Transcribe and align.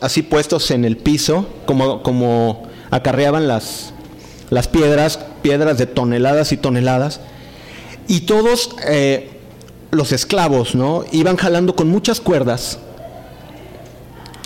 así 0.00 0.22
puestos 0.22 0.70
en 0.70 0.84
el 0.84 0.96
piso, 0.96 1.46
como, 1.66 2.02
como 2.02 2.68
acarreaban 2.90 3.48
las, 3.48 3.92
las 4.50 4.68
piedras, 4.68 5.18
piedras 5.42 5.78
de 5.78 5.86
toneladas 5.86 6.52
y 6.52 6.56
toneladas, 6.56 7.20
y 8.06 8.20
todos 8.20 8.70
eh, 8.86 9.30
los 9.90 10.12
esclavos, 10.12 10.74
¿no? 10.74 11.04
Iban 11.12 11.36
jalando 11.36 11.74
con 11.74 11.88
muchas 11.88 12.20
cuerdas, 12.20 12.78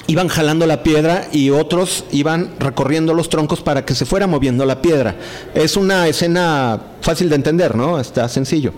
iban 0.06 0.28
jalando 0.28 0.66
la 0.66 0.82
piedra 0.82 1.28
y 1.32 1.50
otros 1.50 2.04
iban 2.10 2.54
recorriendo 2.58 3.14
los 3.14 3.28
troncos 3.28 3.60
para 3.60 3.84
que 3.84 3.94
se 3.94 4.04
fuera 4.04 4.26
moviendo 4.26 4.64
la 4.66 4.82
piedra. 4.82 5.16
Es 5.54 5.76
una 5.76 6.08
escena 6.08 6.80
fácil 7.00 7.28
de 7.28 7.36
entender, 7.36 7.76
¿no? 7.76 8.00
Está 8.00 8.28
sencillo. 8.28 8.72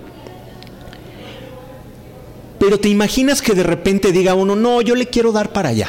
Pero 2.59 2.79
te 2.79 2.89
imaginas 2.89 3.43
que 3.43 3.55
de 3.55 3.63
repente 3.63 4.13
diga 4.13 4.35
uno, 4.35 4.55
no, 4.55 4.81
yo 4.81 4.95
le 4.95 5.07
quiero 5.07 5.33
dar 5.33 5.53
para 5.53 5.71
allá. 5.71 5.89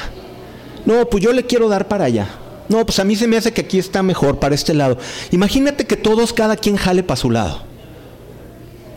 No, 0.85 1.09
pues 1.09 1.23
yo 1.23 1.33
le 1.33 1.45
quiero 1.45 1.67
dar 1.67 1.87
para 1.87 2.05
allá. 2.05 2.27
No, 2.67 2.85
pues 2.85 2.99
a 2.99 3.03
mí 3.03 3.15
se 3.15 3.27
me 3.27 3.37
hace 3.37 3.53
que 3.53 3.61
aquí 3.61 3.77
está 3.77 4.01
mejor, 4.03 4.39
para 4.39 4.55
este 4.55 4.73
lado. 4.73 4.97
Imagínate 5.31 5.85
que 5.85 5.97
todos, 5.97 6.33
cada 6.33 6.55
quien 6.55 6.77
jale 6.77 7.03
para 7.03 7.17
su 7.17 7.29
lado. 7.29 7.61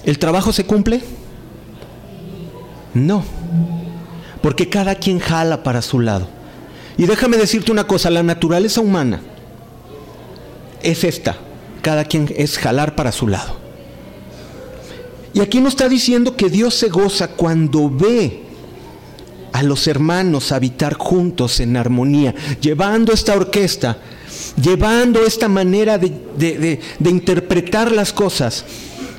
¿El 0.04 0.18
trabajo 0.18 0.52
se 0.52 0.64
cumple? 0.64 1.02
No, 2.94 3.24
porque 4.42 4.68
cada 4.68 4.94
quien 4.94 5.18
jala 5.18 5.62
para 5.62 5.82
su 5.82 6.00
lado. 6.00 6.28
Y 6.96 7.06
déjame 7.06 7.36
decirte 7.36 7.70
una 7.70 7.86
cosa, 7.86 8.10
la 8.10 8.22
naturaleza 8.22 8.80
humana 8.80 9.20
es 10.82 11.04
esta, 11.04 11.36
cada 11.82 12.04
quien 12.04 12.32
es 12.36 12.58
jalar 12.58 12.94
para 12.96 13.12
su 13.12 13.28
lado. 13.28 13.56
Y 15.34 15.40
aquí 15.40 15.60
nos 15.60 15.74
está 15.74 15.88
diciendo 15.88 16.36
que 16.36 16.48
Dios 16.48 16.74
se 16.74 16.88
goza 16.88 17.28
cuando 17.28 17.90
ve 17.90 18.47
a 19.58 19.62
los 19.64 19.88
hermanos 19.88 20.52
habitar 20.52 20.94
juntos 20.94 21.58
en 21.58 21.76
armonía, 21.76 22.32
llevando 22.60 23.12
esta 23.12 23.34
orquesta, 23.34 23.98
llevando 24.62 25.26
esta 25.26 25.48
manera 25.48 25.98
de, 25.98 26.80
de 26.96 27.10
interpretar 27.10 27.90
las 27.90 28.12
cosas. 28.12 28.64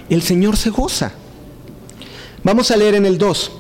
El 0.10 0.22
Señor 0.22 0.56
se 0.56 0.70
goza. 0.70 1.12
Vamos 2.42 2.72
a 2.72 2.78
leer 2.78 2.96
en 2.96 3.06
el 3.06 3.18
2. 3.18 3.52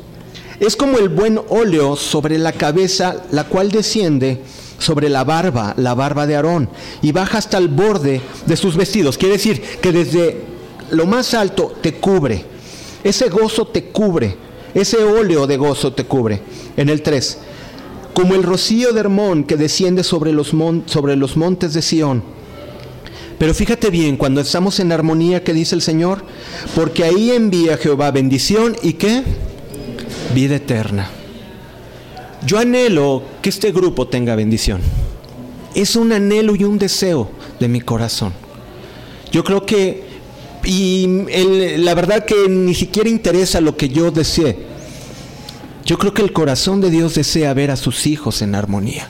Es 0.61 0.77
como 0.77 0.97
el 0.99 1.09
buen 1.09 1.41
óleo 1.49 1.97
sobre 1.97 2.37
la 2.37 2.53
cabeza, 2.53 3.23
la 3.31 3.43
cual 3.43 3.71
desciende 3.71 4.41
sobre 4.77 5.09
la 5.09 5.25
barba, 5.25 5.73
la 5.75 5.95
barba 5.95 6.27
de 6.27 6.37
Aarón, 6.37 6.69
y 7.01 7.11
baja 7.11 7.39
hasta 7.39 7.57
el 7.57 7.67
borde 7.67 8.21
de 8.45 8.55
sus 8.55 8.77
vestidos. 8.77 9.17
Quiere 9.17 9.35
decir 9.35 9.61
que 9.81 9.91
desde 9.91 10.43
lo 10.91 11.05
más 11.05 11.33
alto 11.33 11.73
te 11.81 11.95
cubre. 11.95 12.45
Ese 13.03 13.27
gozo 13.27 13.67
te 13.67 13.83
cubre. 13.91 14.47
Ese 14.73 14.97
óleo 14.97 15.47
de 15.47 15.57
gozo 15.57 15.93
te 15.93 16.05
cubre. 16.05 16.41
En 16.79 16.87
el 16.87 17.01
3. 17.01 17.37
Como 18.13 18.35
el 18.35 18.43
rocío 18.43 18.93
de 18.93 19.01
Hermón 19.01 19.43
que 19.43 19.57
desciende 19.57 20.01
sobre 20.05 20.31
los, 20.31 20.53
sobre 20.85 21.17
los 21.17 21.35
montes 21.35 21.73
de 21.73 21.81
Sión. 21.81 22.23
Pero 23.37 23.53
fíjate 23.53 23.89
bien, 23.89 24.15
cuando 24.15 24.39
estamos 24.39 24.79
en 24.79 24.93
armonía, 24.93 25.43
¿qué 25.43 25.51
dice 25.51 25.75
el 25.75 25.81
Señor? 25.81 26.23
Porque 26.75 27.03
ahí 27.03 27.31
envía 27.31 27.75
Jehová 27.75 28.11
bendición 28.11 28.77
y 28.81 28.93
qué? 28.93 29.23
vida 30.33 30.55
eterna. 30.55 31.09
Yo 32.45 32.59
anhelo 32.59 33.23
que 33.41 33.49
este 33.49 33.73
grupo 33.73 34.07
tenga 34.07 34.35
bendición. 34.35 34.79
Es 35.75 35.97
un 35.97 36.13
anhelo 36.13 36.55
y 36.55 36.63
un 36.63 36.79
deseo 36.79 37.29
de 37.59 37.67
mi 37.67 37.81
corazón. 37.81 38.31
Yo 39.33 39.43
creo 39.43 39.65
que, 39.65 40.05
y 40.63 41.25
la 41.77 41.93
verdad 41.93 42.23
que 42.23 42.47
ni 42.47 42.73
siquiera 42.73 43.09
interesa 43.09 43.59
lo 43.59 43.75
que 43.75 43.89
yo 43.89 44.11
desee. 44.11 44.68
Yo 45.89 45.97
creo 45.97 46.13
que 46.13 46.21
el 46.21 46.31
corazón 46.31 46.81
de 46.81 46.91
Dios 46.91 47.15
desea 47.15 47.51
ver 47.55 47.71
a 47.71 47.75
sus 47.75 48.05
hijos 48.05 48.43
en 48.43 48.53
armonía. 48.53 49.09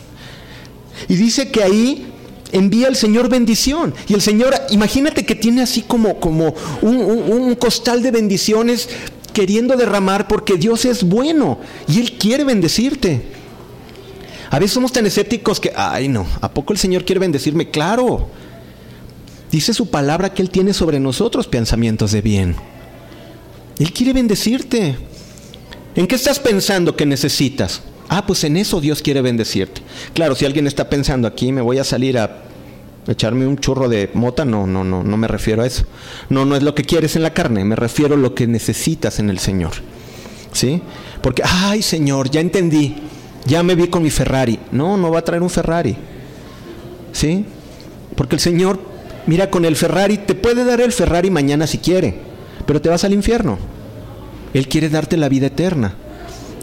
Y 1.09 1.16
dice 1.16 1.52
que 1.52 1.61
ahí 1.61 2.08
envía 2.53 2.88
el 2.88 2.95
Señor 2.95 3.27
bendición. 3.27 3.94
Y 4.08 4.13
el 4.13 4.22
Señor, 4.22 4.55
imagínate 4.69 5.25
que 5.25 5.35
tiene 5.35 5.61
así 5.61 5.81
como, 5.81 6.22
como 6.22 6.55
un, 6.81 7.02
un 7.02 7.55
costal 7.55 8.01
de 8.01 8.12
bendiciones 8.12 8.88
queriendo 9.34 9.75
derramar 9.75 10.29
porque 10.29 10.56
Dios 10.56 10.85
es 10.85 11.03
bueno 11.03 11.59
y 11.85 12.00
Él 12.00 12.13
quiere 12.17 12.45
bendecirte. 12.45 13.23
A 14.50 14.57
veces 14.57 14.72
somos 14.72 14.94
tan 14.94 15.06
escépticos 15.06 15.59
que, 15.59 15.73
ay 15.75 16.07
no, 16.07 16.25
¿a 16.40 16.50
poco 16.50 16.72
el 16.72 16.79
Señor 16.79 17.03
quiere 17.03 17.19
bendecirme? 17.19 17.72
Claro. 17.72 18.29
Dice 19.51 19.73
su 19.73 19.90
palabra 19.90 20.34
que 20.34 20.41
Él 20.41 20.50
tiene 20.50 20.72
sobre 20.72 21.01
nosotros 21.01 21.46
pensamientos 21.46 22.13
de 22.13 22.22
bien. 22.22 22.56
Él 23.79 23.91
quiere 23.91 24.13
bendecirte. 24.13 25.09
¿En 25.95 26.07
qué 26.07 26.16
estás 26.16 26.39
pensando 26.39 26.95
que 26.95 27.05
necesitas? 27.05 27.81
Ah, 28.09 28.25
pues 28.25 28.44
en 28.44 28.57
eso 28.57 28.81
Dios 28.81 29.01
quiere 29.01 29.22
bendecirte. 29.22 29.81
Claro, 30.13 30.35
si 30.35 30.45
alguien 30.45 30.67
está 30.67 30.89
pensando 30.89 31.27
aquí, 31.27 31.51
me 31.51 31.61
voy 31.61 31.77
a 31.77 31.83
salir 31.83 32.17
a 32.17 32.44
echarme 33.07 33.47
un 33.47 33.57
churro 33.57 33.89
de 33.89 34.09
mota, 34.13 34.45
no, 34.45 34.67
no, 34.67 34.83
no, 34.83 35.03
no 35.03 35.17
me 35.17 35.28
refiero 35.28 35.63
a 35.63 35.67
eso. 35.67 35.85
No, 36.29 36.45
no 36.45 36.55
es 36.55 36.63
lo 36.63 36.75
que 36.75 36.83
quieres 36.83 37.16
en 37.16 37.23
la 37.23 37.33
carne, 37.33 37.63
me 37.66 37.75
refiero 37.75 38.16
a 38.16 38.17
lo 38.17 38.35
que 38.35 38.47
necesitas 38.47 39.19
en 39.19 39.29
el 39.29 39.39
Señor. 39.39 39.73
¿Sí? 40.51 40.81
Porque, 41.22 41.44
ay 41.45 41.81
Señor, 41.81 42.29
ya 42.31 42.41
entendí, 42.41 42.95
ya 43.45 43.61
me 43.61 43.75
vi 43.75 43.88
con 43.88 44.03
mi 44.03 44.09
Ferrari. 44.09 44.59
No, 44.72 44.97
no 44.97 45.11
va 45.11 45.19
a 45.19 45.23
traer 45.23 45.44
un 45.44 45.49
Ferrari. 45.49 45.95
¿Sí? 47.11 47.45
Porque 48.16 48.35
el 48.35 48.41
Señor, 48.41 48.79
mira, 49.28 49.49
con 49.49 49.66
el 49.66 49.75
Ferrari, 49.75 50.17
te 50.17 50.35
puede 50.35 50.63
dar 50.66 50.81
el 50.81 50.91
Ferrari 50.91 51.29
mañana 51.29 51.67
si 51.67 51.78
quiere, 51.78 52.16
pero 52.66 52.81
te 52.81 52.89
vas 52.89 53.03
al 53.03 53.13
infierno. 53.13 53.57
Él 54.53 54.67
quiere 54.67 54.89
darte 54.89 55.17
la 55.17 55.29
vida 55.29 55.47
eterna. 55.47 55.95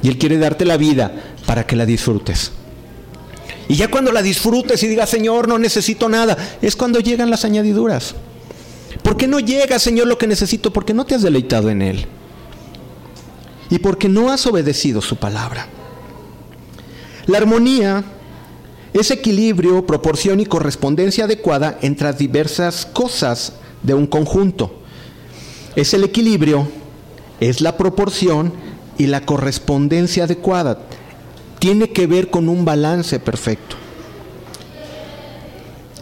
Y 0.02 0.08
Él 0.08 0.18
quiere 0.18 0.38
darte 0.38 0.64
la 0.64 0.76
vida 0.76 1.12
para 1.46 1.66
que 1.66 1.76
la 1.76 1.86
disfrutes. 1.86 2.52
Y 3.68 3.74
ya 3.74 3.88
cuando 3.88 4.12
la 4.12 4.22
disfrutes 4.22 4.82
y 4.82 4.88
digas, 4.88 5.10
Señor, 5.10 5.48
no 5.48 5.58
necesito 5.58 6.08
nada, 6.08 6.36
es 6.62 6.76
cuando 6.76 7.00
llegan 7.00 7.30
las 7.30 7.44
añadiduras. 7.44 8.14
¿Por 9.02 9.16
qué 9.16 9.26
no 9.26 9.40
llega, 9.40 9.78
Señor, 9.78 10.06
lo 10.06 10.18
que 10.18 10.26
necesito? 10.26 10.72
Porque 10.72 10.94
no 10.94 11.04
te 11.04 11.14
has 11.14 11.22
deleitado 11.22 11.70
en 11.70 11.82
Él. 11.82 12.06
Y 13.70 13.78
porque 13.78 14.08
no 14.08 14.30
has 14.30 14.46
obedecido 14.46 15.02
su 15.02 15.16
palabra. 15.16 15.66
La 17.26 17.38
armonía 17.38 18.04
es 18.92 19.10
equilibrio, 19.10 19.84
proporción 19.84 20.38
y 20.40 20.46
correspondencia 20.46 21.24
adecuada 21.24 21.78
entre 21.82 22.06
las 22.08 22.18
diversas 22.18 22.86
cosas 22.86 23.54
de 23.82 23.94
un 23.94 24.06
conjunto. 24.06 24.80
Es 25.74 25.92
el 25.92 26.04
equilibrio, 26.04 26.68
es 27.40 27.60
la 27.60 27.76
proporción 27.76 28.52
y 28.98 29.06
la 29.06 29.24
correspondencia 29.26 30.24
adecuada 30.24 30.78
tiene 31.58 31.90
que 31.90 32.06
ver 32.06 32.30
con 32.30 32.48
un 32.48 32.64
balance 32.64 33.18
perfecto. 33.18 33.76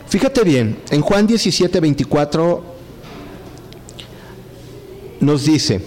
Fíjate 0.08 0.44
bien, 0.44 0.78
en 0.90 1.00
Juan 1.00 1.26
17, 1.26 1.80
24 1.80 2.62
nos 5.20 5.44
dice, 5.44 5.80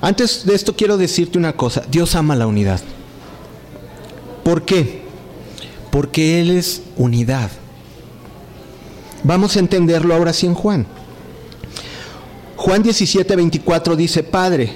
antes 0.00 0.46
de 0.46 0.54
esto 0.54 0.74
quiero 0.74 0.96
decirte 0.96 1.36
una 1.36 1.52
cosa, 1.54 1.84
Dios 1.90 2.14
ama 2.14 2.34
la 2.34 2.46
unidad. 2.46 2.80
¿Por 4.44 4.62
qué? 4.64 5.02
Porque 5.90 6.40
Él 6.40 6.50
es 6.50 6.82
unidad. 6.96 7.50
Vamos 9.22 9.56
a 9.56 9.60
entenderlo 9.60 10.14
ahora 10.14 10.32
sí 10.32 10.46
en 10.46 10.54
Juan. 10.54 10.86
Juan 12.60 12.82
17, 12.82 13.36
24 13.36 13.96
dice, 13.96 14.22
Padre, 14.22 14.74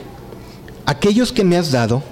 aquellos 0.86 1.32
que 1.32 1.44
me 1.44 1.58
has 1.58 1.70
dado, 1.70 2.02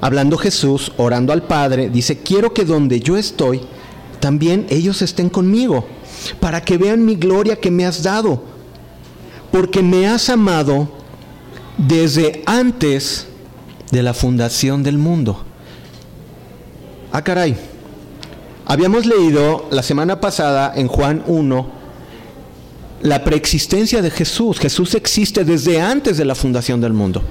hablando 0.00 0.38
Jesús, 0.38 0.90
orando 0.96 1.34
al 1.34 1.42
Padre, 1.42 1.90
dice, 1.90 2.20
quiero 2.20 2.54
que 2.54 2.64
donde 2.64 2.98
yo 2.98 3.18
estoy, 3.18 3.60
también 4.20 4.64
ellos 4.70 5.02
estén 5.02 5.28
conmigo, 5.28 5.84
para 6.40 6.62
que 6.62 6.78
vean 6.78 7.04
mi 7.04 7.14
gloria 7.14 7.56
que 7.56 7.70
me 7.70 7.84
has 7.84 8.02
dado, 8.02 8.42
porque 9.52 9.82
me 9.82 10.08
has 10.08 10.30
amado 10.30 10.88
desde 11.76 12.42
antes 12.46 13.26
de 13.90 14.02
la 14.02 14.14
fundación 14.14 14.82
del 14.82 14.96
mundo. 14.96 15.44
Ah, 17.12 17.20
caray. 17.20 17.54
Habíamos 18.64 19.04
leído 19.04 19.66
la 19.70 19.82
semana 19.82 20.20
pasada 20.20 20.72
en 20.74 20.88
Juan 20.88 21.22
1 21.26 21.83
la 23.04 23.22
preexistencia 23.22 24.00
de 24.00 24.10
Jesús. 24.10 24.58
Jesús 24.58 24.94
existe 24.94 25.44
desde 25.44 25.78
antes 25.78 26.16
de 26.16 26.24
la 26.24 26.34
fundación 26.34 26.80
del 26.80 26.94
mundo. 26.94 27.22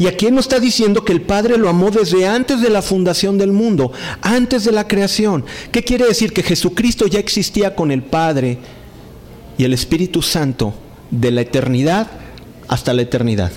Y 0.00 0.08
aquí 0.08 0.30
nos 0.32 0.46
está 0.46 0.58
diciendo 0.58 1.04
que 1.04 1.12
el 1.12 1.22
Padre 1.22 1.56
lo 1.56 1.68
amó 1.68 1.90
desde 1.90 2.26
antes 2.26 2.60
de 2.60 2.70
la 2.70 2.82
fundación 2.82 3.38
del 3.38 3.52
mundo, 3.52 3.92
antes 4.20 4.64
de 4.64 4.72
la 4.72 4.88
creación. 4.88 5.44
¿Qué 5.70 5.84
quiere 5.84 6.06
decir? 6.06 6.32
Que 6.32 6.42
Jesucristo 6.42 7.06
ya 7.06 7.20
existía 7.20 7.76
con 7.76 7.92
el 7.92 8.02
Padre 8.02 8.58
y 9.56 9.62
el 9.62 9.72
Espíritu 9.72 10.22
Santo 10.22 10.74
de 11.12 11.30
la 11.30 11.42
eternidad 11.42 12.08
hasta 12.66 12.92
la 12.92 13.02
eternidad. 13.02 13.52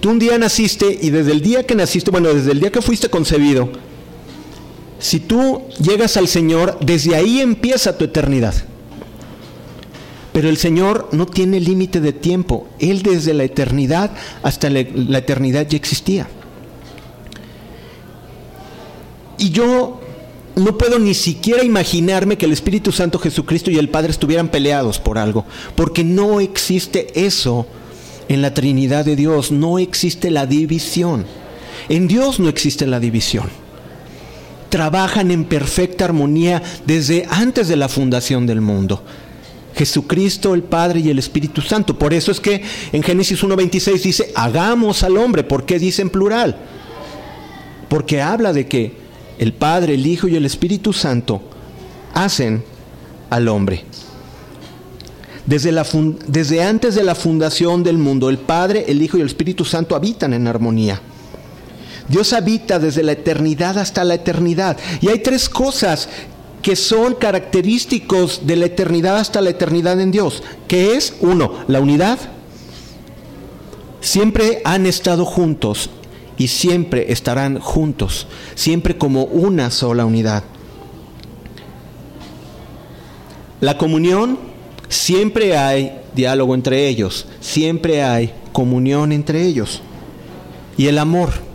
Tú 0.00 0.10
un 0.10 0.18
día 0.18 0.36
naciste 0.36 0.98
y 1.00 1.08
desde 1.08 1.32
el 1.32 1.40
día 1.40 1.64
que 1.64 1.74
naciste, 1.74 2.10
bueno, 2.10 2.32
desde 2.32 2.52
el 2.52 2.60
día 2.60 2.70
que 2.70 2.82
fuiste 2.82 3.08
concebido, 3.08 3.70
si 4.98 5.18
tú 5.18 5.62
llegas 5.80 6.18
al 6.18 6.28
Señor, 6.28 6.78
desde 6.80 7.16
ahí 7.16 7.40
empieza 7.40 7.96
tu 7.96 8.04
eternidad. 8.04 8.54
Pero 10.38 10.50
el 10.50 10.56
Señor 10.56 11.08
no 11.10 11.26
tiene 11.26 11.58
límite 11.58 12.00
de 12.00 12.12
tiempo. 12.12 12.68
Él 12.78 13.02
desde 13.02 13.34
la 13.34 13.42
eternidad 13.42 14.12
hasta 14.44 14.70
la, 14.70 14.78
eternidad 14.78 15.66
ya 15.68 15.76
existía. 15.76 16.28
Y 19.36 19.50
yo 19.50 20.00
no 20.54 20.78
puedo 20.78 21.00
ni 21.00 21.14
siquiera 21.14 21.64
imaginarme 21.64 22.38
que 22.38 22.46
el 22.46 22.52
Espíritu 22.52 22.92
Santo 22.92 23.18
Jesucristo 23.18 23.72
y 23.72 23.78
el 23.78 23.88
Padre 23.88 24.12
estuvieran 24.12 24.48
peleados 24.48 25.00
por 25.00 25.18
algo, 25.18 25.44
porque 25.74 26.04
no 26.04 26.38
existe 26.38 27.26
eso 27.26 27.66
en 28.28 28.40
la 28.40 28.54
Trinidad 28.54 29.04
de 29.04 29.16
Dios, 29.16 29.50
no 29.50 29.80
existe 29.80 30.30
la 30.30 30.46
división. 30.46 31.26
En 31.88 32.06
Dios 32.06 32.38
no 32.38 32.48
existe 32.48 32.86
la 32.86 33.00
división. 33.00 33.48
Trabajan 34.68 35.32
en 35.32 35.46
perfecta 35.46 36.04
armonía 36.04 36.62
desde 36.86 37.26
antes 37.28 37.66
de 37.66 37.74
la 37.74 37.88
fundación 37.88 38.46
del 38.46 38.60
mundo. 38.60 39.02
Jesucristo, 39.78 40.54
el 40.54 40.64
Padre 40.64 40.98
y 40.98 41.08
el 41.08 41.20
Espíritu 41.20 41.62
Santo. 41.62 41.96
Por 41.96 42.12
eso 42.12 42.32
es 42.32 42.40
que 42.40 42.62
en 42.90 43.00
Génesis 43.00 43.44
1.26 43.44 44.02
dice, 44.02 44.32
hagamos 44.34 45.04
al 45.04 45.16
hombre. 45.16 45.44
¿Por 45.44 45.64
qué 45.64 45.78
dice 45.78 46.02
en 46.02 46.10
plural? 46.10 46.56
Porque 47.88 48.20
habla 48.20 48.52
de 48.52 48.66
que 48.66 48.96
el 49.38 49.52
Padre, 49.52 49.94
el 49.94 50.04
Hijo 50.04 50.26
y 50.26 50.34
el 50.34 50.44
Espíritu 50.44 50.92
Santo 50.92 51.40
hacen 52.12 52.64
al 53.30 53.46
hombre. 53.46 53.84
Desde, 55.46 55.70
la 55.70 55.86
desde, 56.26 56.64
antes 56.64 56.96
de 56.96 57.04
la 57.04 57.14
fundación 57.14 57.84
del 57.84 57.98
mundo, 57.98 58.30
el 58.30 58.38
Padre, 58.38 58.84
el 58.88 59.00
Hijo 59.00 59.16
y 59.16 59.20
el 59.20 59.28
Espíritu 59.28 59.64
Santo 59.64 59.94
habitan 59.94 60.34
en 60.34 60.48
armonía. 60.48 61.00
Dios 62.08 62.32
habita 62.32 62.80
desde 62.80 63.04
la 63.04 63.12
eternidad 63.12 63.78
hasta 63.78 64.02
la 64.02 64.14
eternidad. 64.14 64.76
Y 65.00 65.08
hay 65.08 65.20
tres 65.20 65.48
cosas 65.48 66.08
que 66.62 66.76
son 66.76 67.14
característicos 67.14 68.46
de 68.46 68.56
la 68.56 68.66
eternidad 68.66 69.18
hasta 69.18 69.40
la 69.40 69.50
eternidad 69.50 70.00
en 70.00 70.10
Dios, 70.10 70.42
que 70.66 70.96
es, 70.96 71.14
uno, 71.20 71.52
la 71.68 71.80
unidad. 71.80 72.18
Siempre 74.00 74.60
han 74.64 74.86
estado 74.86 75.24
juntos 75.24 75.90
y 76.36 76.48
siempre 76.48 77.12
estarán 77.12 77.58
juntos, 77.58 78.26
siempre 78.54 78.96
como 78.96 79.24
una 79.24 79.70
sola 79.70 80.04
unidad. 80.04 80.44
La 83.60 83.76
comunión, 83.76 84.38
siempre 84.88 85.56
hay 85.56 86.00
diálogo 86.14 86.54
entre 86.54 86.88
ellos, 86.88 87.26
siempre 87.40 88.02
hay 88.02 88.32
comunión 88.52 89.10
entre 89.12 89.44
ellos. 89.44 89.82
Y 90.76 90.86
el 90.86 90.98
amor, 90.98 91.47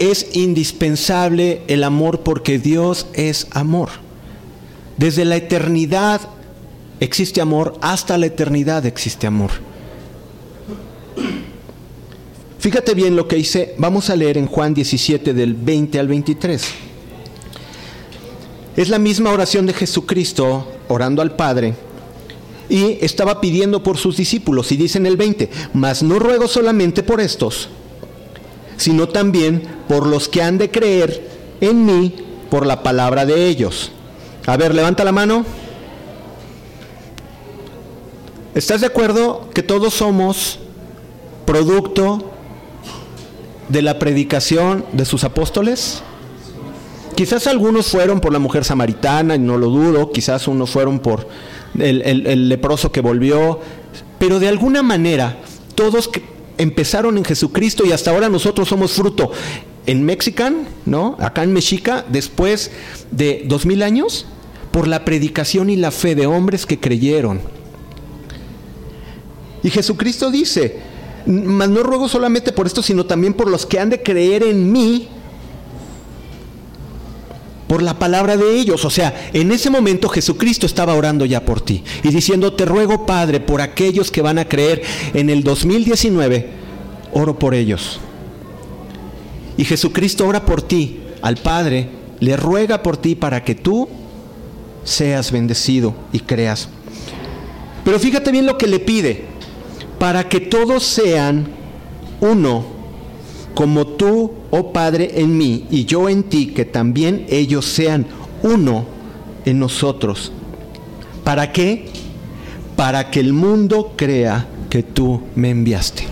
es 0.00 0.34
indispensable 0.34 1.62
el 1.68 1.84
amor 1.84 2.20
porque 2.20 2.58
Dios 2.58 3.06
es 3.12 3.46
amor. 3.52 3.90
Desde 4.96 5.24
la 5.24 5.36
eternidad 5.36 6.22
existe 6.98 7.40
amor, 7.40 7.78
hasta 7.82 8.18
la 8.18 8.26
eternidad 8.26 8.86
existe 8.86 9.26
amor. 9.26 9.50
Fíjate 12.58 12.94
bien 12.94 13.14
lo 13.14 13.28
que 13.28 13.36
dice, 13.36 13.74
vamos 13.78 14.10
a 14.10 14.16
leer 14.16 14.38
en 14.38 14.46
Juan 14.46 14.74
17 14.74 15.34
del 15.34 15.54
20 15.54 15.98
al 15.98 16.08
23. 16.08 16.62
Es 18.76 18.88
la 18.88 18.98
misma 18.98 19.32
oración 19.32 19.66
de 19.66 19.74
Jesucristo 19.74 20.66
orando 20.88 21.20
al 21.20 21.36
Padre 21.36 21.74
y 22.70 22.98
estaba 23.02 23.40
pidiendo 23.40 23.82
por 23.82 23.98
sus 23.98 24.16
discípulos 24.16 24.72
y 24.72 24.76
dice 24.76 24.96
en 24.96 25.06
el 25.06 25.18
20, 25.18 25.50
mas 25.74 26.02
no 26.02 26.18
ruego 26.18 26.48
solamente 26.48 27.02
por 27.02 27.20
estos, 27.20 27.68
sino 28.80 29.10
también 29.10 29.62
por 29.88 30.06
los 30.06 30.26
que 30.26 30.42
han 30.42 30.56
de 30.56 30.70
creer 30.70 31.28
en 31.60 31.84
mí 31.84 32.14
por 32.50 32.64
la 32.64 32.82
palabra 32.82 33.26
de 33.26 33.46
ellos. 33.46 33.92
A 34.46 34.56
ver, 34.56 34.74
levanta 34.74 35.04
la 35.04 35.12
mano. 35.12 35.44
¿Estás 38.54 38.80
de 38.80 38.86
acuerdo 38.86 39.50
que 39.52 39.62
todos 39.62 39.92
somos 39.92 40.60
producto 41.44 42.32
de 43.68 43.82
la 43.82 43.98
predicación 43.98 44.86
de 44.92 45.04
sus 45.04 45.24
apóstoles? 45.24 46.02
Quizás 47.14 47.46
algunos 47.48 47.88
fueron 47.88 48.18
por 48.18 48.32
la 48.32 48.38
mujer 48.38 48.64
samaritana, 48.64 49.34
y 49.34 49.38
no 49.40 49.58
lo 49.58 49.68
dudo, 49.68 50.10
quizás 50.10 50.48
unos 50.48 50.70
fueron 50.70 51.00
por 51.00 51.28
el, 51.78 52.00
el 52.02 52.48
leproso 52.48 52.90
que 52.90 53.02
volvió, 53.02 53.60
pero 54.18 54.40
de 54.40 54.48
alguna 54.48 54.82
manera 54.82 55.36
todos 55.74 56.08
empezaron 56.60 57.16
en 57.18 57.24
Jesucristo 57.24 57.84
y 57.86 57.92
hasta 57.92 58.10
ahora 58.10 58.28
nosotros 58.28 58.68
somos 58.68 58.92
fruto 58.92 59.32
en 59.86 60.04
Mexican, 60.04 60.68
¿no? 60.84 61.16
Acá 61.18 61.42
en 61.42 61.52
Mexica, 61.52 62.04
después 62.08 62.70
de 63.10 63.44
dos 63.46 63.64
mil 63.64 63.82
años, 63.82 64.26
por 64.70 64.86
la 64.86 65.04
predicación 65.04 65.70
y 65.70 65.76
la 65.76 65.90
fe 65.90 66.14
de 66.14 66.26
hombres 66.26 66.66
que 66.66 66.78
creyeron. 66.78 67.40
Y 69.62 69.70
Jesucristo 69.70 70.30
dice, 70.30 70.78
mas 71.26 71.68
no 71.68 71.82
ruego 71.82 72.08
solamente 72.08 72.52
por 72.52 72.66
esto, 72.66 72.82
sino 72.82 73.06
también 73.06 73.34
por 73.34 73.50
los 73.50 73.66
que 73.66 73.78
han 73.78 73.90
de 73.90 74.02
creer 74.02 74.42
en 74.42 74.70
mí 74.70 75.08
por 77.70 77.84
la 77.84 78.00
palabra 78.00 78.36
de 78.36 78.58
ellos. 78.58 78.84
O 78.84 78.90
sea, 78.90 79.30
en 79.32 79.52
ese 79.52 79.70
momento 79.70 80.08
Jesucristo 80.08 80.66
estaba 80.66 80.96
orando 80.96 81.24
ya 81.24 81.44
por 81.44 81.60
ti 81.60 81.84
y 82.02 82.08
diciendo, 82.08 82.52
te 82.52 82.64
ruego 82.64 83.06
Padre, 83.06 83.38
por 83.38 83.60
aquellos 83.60 84.10
que 84.10 84.22
van 84.22 84.40
a 84.40 84.48
creer 84.48 84.82
en 85.14 85.30
el 85.30 85.44
2019, 85.44 86.48
oro 87.12 87.38
por 87.38 87.54
ellos. 87.54 88.00
Y 89.56 89.64
Jesucristo 89.64 90.26
ora 90.26 90.44
por 90.44 90.62
ti, 90.62 90.98
al 91.22 91.36
Padre, 91.36 91.88
le 92.18 92.36
ruega 92.36 92.82
por 92.82 92.96
ti 92.96 93.14
para 93.14 93.44
que 93.44 93.54
tú 93.54 93.88
seas 94.82 95.30
bendecido 95.30 95.94
y 96.12 96.18
creas. 96.18 96.68
Pero 97.84 98.00
fíjate 98.00 98.32
bien 98.32 98.46
lo 98.46 98.58
que 98.58 98.66
le 98.66 98.80
pide, 98.80 99.26
para 100.00 100.28
que 100.28 100.40
todos 100.40 100.82
sean 100.82 101.46
uno 102.20 102.64
como 103.54 103.86
tú, 103.86 104.39
oh 104.50 104.72
Padre, 104.72 105.20
en 105.20 105.36
mí 105.36 105.66
y 105.70 105.84
yo 105.84 106.08
en 106.08 106.24
ti, 106.24 106.48
que 106.48 106.64
también 106.64 107.26
ellos 107.28 107.66
sean 107.66 108.06
uno 108.42 108.86
en 109.44 109.58
nosotros. 109.58 110.32
¿Para 111.24 111.52
qué? 111.52 111.86
Para 112.76 113.10
que 113.10 113.20
el 113.20 113.32
mundo 113.32 113.92
crea 113.96 114.48
que 114.68 114.82
tú 114.82 115.22
me 115.34 115.50
enviaste. 115.50 116.04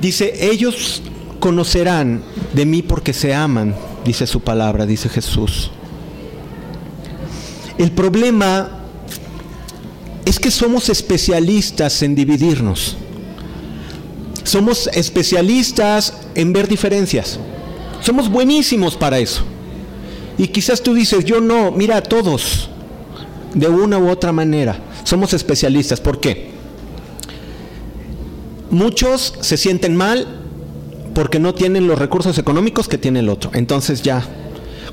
Dice, 0.00 0.50
ellos 0.50 1.02
conocerán 1.40 2.22
de 2.52 2.66
mí 2.66 2.82
porque 2.82 3.12
se 3.12 3.34
aman, 3.34 3.74
dice 4.04 4.26
su 4.26 4.40
palabra, 4.40 4.86
dice 4.86 5.08
Jesús. 5.08 5.70
El 7.78 7.92
problema 7.92 8.84
es 10.24 10.38
que 10.38 10.50
somos 10.50 10.88
especialistas 10.88 12.02
en 12.02 12.14
dividirnos. 12.14 12.96
Somos 14.46 14.88
especialistas 14.94 16.12
en 16.36 16.52
ver 16.52 16.68
diferencias. 16.68 17.40
Somos 18.00 18.30
buenísimos 18.30 18.94
para 18.94 19.18
eso. 19.18 19.42
Y 20.38 20.46
quizás 20.46 20.80
tú 20.80 20.94
dices, 20.94 21.24
yo 21.24 21.40
no, 21.40 21.72
mira, 21.72 22.00
todos, 22.00 22.68
de 23.54 23.66
una 23.68 23.98
u 23.98 24.08
otra 24.08 24.30
manera, 24.30 24.78
somos 25.02 25.32
especialistas. 25.34 26.00
¿Por 26.00 26.20
qué? 26.20 26.50
Muchos 28.70 29.34
se 29.40 29.56
sienten 29.56 29.96
mal 29.96 30.28
porque 31.12 31.40
no 31.40 31.52
tienen 31.52 31.88
los 31.88 31.98
recursos 31.98 32.38
económicos 32.38 32.86
que 32.86 32.98
tiene 32.98 33.18
el 33.18 33.28
otro. 33.28 33.50
Entonces 33.52 34.02
ya, 34.02 34.22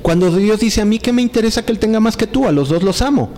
cuando 0.02 0.34
Dios 0.34 0.58
dice 0.58 0.80
a 0.80 0.84
mí 0.84 0.98
que 0.98 1.12
me 1.12 1.22
interesa 1.22 1.64
que 1.64 1.70
Él 1.70 1.78
tenga 1.78 2.00
más 2.00 2.16
que 2.16 2.26
tú, 2.26 2.48
a 2.48 2.52
los 2.52 2.70
dos 2.70 2.82
los 2.82 3.02
amo. 3.02 3.30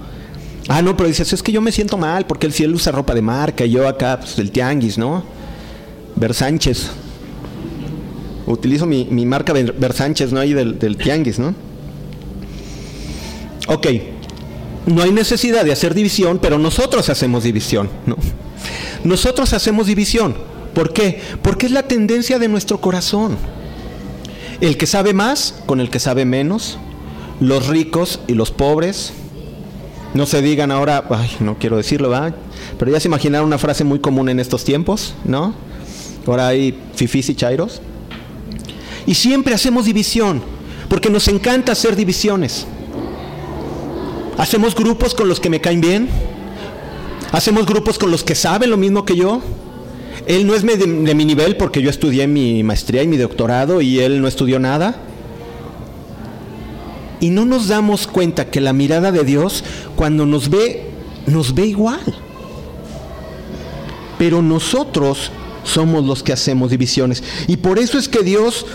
Ah, 0.68 0.80
no, 0.80 0.96
pero 0.96 1.08
dices, 1.08 1.30
es 1.30 1.42
que 1.42 1.52
yo 1.52 1.60
me 1.60 1.72
siento 1.72 1.98
mal 1.98 2.26
porque 2.26 2.46
el 2.46 2.54
cielo 2.54 2.74
usa 2.74 2.90
ropa 2.90 3.14
de 3.14 3.20
marca 3.20 3.66
y 3.66 3.70
yo 3.72 3.86
acá, 3.86 4.18
pues 4.18 4.38
el 4.38 4.50
tianguis, 4.50 4.96
¿no? 4.96 5.35
Versánchez. 6.16 6.88
Utilizo 8.46 8.86
mi, 8.86 9.04
marca 9.26 9.52
Versánchez, 9.52 10.32
¿no? 10.32 10.40
Ahí 10.40 10.52
del, 10.52 10.78
del 10.78 10.96
tianguis, 10.96 11.38
¿no? 11.38 11.54
Ok. 13.68 13.86
No 14.86 15.02
hay 15.02 15.10
necesidad 15.10 15.64
de 15.64 15.72
hacer 15.72 15.94
división, 15.94 16.38
pero 16.40 16.58
nosotros 16.58 17.08
hacemos 17.08 17.42
división, 17.44 17.90
¿no? 18.06 18.16
Nosotros 19.04 19.52
hacemos 19.52 19.86
división. 19.86 20.36
¿Por 20.74 20.92
qué? 20.92 21.20
Porque 21.42 21.66
es 21.66 21.72
la 21.72 21.84
tendencia 21.84 22.38
de 22.38 22.48
nuestro 22.48 22.80
corazón. 22.80 23.36
El 24.60 24.76
que 24.76 24.86
sabe 24.86 25.12
más 25.12 25.54
con 25.66 25.80
el 25.80 25.90
que 25.90 25.98
sabe 25.98 26.24
menos, 26.24 26.78
los 27.40 27.66
ricos 27.66 28.20
y 28.26 28.34
los 28.34 28.50
pobres. 28.50 29.12
No 30.14 30.24
se 30.24 30.40
digan 30.40 30.70
ahora, 30.70 31.04
ay, 31.10 31.30
no 31.40 31.58
quiero 31.58 31.76
decirlo, 31.76 32.10
¿verdad? 32.10 32.34
Pero 32.78 32.90
ya 32.90 33.00
se 33.00 33.08
imaginaron 33.08 33.46
una 33.46 33.58
frase 33.58 33.84
muy 33.84 33.98
común 33.98 34.28
en 34.28 34.40
estos 34.40 34.64
tiempos, 34.64 35.14
¿no? 35.24 35.54
Ahora 36.26 36.48
hay 36.48 36.76
fifis 36.94 37.28
y 37.28 37.34
chairos. 37.34 37.80
Y 39.06 39.14
siempre 39.14 39.54
hacemos 39.54 39.84
división, 39.84 40.42
porque 40.88 41.10
nos 41.10 41.28
encanta 41.28 41.72
hacer 41.72 41.94
divisiones. 41.94 42.66
Hacemos 44.36 44.74
grupos 44.74 45.14
con 45.14 45.28
los 45.28 45.40
que 45.40 45.48
me 45.48 45.60
caen 45.60 45.80
bien. 45.80 46.08
Hacemos 47.32 47.66
grupos 47.66 47.98
con 47.98 48.10
los 48.10 48.24
que 48.24 48.34
saben 48.34 48.70
lo 48.70 48.76
mismo 48.76 49.04
que 49.04 49.16
yo. 49.16 49.40
Él 50.26 50.46
no 50.46 50.54
es 50.54 50.62
de, 50.62 50.76
de, 50.76 51.14
mi 51.14 51.24
nivel 51.24 51.56
porque 51.56 51.80
yo 51.80 51.88
estudié 51.88 52.26
mi 52.26 52.62
maestría 52.62 53.02
y 53.02 53.06
mi 53.06 53.16
doctorado 53.16 53.80
y 53.80 54.00
él 54.00 54.20
no 54.20 54.26
estudió 54.26 54.58
nada. 54.58 54.96
Y 57.20 57.30
no 57.30 57.44
nos 57.44 57.68
damos 57.68 58.06
cuenta 58.06 58.50
que 58.50 58.60
la 58.60 58.72
mirada 58.72 59.12
de 59.12 59.24
Dios 59.24 59.64
cuando 59.94 60.26
nos 60.26 60.50
ve, 60.50 60.90
nos 61.26 61.54
ve 61.54 61.66
igual. 61.66 62.02
Pero 64.18 64.42
nosotros 64.42 65.30
somos 65.66 66.04
los 66.04 66.22
que 66.22 66.32
hacemos 66.32 66.70
divisiones. 66.70 67.22
Y 67.46 67.58
por 67.58 67.78
eso 67.78 67.98
es 67.98 68.08
que 68.08 68.22
Dios, 68.22 68.66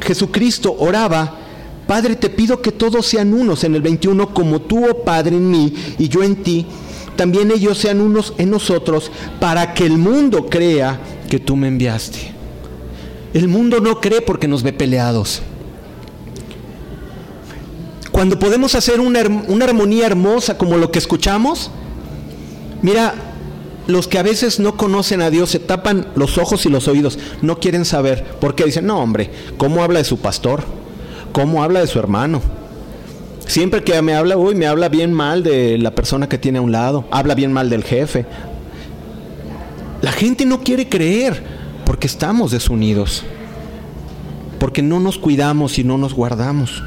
Jesucristo, 0.00 0.76
oraba, 0.78 1.38
Padre, 1.86 2.16
te 2.16 2.30
pido 2.30 2.62
que 2.62 2.72
todos 2.72 3.06
sean 3.06 3.34
unos 3.34 3.64
en 3.64 3.74
el 3.74 3.82
21, 3.82 4.32
como 4.34 4.60
tú, 4.60 4.84
oh 4.84 5.04
Padre, 5.04 5.36
en 5.36 5.50
mí 5.50 5.74
y 5.98 6.08
yo 6.08 6.22
en 6.22 6.36
ti, 6.42 6.66
también 7.16 7.50
ellos 7.50 7.78
sean 7.78 8.00
unos 8.00 8.34
en 8.38 8.50
nosotros, 8.50 9.10
para 9.40 9.74
que 9.74 9.84
el 9.86 9.98
mundo 9.98 10.46
crea 10.48 11.00
que 11.28 11.38
tú 11.38 11.56
me 11.56 11.68
enviaste. 11.68 12.32
El 13.34 13.48
mundo 13.48 13.80
no 13.80 14.00
cree 14.00 14.20
porque 14.20 14.48
nos 14.48 14.62
ve 14.62 14.72
peleados. 14.72 15.42
Cuando 18.10 18.38
podemos 18.38 18.74
hacer 18.74 19.00
una, 19.00 19.22
una 19.48 19.64
armonía 19.64 20.06
hermosa 20.06 20.58
como 20.58 20.76
lo 20.76 20.90
que 20.90 20.98
escuchamos, 20.98 21.70
mira, 22.82 23.31
los 23.86 24.08
que 24.08 24.18
a 24.18 24.22
veces 24.22 24.60
no 24.60 24.76
conocen 24.76 25.22
a 25.22 25.30
Dios 25.30 25.50
se 25.50 25.58
tapan 25.58 26.06
los 26.14 26.38
ojos 26.38 26.64
y 26.66 26.68
los 26.68 26.88
oídos, 26.88 27.18
no 27.40 27.58
quieren 27.58 27.84
saber, 27.84 28.24
porque 28.40 28.64
dicen, 28.64 28.86
no 28.86 28.98
hombre, 28.98 29.30
¿cómo 29.56 29.82
habla 29.82 29.98
de 29.98 30.04
su 30.04 30.18
pastor? 30.18 30.64
¿Cómo 31.32 31.62
habla 31.62 31.80
de 31.80 31.86
su 31.86 31.98
hermano? 31.98 32.40
Siempre 33.46 33.82
que 33.82 34.00
me 34.02 34.14
habla, 34.14 34.36
uy, 34.36 34.54
me 34.54 34.66
habla 34.66 34.88
bien 34.88 35.12
mal 35.12 35.42
de 35.42 35.78
la 35.78 35.94
persona 35.94 36.28
que 36.28 36.38
tiene 36.38 36.58
a 36.58 36.62
un 36.62 36.72
lado, 36.72 37.06
habla 37.10 37.34
bien 37.34 37.52
mal 37.52 37.70
del 37.70 37.84
jefe. 37.84 38.24
La 40.00 40.12
gente 40.12 40.44
no 40.46 40.62
quiere 40.62 40.88
creer 40.88 41.42
porque 41.84 42.06
estamos 42.06 42.50
desunidos, 42.50 43.24
porque 44.58 44.82
no 44.82 45.00
nos 45.00 45.18
cuidamos 45.18 45.78
y 45.78 45.84
no 45.84 45.98
nos 45.98 46.14
guardamos. 46.14 46.82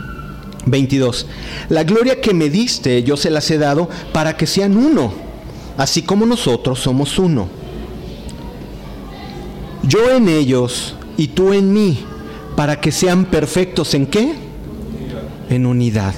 22. 0.66 1.28
La 1.70 1.84
gloria 1.84 2.22
que 2.22 2.34
me 2.34 2.50
diste 2.50 3.04
yo 3.04 3.18
se 3.18 3.30
las 3.30 3.50
he 3.52 3.58
dado 3.58 3.90
para 4.14 4.36
que 4.36 4.48
sean 4.48 4.78
uno, 4.78 5.14
así 5.78 6.02
como 6.02 6.26
nosotros 6.26 6.80
somos 6.80 7.18
uno. 7.20 7.48
Yo 9.84 10.10
en 10.12 10.30
ellos 10.30 10.96
y 11.18 11.28
tú 11.28 11.54
en 11.54 11.72
mí, 11.72 12.00
para 12.56 12.80
que 12.80 12.92
sean 12.92 13.26
perfectos 13.26 13.94
en 13.94 14.08
qué? 14.08 14.34
En 15.50 15.66
unidad. 15.66 16.14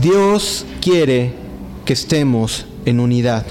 Dios 0.00 0.64
quiere 0.80 1.32
que 1.84 1.92
estemos 1.92 2.66
en 2.84 3.00
unidad. 3.00 3.46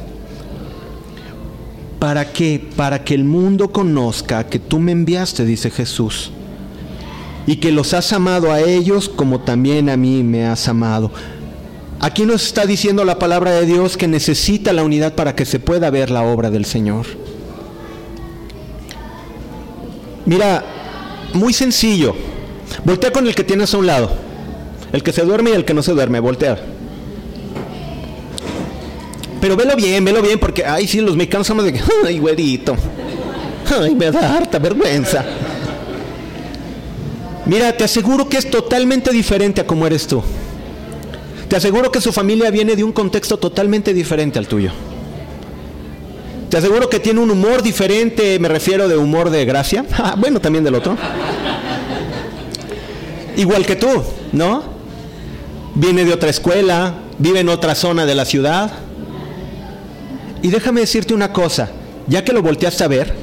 ¿Para 2.00 2.32
qué? 2.32 2.68
Para 2.76 3.04
que 3.04 3.16
el 3.16 3.24
mundo 3.24 3.72
conozca 3.72 4.48
que 4.48 4.60
tú 4.60 4.80
me 4.80 4.92
enviaste, 4.92 5.46
dice 5.46 5.72
Jesús, 5.72 6.32
y 7.48 7.58
que 7.58 7.72
los 7.72 7.94
has 7.94 8.12
amado 8.14 8.52
a 8.52 8.62
ellos 8.62 9.10
como 9.10 9.40
también 9.40 9.90
a 9.90 9.98
mí 9.98 10.24
me 10.24 10.46
has 10.46 10.68
amado. 10.68 11.12
Aquí 12.06 12.24
nos 12.24 12.46
está 12.46 12.68
diciendo 12.68 13.04
la 13.04 13.18
palabra 13.18 13.50
de 13.50 13.66
Dios 13.66 13.98
que 13.98 14.08
necesita 14.08 14.74
la 14.74 14.84
unidad 14.84 15.16
para 15.16 15.36
que 15.36 15.44
se 15.44 15.60
pueda 15.60 15.90
ver 15.90 16.12
la 16.12 16.22
obra 16.22 16.52
del 16.52 16.64
Señor. 16.64 17.08
Mira, 20.28 20.64
muy 21.34 21.52
sencillo. 21.52 22.16
Voltea 22.84 23.12
con 23.12 23.26
el 23.26 23.34
que 23.34 23.44
tienes 23.44 23.74
a 23.74 23.80
un 23.80 23.88
lado. 23.88 24.12
El 24.94 25.02
que 25.02 25.12
se 25.12 25.24
duerme 25.24 25.50
y 25.50 25.54
el 25.54 25.66
que 25.66 25.74
no 25.74 25.82
se 25.82 25.94
duerme. 25.94 26.20
Voltea. 26.20 26.60
Pero 29.42 29.56
velo 29.56 29.76
bien, 29.76 30.06
velo 30.06 30.22
bien, 30.22 30.38
porque, 30.38 30.64
ay, 30.64 30.88
sí, 30.88 31.02
los 31.02 31.16
mexicanos 31.16 31.48
somos 31.48 31.66
de 31.66 31.82
ay, 32.06 32.20
güerito. 32.20 32.76
Ay, 33.82 33.96
me 33.96 34.12
da 34.12 34.38
harta 34.38 34.60
vergüenza. 34.60 35.26
Mira, 37.48 37.76
te 37.76 37.84
aseguro 37.84 38.30
que 38.30 38.38
es 38.38 38.48
totalmente 38.48 39.10
diferente 39.10 39.62
a 39.62 39.66
como 39.66 39.88
eres 39.88 40.06
tú. 40.06 40.22
Te 41.56 41.60
aseguro 41.60 41.90
que 41.90 42.02
su 42.02 42.12
familia 42.12 42.52
viene 42.52 42.76
de 42.76 42.84
un 42.84 42.92
contexto 42.92 43.38
totalmente 43.38 43.94
diferente 43.94 44.38
al 44.38 44.46
tuyo. 44.46 44.72
Te 46.50 46.58
aseguro 46.58 46.90
que 46.90 47.00
tiene 47.00 47.22
un 47.22 47.32
humor 47.32 47.64
diferente, 47.64 48.38
me 48.40 48.50
refiero 48.50 48.90
de 48.90 48.98
humor 48.98 49.30
de 49.30 49.46
gracia. 49.46 49.86
Ah, 49.98 50.16
bueno, 50.18 50.42
también 50.42 50.66
del 50.66 50.76
otro. 50.76 50.98
Igual 53.38 53.66
que 53.66 53.78
tú, 53.78 53.88
¿no? 54.34 54.66
Viene 55.76 56.04
de 56.04 56.12
otra 56.12 56.30
escuela, 56.30 56.96
vive 57.20 57.40
en 57.40 57.48
otra 57.48 57.74
zona 57.74 58.06
de 58.06 58.16
la 58.16 58.26
ciudad. 58.26 58.74
Y 60.42 60.50
déjame 60.50 60.82
decirte 60.82 61.14
una 61.14 61.32
cosa, 61.32 61.70
ya 62.08 62.26
que 62.26 62.34
lo 62.34 62.42
volteaste 62.42 62.84
a 62.84 62.90
ver, 62.90 63.16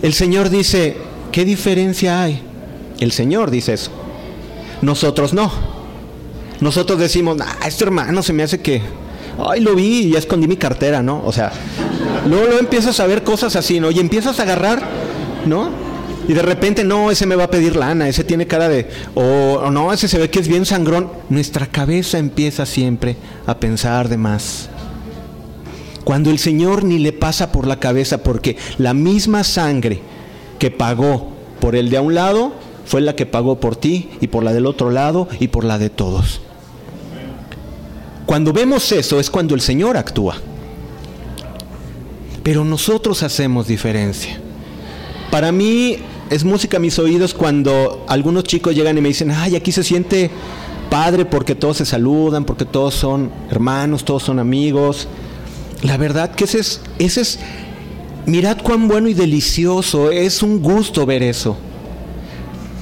el 0.00 0.14
Señor 0.14 0.48
dice, 0.48 0.96
¿qué 1.32 1.44
diferencia 1.44 2.22
hay? 2.22 2.40
El 3.00 3.10
Señor 3.10 3.50
dice 3.50 3.72
eso. 3.72 3.90
Nosotros 4.80 5.34
no. 5.34 5.67
Nosotros 6.60 6.98
decimos, 6.98 7.38
este 7.66 7.84
hermano 7.84 8.22
se 8.22 8.32
me 8.32 8.42
hace 8.42 8.60
que, 8.60 8.82
ay, 9.44 9.60
lo 9.60 9.74
vi 9.74 10.06
y 10.06 10.10
ya 10.10 10.18
escondí 10.18 10.48
mi 10.48 10.56
cartera, 10.56 11.02
¿no? 11.02 11.22
O 11.24 11.32
sea, 11.32 11.52
luego, 12.26 12.46
luego 12.46 12.60
empiezas 12.60 12.98
a 13.00 13.06
ver 13.06 13.22
cosas 13.22 13.54
así, 13.56 13.78
¿no? 13.78 13.90
Y 13.90 14.00
empiezas 14.00 14.40
a 14.40 14.42
agarrar, 14.42 14.82
¿no? 15.46 15.70
Y 16.26 16.34
de 16.34 16.42
repente, 16.42 16.84
no, 16.84 17.10
ese 17.10 17.26
me 17.26 17.36
va 17.36 17.44
a 17.44 17.50
pedir 17.50 17.76
lana, 17.76 18.08
ese 18.08 18.24
tiene 18.24 18.46
cara 18.46 18.68
de, 18.68 18.88
o, 19.14 19.60
o 19.64 19.70
no, 19.70 19.92
ese 19.92 20.08
se 20.08 20.18
ve 20.18 20.28
que 20.28 20.40
es 20.40 20.48
bien 20.48 20.66
sangrón. 20.66 21.10
Nuestra 21.30 21.66
cabeza 21.66 22.18
empieza 22.18 22.66
siempre 22.66 23.16
a 23.46 23.58
pensar 23.58 24.08
de 24.08 24.18
más. 24.18 24.68
Cuando 26.04 26.30
el 26.30 26.38
Señor 26.38 26.84
ni 26.84 26.98
le 26.98 27.12
pasa 27.12 27.52
por 27.52 27.66
la 27.66 27.78
cabeza, 27.78 28.18
porque 28.18 28.56
la 28.78 28.94
misma 28.94 29.44
sangre 29.44 30.00
que 30.58 30.70
pagó 30.70 31.32
por 31.60 31.76
el 31.76 31.88
de 31.88 31.98
a 31.98 32.02
un 32.02 32.14
lado, 32.14 32.52
fue 32.88 33.02
la 33.02 33.14
que 33.14 33.26
pagó 33.26 33.60
por 33.60 33.76
ti 33.76 34.08
y 34.20 34.28
por 34.28 34.42
la 34.42 34.54
del 34.54 34.64
otro 34.64 34.90
lado 34.90 35.28
y 35.38 35.48
por 35.48 35.64
la 35.64 35.78
de 35.78 35.90
todos. 35.90 36.40
Cuando 38.28 38.52
vemos 38.52 38.92
eso 38.92 39.18
es 39.18 39.30
cuando 39.30 39.54
el 39.54 39.62
Señor 39.62 39.96
actúa. 39.96 40.36
Pero 42.42 42.62
nosotros 42.62 43.22
hacemos 43.22 43.66
diferencia. 43.66 44.38
Para 45.30 45.50
mí 45.50 45.96
es 46.28 46.44
música 46.44 46.76
a 46.76 46.80
mis 46.80 46.98
oídos 46.98 47.32
cuando 47.32 48.04
algunos 48.06 48.44
chicos 48.44 48.74
llegan 48.74 48.98
y 48.98 49.00
me 49.00 49.08
dicen, 49.08 49.30
ay, 49.30 49.56
aquí 49.56 49.72
se 49.72 49.82
siente 49.82 50.30
padre 50.90 51.24
porque 51.24 51.54
todos 51.54 51.78
se 51.78 51.86
saludan, 51.86 52.44
porque 52.44 52.66
todos 52.66 52.92
son 52.92 53.30
hermanos, 53.50 54.04
todos 54.04 54.24
son 54.24 54.38
amigos. 54.38 55.08
La 55.82 55.96
verdad 55.96 56.34
que 56.34 56.44
ese 56.44 56.58
es, 56.58 56.82
ese 56.98 57.22
es, 57.22 57.38
mirad 58.26 58.58
cuán 58.62 58.88
bueno 58.88 59.08
y 59.08 59.14
delicioso, 59.14 60.10
es 60.10 60.42
un 60.42 60.60
gusto 60.60 61.06
ver 61.06 61.22
eso. 61.22 61.56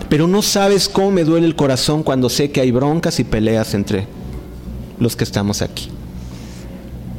Pero 0.08 0.26
no 0.26 0.42
sabes 0.42 0.88
cómo 0.88 1.12
me 1.12 1.22
duele 1.22 1.46
el 1.46 1.54
corazón 1.54 2.02
cuando 2.02 2.28
sé 2.30 2.50
que 2.50 2.60
hay 2.60 2.72
broncas 2.72 3.20
y 3.20 3.24
peleas 3.24 3.74
entre 3.74 4.15
los 4.98 5.16
que 5.16 5.24
estamos 5.24 5.62
aquí. 5.62 5.88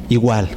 Igual. 0.09 0.49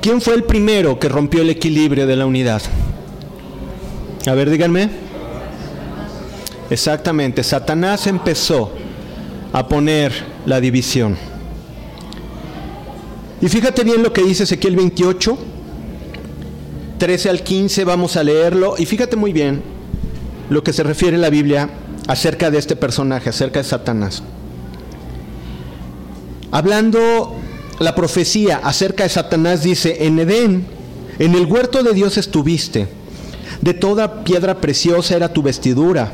¿Quién 0.00 0.20
fue 0.20 0.34
el 0.34 0.44
primero 0.44 0.98
que 0.98 1.08
rompió 1.08 1.42
el 1.42 1.50
equilibrio 1.50 2.06
de 2.06 2.16
la 2.16 2.26
unidad? 2.26 2.60
A 4.26 4.34
ver, 4.34 4.50
díganme. 4.50 4.90
Exactamente, 6.70 7.42
Satanás 7.42 8.06
empezó 8.06 8.72
a 9.52 9.68
poner 9.68 10.12
la 10.46 10.60
división. 10.60 11.16
Y 13.40 13.48
fíjate 13.48 13.84
bien 13.84 14.02
lo 14.02 14.12
que 14.12 14.22
dice 14.22 14.44
Ezequiel 14.44 14.76
28, 14.76 15.38
13 16.98 17.28
al 17.28 17.42
15, 17.42 17.84
vamos 17.84 18.16
a 18.16 18.24
leerlo. 18.24 18.74
Y 18.78 18.86
fíjate 18.86 19.16
muy 19.16 19.32
bien 19.32 19.62
lo 20.48 20.62
que 20.62 20.72
se 20.72 20.82
refiere 20.82 21.18
la 21.18 21.28
Biblia 21.28 21.68
acerca 22.06 22.50
de 22.50 22.58
este 22.58 22.76
personaje, 22.76 23.30
acerca 23.30 23.60
de 23.60 23.64
Satanás. 23.64 24.22
Hablando 26.50 27.34
la 27.78 27.94
profecía 27.94 28.60
acerca 28.62 29.04
de 29.04 29.10
Satanás 29.10 29.62
dice, 29.62 30.06
en 30.06 30.18
Edén, 30.18 30.66
en 31.18 31.34
el 31.34 31.46
huerto 31.46 31.82
de 31.82 31.92
Dios 31.94 32.16
estuviste, 32.18 32.88
de 33.60 33.74
toda 33.74 34.24
piedra 34.24 34.60
preciosa 34.60 35.16
era 35.16 35.32
tu 35.32 35.42
vestidura, 35.42 36.12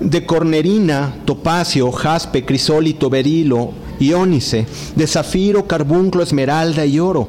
de 0.00 0.24
cornerina, 0.24 1.16
topacio, 1.24 1.90
jaspe, 1.90 2.44
crisólito, 2.44 3.10
berilo, 3.10 3.72
iónice, 3.98 4.66
de 4.94 5.06
zafiro, 5.06 5.66
carbunclo, 5.66 6.22
esmeralda 6.22 6.86
y 6.86 7.00
oro. 7.00 7.28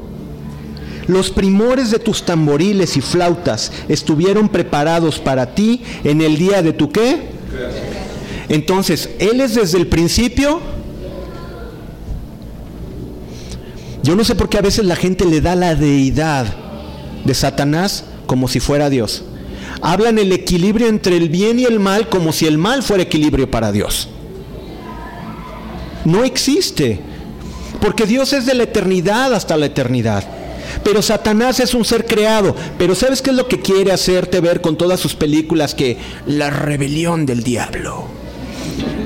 Los 1.10 1.32
primores 1.32 1.90
de 1.90 1.98
tus 1.98 2.24
tamboriles 2.24 2.96
y 2.96 3.02
flautas 3.02 3.72
estuvieron 3.88 4.48
preparados 4.48 5.18
para 5.18 5.56
ti 5.56 5.82
en 6.04 6.22
el 6.22 6.38
día 6.38 6.62
de 6.62 6.72
tu 6.72 6.92
qué. 6.92 7.30
Entonces, 8.48 9.10
Él 9.18 9.42
es 9.42 9.56
desde 9.56 9.80
el 9.80 9.88
principio. 9.88 10.62
Yo 14.04 14.16
no 14.16 14.24
sé 14.24 14.36
por 14.36 14.50
qué 14.50 14.60
a 14.60 14.62
veces 14.62 14.86
la 14.86 14.96
gente 14.96 15.26
le 15.26 15.42
da 15.42 15.56
la 15.56 15.74
deidad 15.74 16.46
de 17.26 17.34
Satanás 17.34 18.04
como 18.28 18.48
si 18.48 18.60
fuera 18.60 18.92
Dios. 18.92 19.24
Hablan 19.82 20.20
el 20.20 20.32
equilibrio 20.32 20.90
entre 20.90 21.18
el 21.18 21.30
bien 21.30 21.58
y 21.58 21.64
el 21.64 21.80
mal 21.80 22.08
como 22.08 22.32
si 22.32 22.46
el 22.46 22.60
mal 22.60 22.84
fuera 22.84 23.02
equilibrio 23.02 23.50
para 23.50 23.72
Dios. 23.72 24.10
No 26.06 26.24
existe. 26.24 27.00
Porque 27.82 28.06
Dios 28.06 28.32
es 28.32 28.46
de 28.46 28.54
la 28.54 28.64
eternidad 28.64 29.34
hasta 29.34 29.58
la 29.58 29.66
eternidad. 29.66 30.39
Pero 30.84 31.02
Satanás 31.02 31.60
es 31.60 31.74
un 31.74 31.86
ser 31.86 32.06
creado. 32.06 32.56
Pero 32.78 32.96
¿sabes 32.96 33.22
qué 33.22 33.32
es 33.32 33.36
lo 33.36 33.48
que 33.48 33.60
quiere 33.60 33.92
hacerte 33.92 34.40
ver 34.40 34.62
con 34.62 34.78
todas 34.78 35.00
sus 35.00 35.16
películas? 35.16 35.76
Que 35.76 35.98
la 36.26 36.50
rebelión 36.50 37.26
del 37.26 37.44
diablo. 37.44 38.06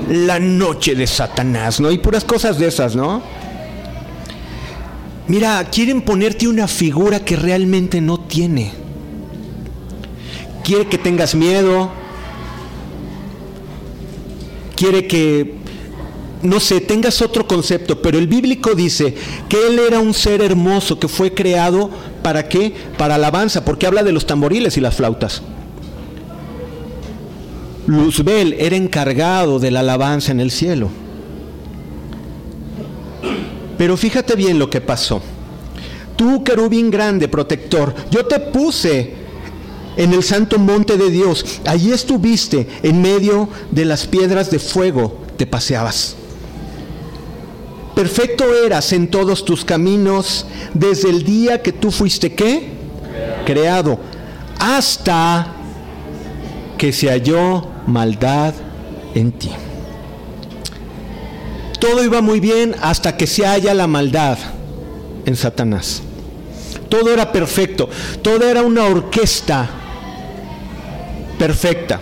La 0.10 0.40
noche 0.40 0.96
de 0.96 1.08
Satanás, 1.08 1.80
¿no? 1.80 1.92
Y 1.92 1.98
puras 1.98 2.24
cosas 2.24 2.60
de 2.60 2.68
esas, 2.68 2.96
¿no? 2.96 3.24
Mira, 5.28 5.64
quieren 5.72 6.02
ponerte 6.02 6.48
una 6.48 6.68
figura 6.68 7.24
que 7.24 7.36
realmente 7.36 8.02
no 8.02 8.20
tiene. 8.20 8.72
Quiere 10.64 10.88
que 10.88 10.98
tengas 10.98 11.34
miedo. 11.34 11.92
Quiere 14.76 15.08
que, 15.08 15.56
no 16.44 16.60
sé, 16.60 16.82
tengas 16.82 17.22
otro 17.22 17.48
concepto. 17.48 18.02
Pero 18.02 18.18
el 18.20 18.28
bíblico 18.28 18.76
dice 18.76 19.16
que 19.50 19.68
Él 19.68 19.80
era 19.80 20.00
un 20.00 20.14
ser 20.14 20.42
hermoso 20.42 21.00
que 21.00 21.08
fue 21.08 21.34
creado 21.34 21.90
para 22.22 22.48
qué? 22.48 22.74
Para 22.98 23.16
alabanza, 23.16 23.66
porque 23.66 23.88
habla 23.88 24.04
de 24.04 24.12
los 24.12 24.26
tamboriles 24.26 24.78
y 24.78 24.82
las 24.82 24.96
flautas. 24.96 25.42
Luzbel 27.86 28.56
era 28.60 28.76
encargado 28.76 29.60
de 29.60 29.72
la 29.72 29.82
alabanza 29.82 30.32
en 30.32 30.40
el 30.40 30.52
cielo. 30.52 30.90
Pero 33.78 33.98
fíjate 33.98 34.36
bien 34.36 34.60
lo 34.60 34.70
que 34.70 34.82
pasó. 34.82 35.22
Tú, 36.16 36.44
querubín 36.44 36.92
grande, 36.92 37.28
protector, 37.28 37.94
yo 38.12 38.26
te 38.26 38.40
puse 38.40 39.14
en 39.98 40.14
el 40.14 40.24
santo 40.24 40.60
monte 40.60 40.98
de 40.98 41.10
Dios. 41.10 41.60
Allí 41.66 41.92
estuviste 41.92 42.68
en 42.84 43.02
medio 43.02 43.50
de 43.72 43.86
las 43.86 44.08
piedras 44.08 44.50
de 44.50 44.60
fuego, 44.60 45.20
te 45.38 45.46
paseabas. 45.46 46.16
Perfecto 47.96 48.46
eras 48.56 48.92
en 48.92 49.08
todos 49.08 49.46
tus 49.46 49.64
caminos 49.64 50.48
desde 50.74 51.10
el 51.10 51.24
día 51.24 51.62
que 51.62 51.72
tú 51.72 51.92
fuiste 51.92 52.34
qué? 52.34 52.70
Creado. 53.46 54.00
Hasta 54.60 55.54
que 56.78 56.92
se 56.92 57.10
halló 57.10 57.68
maldad 57.86 58.54
en 59.14 59.32
ti. 59.32 59.52
Todo 61.80 62.04
iba 62.04 62.22
muy 62.22 62.40
bien 62.40 62.76
hasta 62.82 63.16
que 63.18 63.28
se 63.28 63.46
halla 63.46 63.74
la 63.74 63.88
maldad 63.88 64.38
en 65.26 65.36
Satanás. 65.36 66.02
Todo 66.90 67.14
era 67.14 67.32
perfecto, 67.32 67.90
todo 68.22 68.48
era 68.48 68.62
una 68.62 68.86
orquesta 68.86 69.70
perfecta. 71.38 72.00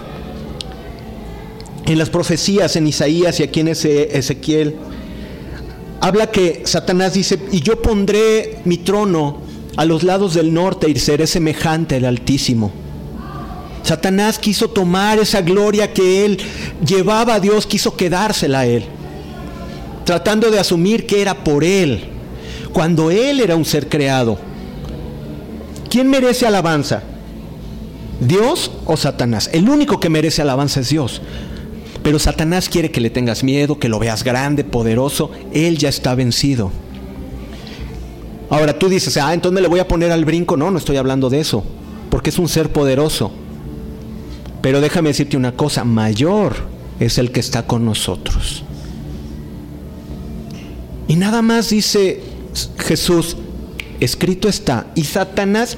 En 1.85 1.97
las 1.97 2.09
profecías 2.09 2.75
en 2.75 2.87
Isaías 2.87 3.39
y 3.39 3.43
aquí 3.43 3.61
en 3.61 3.69
Ezequiel, 3.69 4.75
habla 6.01 6.31
que 6.31 6.63
Satanás 6.65 7.13
dice, 7.13 7.39
y 7.51 7.61
yo 7.61 7.81
pondré 7.81 8.59
mi 8.65 8.77
trono 8.77 9.37
a 9.77 9.85
los 9.85 10.03
lados 10.03 10.33
del 10.33 10.53
norte 10.53 10.89
y 10.89 10.99
seré 10.99 11.27
semejante 11.27 11.95
al 11.95 12.05
Altísimo. 12.05 12.71
Satanás 13.83 14.37
quiso 14.37 14.69
tomar 14.69 15.19
esa 15.19 15.41
gloria 15.41 15.93
que 15.93 16.25
él 16.25 16.39
llevaba 16.85 17.35
a 17.35 17.39
Dios, 17.39 17.65
quiso 17.65 17.95
quedársela 17.95 18.59
a 18.59 18.65
él, 18.65 18.83
tratando 20.03 20.51
de 20.51 20.59
asumir 20.59 21.05
que 21.05 21.21
era 21.21 21.43
por 21.43 21.63
él, 21.63 22.03
cuando 22.73 23.11
él 23.11 23.39
era 23.39 23.55
un 23.55 23.65
ser 23.65 23.87
creado. 23.87 24.37
¿Quién 25.89 26.09
merece 26.09 26.47
alabanza? 26.47 27.03
¿Dios 28.19 28.71
o 28.85 28.97
Satanás? 28.97 29.49
El 29.51 29.67
único 29.67 29.99
que 29.99 30.09
merece 30.09 30.41
alabanza 30.41 30.79
es 30.79 30.89
Dios. 30.89 31.21
Pero 32.03 32.19
Satanás 32.19 32.67
quiere 32.67 32.91
que 32.91 33.01
le 33.01 33.09
tengas 33.09 33.43
miedo, 33.43 33.79
que 33.79 33.89
lo 33.89 33.99
veas 33.99 34.23
grande, 34.23 34.63
poderoso. 34.63 35.31
Él 35.53 35.77
ya 35.77 35.89
está 35.89 36.15
vencido. 36.15 36.71
Ahora 38.49 38.77
tú 38.77 38.89
dices, 38.89 39.17
ah, 39.17 39.33
entonces 39.33 39.61
le 39.61 39.67
voy 39.67 39.79
a 39.79 39.87
poner 39.87 40.11
al 40.11 40.25
brinco. 40.25 40.57
No, 40.57 40.71
no 40.71 40.77
estoy 40.77 40.97
hablando 40.97 41.29
de 41.29 41.39
eso. 41.39 41.63
Porque 42.09 42.31
es 42.31 42.39
un 42.39 42.49
ser 42.49 42.71
poderoso. 42.71 43.31
Pero 44.61 44.81
déjame 44.81 45.09
decirte 45.09 45.37
una 45.37 45.53
cosa, 45.53 45.83
mayor 45.83 46.55
es 46.99 47.17
el 47.17 47.31
que 47.31 47.39
está 47.39 47.65
con 47.65 47.85
nosotros. 47.85 48.63
Y 51.07 51.15
nada 51.15 51.41
más 51.41 51.69
dice 51.69 52.21
Jesús, 52.77 53.37
escrito 53.99 54.47
está, 54.47 54.87
y 54.95 55.03
Satanás, 55.03 55.77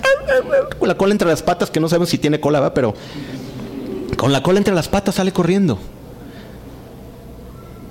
con 0.79 0.87
la 0.87 0.95
cola 0.95 1.13
entre 1.13 1.27
las 1.27 1.41
patas, 1.41 1.69
que 1.69 1.79
no 1.79 1.89
sabemos 1.89 2.09
si 2.09 2.17
tiene 2.17 2.39
cola, 2.39 2.59
¿va? 2.59 2.73
pero 2.73 2.93
con 4.17 4.31
la 4.31 4.43
cola 4.43 4.57
entre 4.59 4.73
las 4.73 4.89
patas 4.89 5.15
sale 5.15 5.31
corriendo. 5.31 5.79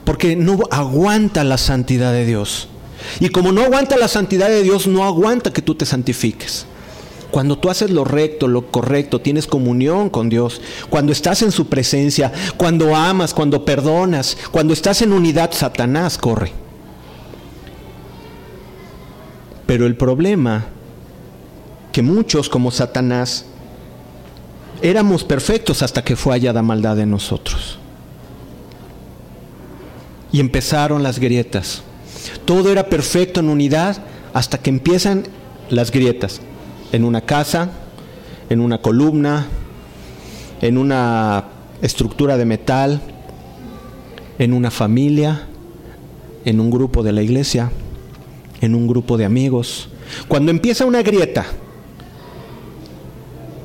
Porque 0.05 0.37
no 0.37 0.59
aguanta 0.71 1.45
la 1.45 1.59
santidad 1.59 2.13
de 2.13 2.27
Dios. 2.27 2.69
Y 3.21 3.29
como 3.29 3.53
no 3.53 3.63
aguanta 3.63 3.97
la 3.97 4.09
santidad 4.09 4.49
de 4.49 4.63
Dios, 4.63 4.87
no 4.87 5.05
aguanta 5.05 5.53
que 5.53 5.63
tú 5.63 5.75
te 5.75 5.87
santifiques. 5.87 6.67
Cuando 7.31 7.57
tú 7.57 7.71
haces 7.71 7.91
lo 7.91 8.05
recto, 8.05 8.47
lo 8.47 8.71
correcto, 8.71 9.21
tienes 9.21 9.47
comunión 9.47 10.11
con 10.11 10.29
Dios, 10.29 10.61
cuando 10.91 11.13
estás 11.13 11.41
en 11.41 11.51
su 11.51 11.67
presencia, 11.67 12.31
cuando 12.59 12.95
amas, 12.95 13.33
cuando 13.33 13.65
perdonas, 13.65 14.37
cuando 14.51 14.75
estás 14.75 15.01
en 15.01 15.13
unidad, 15.15 15.51
Satanás 15.53 16.19
corre. 16.19 16.53
Pero 19.65 19.87
el 19.87 19.97
problema, 19.97 20.67
que 21.91 22.03
muchos 22.03 22.51
como 22.51 22.71
Satanás, 22.71 23.47
éramos 24.83 25.25
perfectos 25.25 25.83
hasta 25.83 26.05
que 26.05 26.17
fue 26.17 26.35
hallada 26.35 26.61
maldad 26.61 26.99
en 27.01 27.11
nosotros. 27.11 27.79
Y 30.33 30.41
empezaron 30.41 31.03
las 31.03 31.19
grietas. 31.19 31.83
Todo 32.45 32.73
era 32.73 32.89
perfecto 32.89 33.41
en 33.41 33.49
unidad 33.49 34.03
hasta 34.33 34.59
que 34.59 34.71
empiezan 34.71 35.25
las 35.69 35.91
grietas 35.91 36.41
en 36.93 37.05
una 37.05 37.23
casa, 37.23 37.71
en 38.51 38.61
una 38.61 38.79
columna, 38.79 39.47
en 40.61 40.79
una 40.79 41.45
estructura 41.81 42.37
de 42.37 42.45
metal, 42.45 43.01
en 44.39 44.53
una 44.53 44.71
familia, 44.71 45.47
en 46.45 46.61
un 46.61 46.71
grupo 46.71 47.03
de 47.03 47.13
la 47.13 47.23
iglesia, 47.23 47.71
en 48.61 48.75
un 48.75 48.87
grupo 48.87 49.17
de 49.17 49.25
amigos. 49.25 49.89
Cuando 50.29 50.51
empieza 50.51 50.85
una 50.85 51.03
grieta, 51.03 51.47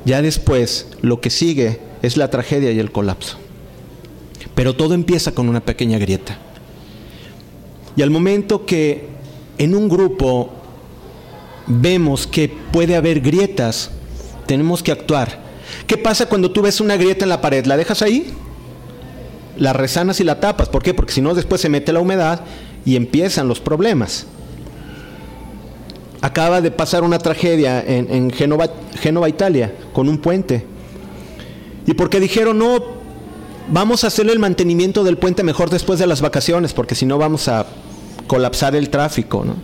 ya 0.04 0.22
después 0.22 0.88
lo 1.02 1.20
que 1.20 1.30
sigue 1.30 1.80
es 2.02 2.16
la 2.16 2.30
tragedia 2.30 2.72
y 2.72 2.78
el 2.78 2.90
colapso. 2.90 3.36
Pero 4.54 4.74
todo 4.74 4.94
empieza 4.94 5.32
con 5.32 5.48
una 5.48 5.60
pequeña 5.60 5.98
grieta. 5.98 6.38
Y 7.98 8.02
al 8.02 8.10
momento 8.10 8.64
que 8.64 9.08
en 9.58 9.74
un 9.74 9.88
grupo 9.88 10.50
vemos 11.66 12.28
que 12.28 12.48
puede 12.48 12.94
haber 12.94 13.20
grietas, 13.20 13.90
tenemos 14.46 14.84
que 14.84 14.92
actuar. 14.92 15.40
¿Qué 15.84 15.98
pasa 15.98 16.28
cuando 16.28 16.52
tú 16.52 16.62
ves 16.62 16.80
una 16.80 16.96
grieta 16.96 17.24
en 17.24 17.28
la 17.28 17.40
pared? 17.40 17.66
¿La 17.66 17.76
dejas 17.76 18.00
ahí? 18.02 18.32
La 19.56 19.72
resanas 19.72 20.20
y 20.20 20.24
la 20.24 20.38
tapas. 20.38 20.68
¿Por 20.68 20.80
qué? 20.80 20.94
Porque 20.94 21.12
si 21.12 21.20
no 21.20 21.34
después 21.34 21.60
se 21.60 21.68
mete 21.68 21.92
la 21.92 21.98
humedad 21.98 22.42
y 22.84 22.94
empiezan 22.94 23.48
los 23.48 23.58
problemas. 23.58 24.26
Acaba 26.20 26.60
de 26.60 26.70
pasar 26.70 27.02
una 27.02 27.18
tragedia 27.18 27.84
en, 27.84 28.12
en 28.12 28.30
Génova, 28.30 29.28
Italia, 29.28 29.74
con 29.92 30.08
un 30.08 30.18
puente. 30.18 30.64
Y 31.84 31.94
porque 31.94 32.20
dijeron, 32.20 32.58
no, 32.60 32.80
vamos 33.72 34.04
a 34.04 34.06
hacerle 34.06 34.34
el 34.34 34.38
mantenimiento 34.38 35.02
del 35.02 35.18
puente 35.18 35.42
mejor 35.42 35.68
después 35.68 35.98
de 35.98 36.06
las 36.06 36.20
vacaciones, 36.20 36.72
porque 36.72 36.94
si 36.94 37.04
no 37.04 37.18
vamos 37.18 37.48
a 37.48 37.66
colapsar 38.28 38.76
el 38.76 38.90
tráfico, 38.90 39.44
¿no? 39.44 39.56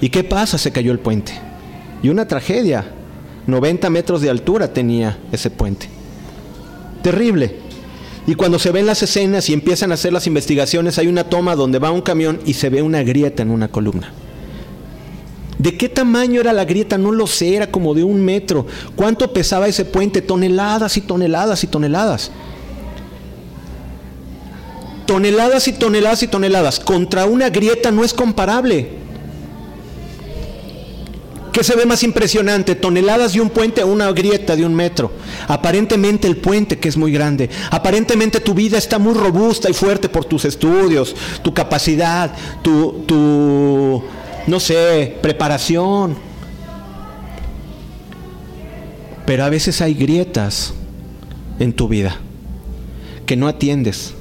¿Y 0.00 0.10
qué 0.10 0.22
pasa? 0.22 0.58
Se 0.58 0.70
cayó 0.70 0.92
el 0.92 1.00
puente. 1.00 1.32
Y 2.02 2.10
una 2.10 2.28
tragedia. 2.28 2.84
90 3.46 3.90
metros 3.90 4.20
de 4.20 4.30
altura 4.30 4.72
tenía 4.72 5.18
ese 5.32 5.50
puente. 5.50 5.88
Terrible. 7.02 7.56
Y 8.26 8.34
cuando 8.36 8.58
se 8.58 8.70
ven 8.70 8.86
las 8.86 9.02
escenas 9.02 9.48
y 9.50 9.52
empiezan 9.52 9.90
a 9.90 9.94
hacer 9.94 10.12
las 10.12 10.26
investigaciones, 10.26 10.98
hay 10.98 11.08
una 11.08 11.24
toma 11.24 11.56
donde 11.56 11.78
va 11.78 11.90
un 11.90 12.00
camión 12.00 12.38
y 12.46 12.54
se 12.54 12.70
ve 12.70 12.80
una 12.80 13.02
grieta 13.02 13.42
en 13.42 13.50
una 13.50 13.68
columna. 13.68 14.12
¿De 15.58 15.76
qué 15.76 15.88
tamaño 15.88 16.40
era 16.40 16.52
la 16.52 16.64
grieta? 16.64 16.98
No 16.98 17.12
lo 17.12 17.26
sé, 17.26 17.56
era 17.56 17.70
como 17.70 17.94
de 17.94 18.02
un 18.02 18.24
metro. 18.24 18.66
¿Cuánto 18.96 19.32
pesaba 19.32 19.68
ese 19.68 19.84
puente? 19.84 20.22
Toneladas 20.22 20.96
y 20.96 21.02
toneladas 21.02 21.64
y 21.64 21.66
toneladas. 21.66 22.30
Toneladas 25.06 25.68
y 25.68 25.72
toneladas 25.72 26.22
y 26.22 26.28
toneladas. 26.28 26.80
Contra 26.80 27.26
una 27.26 27.50
grieta 27.50 27.90
no 27.90 28.04
es 28.04 28.14
comparable. 28.14 29.04
¿Qué 31.54 31.62
se 31.62 31.76
ve 31.76 31.86
más 31.86 32.02
impresionante? 32.02 32.74
Toneladas 32.74 33.34
de 33.34 33.40
un 33.40 33.48
puente 33.48 33.84
o 33.84 33.86
una 33.86 34.10
grieta 34.10 34.56
de 34.56 34.66
un 34.66 34.74
metro. 34.74 35.12
Aparentemente 35.46 36.26
el 36.26 36.38
puente 36.38 36.80
que 36.80 36.88
es 36.88 36.96
muy 36.96 37.12
grande. 37.12 37.48
Aparentemente 37.70 38.40
tu 38.40 38.54
vida 38.54 38.76
está 38.76 38.98
muy 38.98 39.14
robusta 39.14 39.70
y 39.70 39.72
fuerte 39.72 40.08
por 40.08 40.24
tus 40.24 40.44
estudios, 40.46 41.14
tu 41.42 41.54
capacidad, 41.54 42.32
tu, 42.60 43.04
tu 43.06 44.02
no 44.48 44.58
sé, 44.58 45.16
preparación. 45.22 46.16
Pero 49.24 49.44
a 49.44 49.48
veces 49.48 49.80
hay 49.80 49.94
grietas 49.94 50.74
en 51.60 51.72
tu 51.72 51.86
vida 51.86 52.16
que 53.26 53.36
no 53.36 53.46
atiendes. 53.46 54.14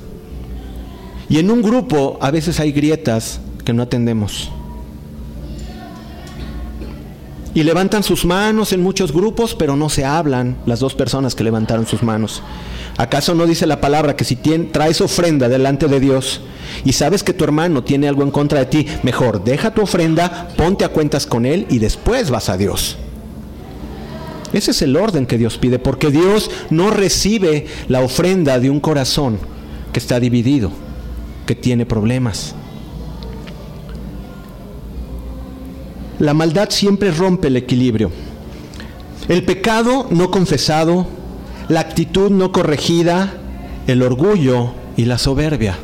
Y 1.33 1.39
en 1.39 1.49
un 1.49 1.63
grupo 1.63 2.19
a 2.21 2.29
veces 2.29 2.59
hay 2.59 2.71
grietas 2.71 3.39
que 3.65 3.73
no 3.73 3.81
atendemos. 3.81 4.51
Y 7.55 7.63
levantan 7.63 8.03
sus 8.03 8.23
manos 8.23 8.71
en 8.71 8.83
muchos 8.83 9.11
grupos, 9.11 9.55
pero 9.55 9.75
no 9.75 9.89
se 9.89 10.05
hablan 10.05 10.57
las 10.67 10.79
dos 10.79 10.93
personas 10.93 11.33
que 11.33 11.43
levantaron 11.43 11.87
sus 11.87 12.03
manos. 12.03 12.43
¿Acaso 12.97 13.33
no 13.33 13.47
dice 13.47 13.65
la 13.65 13.81
palabra 13.81 14.15
que 14.15 14.25
si 14.25 14.35
traes 14.35 15.01
ofrenda 15.01 15.49
delante 15.49 15.87
de 15.87 15.99
Dios 15.99 16.41
y 16.85 16.93
sabes 16.93 17.23
que 17.23 17.33
tu 17.33 17.45
hermano 17.45 17.83
tiene 17.83 18.07
algo 18.07 18.21
en 18.21 18.29
contra 18.29 18.59
de 18.59 18.65
ti, 18.67 18.85
mejor 19.01 19.43
deja 19.43 19.73
tu 19.73 19.81
ofrenda, 19.81 20.49
ponte 20.55 20.85
a 20.85 20.89
cuentas 20.89 21.25
con 21.25 21.47
él 21.47 21.65
y 21.67 21.79
después 21.79 22.29
vas 22.29 22.49
a 22.49 22.57
Dios? 22.57 22.97
Ese 24.53 24.69
es 24.69 24.83
el 24.83 24.95
orden 24.95 25.25
que 25.25 25.39
Dios 25.39 25.57
pide, 25.57 25.79
porque 25.79 26.11
Dios 26.11 26.51
no 26.69 26.91
recibe 26.91 27.65
la 27.87 28.01
ofrenda 28.01 28.59
de 28.59 28.69
un 28.69 28.79
corazón 28.79 29.39
que 29.91 29.97
está 29.97 30.19
dividido, 30.19 30.71
que 31.45 31.55
tiene 31.55 31.85
problemas. 31.85 32.55
La 36.19 36.33
maldad 36.33 36.69
siempre 36.69 37.11
rompe 37.11 37.47
el 37.47 37.57
equilibrio. 37.57 38.11
El 39.27 39.43
pecado 39.43 40.07
no 40.09 40.31
confesado, 40.31 41.07
la 41.69 41.79
actitud 41.79 42.29
no 42.29 42.51
corregida, 42.51 43.33
el 43.87 44.01
orgullo 44.01 44.71
y 44.95 45.05
la 45.05 45.17
soberbia. 45.17 45.77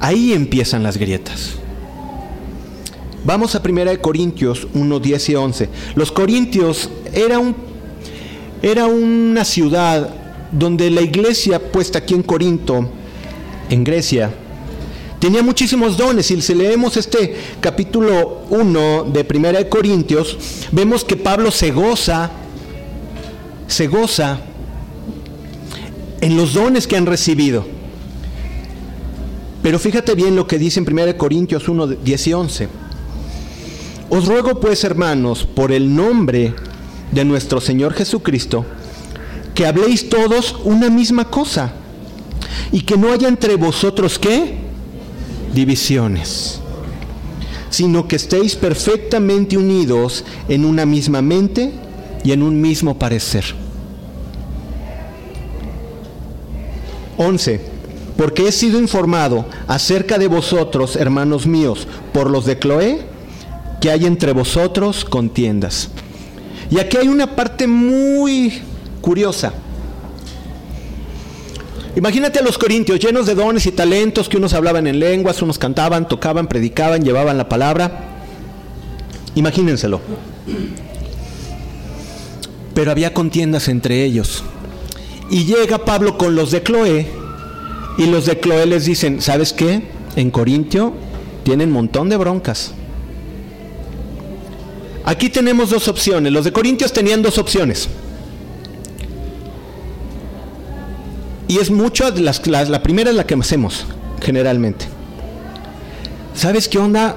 Ahí 0.00 0.32
empiezan 0.32 0.82
las 0.82 0.96
grietas. 0.96 1.56
Vamos 3.24 3.54
a 3.54 3.62
1 3.64 4.00
Corintios 4.00 4.66
1, 4.74 5.00
10 5.00 5.28
y 5.28 5.34
11. 5.34 5.68
Los 5.94 6.10
Corintios 6.10 6.90
era, 7.12 7.38
un, 7.38 7.54
era 8.62 8.86
una 8.86 9.44
ciudad 9.44 10.08
donde 10.52 10.90
la 10.90 11.02
iglesia 11.02 11.60
puesta 11.60 11.98
aquí 11.98 12.14
en 12.14 12.22
Corinto, 12.22 12.88
en 13.70 13.84
Grecia, 13.84 14.30
tenía 15.20 15.42
muchísimos 15.42 15.96
dones. 15.96 16.30
Y 16.30 16.42
si 16.42 16.54
leemos 16.54 16.96
este 16.96 17.36
capítulo 17.60 18.42
1 18.50 19.04
de 19.04 19.26
1 19.32 19.68
Corintios, 19.70 20.36
vemos 20.72 21.04
que 21.04 21.16
Pablo 21.16 21.50
se 21.50 21.70
goza, 21.70 22.30
se 23.68 23.86
goza 23.86 24.40
en 26.20 26.36
los 26.36 26.52
dones 26.52 26.86
que 26.86 26.96
han 26.96 27.06
recibido. 27.06 27.64
Pero 29.62 29.78
fíjate 29.78 30.14
bien 30.14 30.36
lo 30.36 30.46
que 30.46 30.58
dice 30.58 30.80
en 30.80 30.92
1 30.92 31.16
Corintios 31.16 31.68
1, 31.68 31.86
10 31.86 32.26
y 32.26 32.32
11. 32.32 32.68
Os 34.08 34.26
ruego 34.26 34.58
pues, 34.58 34.82
hermanos, 34.82 35.46
por 35.46 35.70
el 35.70 35.94
nombre 35.94 36.54
de 37.12 37.24
nuestro 37.24 37.60
Señor 37.60 37.94
Jesucristo, 37.94 38.64
que 39.54 39.66
habléis 39.66 40.08
todos 40.08 40.56
una 40.64 40.90
misma 40.90 41.30
cosa 41.30 41.74
y 42.72 42.82
que 42.82 42.96
no 42.96 43.12
haya 43.12 43.28
entre 43.28 43.56
vosotros 43.56 44.18
qué? 44.18 44.58
Divisiones, 45.54 46.60
sino 47.70 48.06
que 48.06 48.16
estéis 48.16 48.56
perfectamente 48.56 49.56
unidos 49.56 50.24
en 50.48 50.64
una 50.64 50.86
misma 50.86 51.22
mente 51.22 51.72
y 52.24 52.32
en 52.32 52.42
un 52.42 52.60
mismo 52.60 52.98
parecer. 52.98 53.44
11. 57.16 57.60
Porque 58.16 58.48
he 58.48 58.52
sido 58.52 58.78
informado 58.78 59.46
acerca 59.66 60.18
de 60.18 60.26
vosotros, 60.26 60.96
hermanos 60.96 61.46
míos, 61.46 61.86
por 62.12 62.30
los 62.30 62.44
de 62.44 62.58
Cloé, 62.58 63.02
que 63.80 63.90
hay 63.90 64.06
entre 64.06 64.32
vosotros 64.32 65.04
contiendas. 65.04 65.88
Y 66.70 66.78
aquí 66.78 66.96
hay 66.96 67.08
una 67.08 67.34
parte 67.34 67.66
muy 67.66 68.62
curiosa. 69.00 69.52
Imagínate 71.96 72.38
a 72.38 72.42
los 72.42 72.56
corintios 72.56 73.00
llenos 73.00 73.26
de 73.26 73.34
dones 73.34 73.66
y 73.66 73.72
talentos, 73.72 74.28
que 74.28 74.36
unos 74.36 74.54
hablaban 74.54 74.86
en 74.86 75.00
lenguas, 75.00 75.42
unos 75.42 75.58
cantaban, 75.58 76.08
tocaban, 76.08 76.46
predicaban, 76.46 77.02
llevaban 77.02 77.36
la 77.36 77.48
palabra. 77.48 78.04
Imagínenselo. 79.34 80.00
Pero 82.74 82.90
había 82.90 83.12
contiendas 83.12 83.68
entre 83.68 84.04
ellos. 84.04 84.44
Y 85.30 85.44
llega 85.44 85.84
Pablo 85.84 86.16
con 86.16 86.34
los 86.34 86.50
de 86.50 86.62
Cloé 86.62 87.06
y 87.98 88.06
los 88.06 88.26
de 88.26 88.38
Cloé 88.38 88.66
les 88.66 88.84
dicen, 88.84 89.20
¿sabes 89.20 89.52
qué? 89.52 89.82
En 90.16 90.30
Corintio 90.30 90.94
tienen 91.42 91.70
montón 91.70 92.08
de 92.08 92.16
broncas. 92.16 92.72
Aquí 95.04 95.28
tenemos 95.28 95.70
dos 95.70 95.88
opciones. 95.88 96.32
Los 96.32 96.44
de 96.44 96.52
Corintios 96.52 96.92
tenían 96.92 97.22
dos 97.22 97.38
opciones. 97.38 97.88
Y 101.50 101.58
es 101.58 101.68
mucho, 101.68 102.08
las, 102.12 102.46
la 102.46 102.80
primera 102.80 103.10
es 103.10 103.16
la 103.16 103.26
que 103.26 103.34
hacemos, 103.34 103.84
generalmente. 104.22 104.84
¿Sabes 106.32 106.68
qué 106.68 106.78
onda? 106.78 107.16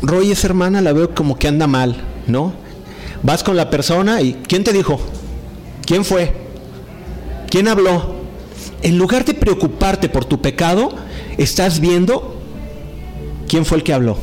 Roy 0.00 0.30
es 0.30 0.42
hermana, 0.44 0.80
la 0.80 0.94
veo 0.94 1.14
como 1.14 1.38
que 1.38 1.48
anda 1.48 1.66
mal, 1.66 1.94
¿no? 2.26 2.54
Vas 3.22 3.44
con 3.44 3.54
la 3.54 3.68
persona 3.68 4.22
y 4.22 4.38
¿quién 4.48 4.64
te 4.64 4.72
dijo? 4.72 4.98
¿Quién 5.84 6.02
fue? 6.06 6.32
¿Quién 7.50 7.68
habló? 7.68 8.14
En 8.82 8.96
lugar 8.96 9.26
de 9.26 9.34
preocuparte 9.34 10.08
por 10.08 10.24
tu 10.24 10.40
pecado, 10.40 10.88
estás 11.36 11.78
viendo 11.78 12.34
quién 13.50 13.66
fue 13.66 13.76
el 13.76 13.84
que 13.84 13.92
habló. 13.92 14.16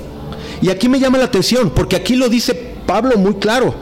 Y 0.59 0.71
aquí 0.71 0.89
me 0.89 0.99
llama 0.99 1.19
la 1.19 1.25
atención, 1.25 1.69
porque 1.69 1.95
aquí 1.95 2.15
lo 2.15 2.29
dice 2.29 2.55
Pablo 2.87 3.15
muy 3.15 3.35
claro, 3.35 3.75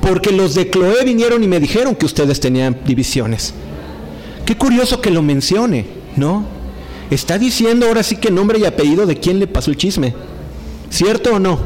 porque 0.00 0.30
los 0.30 0.54
de 0.54 0.70
Cloé 0.70 1.02
vinieron 1.04 1.42
y 1.42 1.48
me 1.48 1.58
dijeron 1.58 1.96
que 1.96 2.06
ustedes 2.06 2.38
tenían 2.38 2.78
divisiones. 2.86 3.54
Qué 4.48 4.56
curioso 4.56 5.02
que 5.02 5.10
lo 5.10 5.20
mencione, 5.20 5.84
¿no? 6.16 6.42
Está 7.10 7.38
diciendo 7.38 7.86
ahora 7.86 8.02
sí 8.02 8.16
que 8.16 8.30
nombre 8.30 8.58
y 8.58 8.64
apellido 8.64 9.04
de 9.04 9.20
quién 9.20 9.38
le 9.38 9.46
pasó 9.46 9.70
el 9.70 9.76
chisme. 9.76 10.14
¿Cierto 10.88 11.34
o 11.34 11.38
no? 11.38 11.58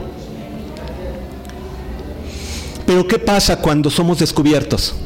Pero 2.84 3.06
¿qué 3.06 3.20
pasa 3.20 3.60
cuando 3.60 3.88
somos 3.88 4.18
descubiertos? 4.18 4.96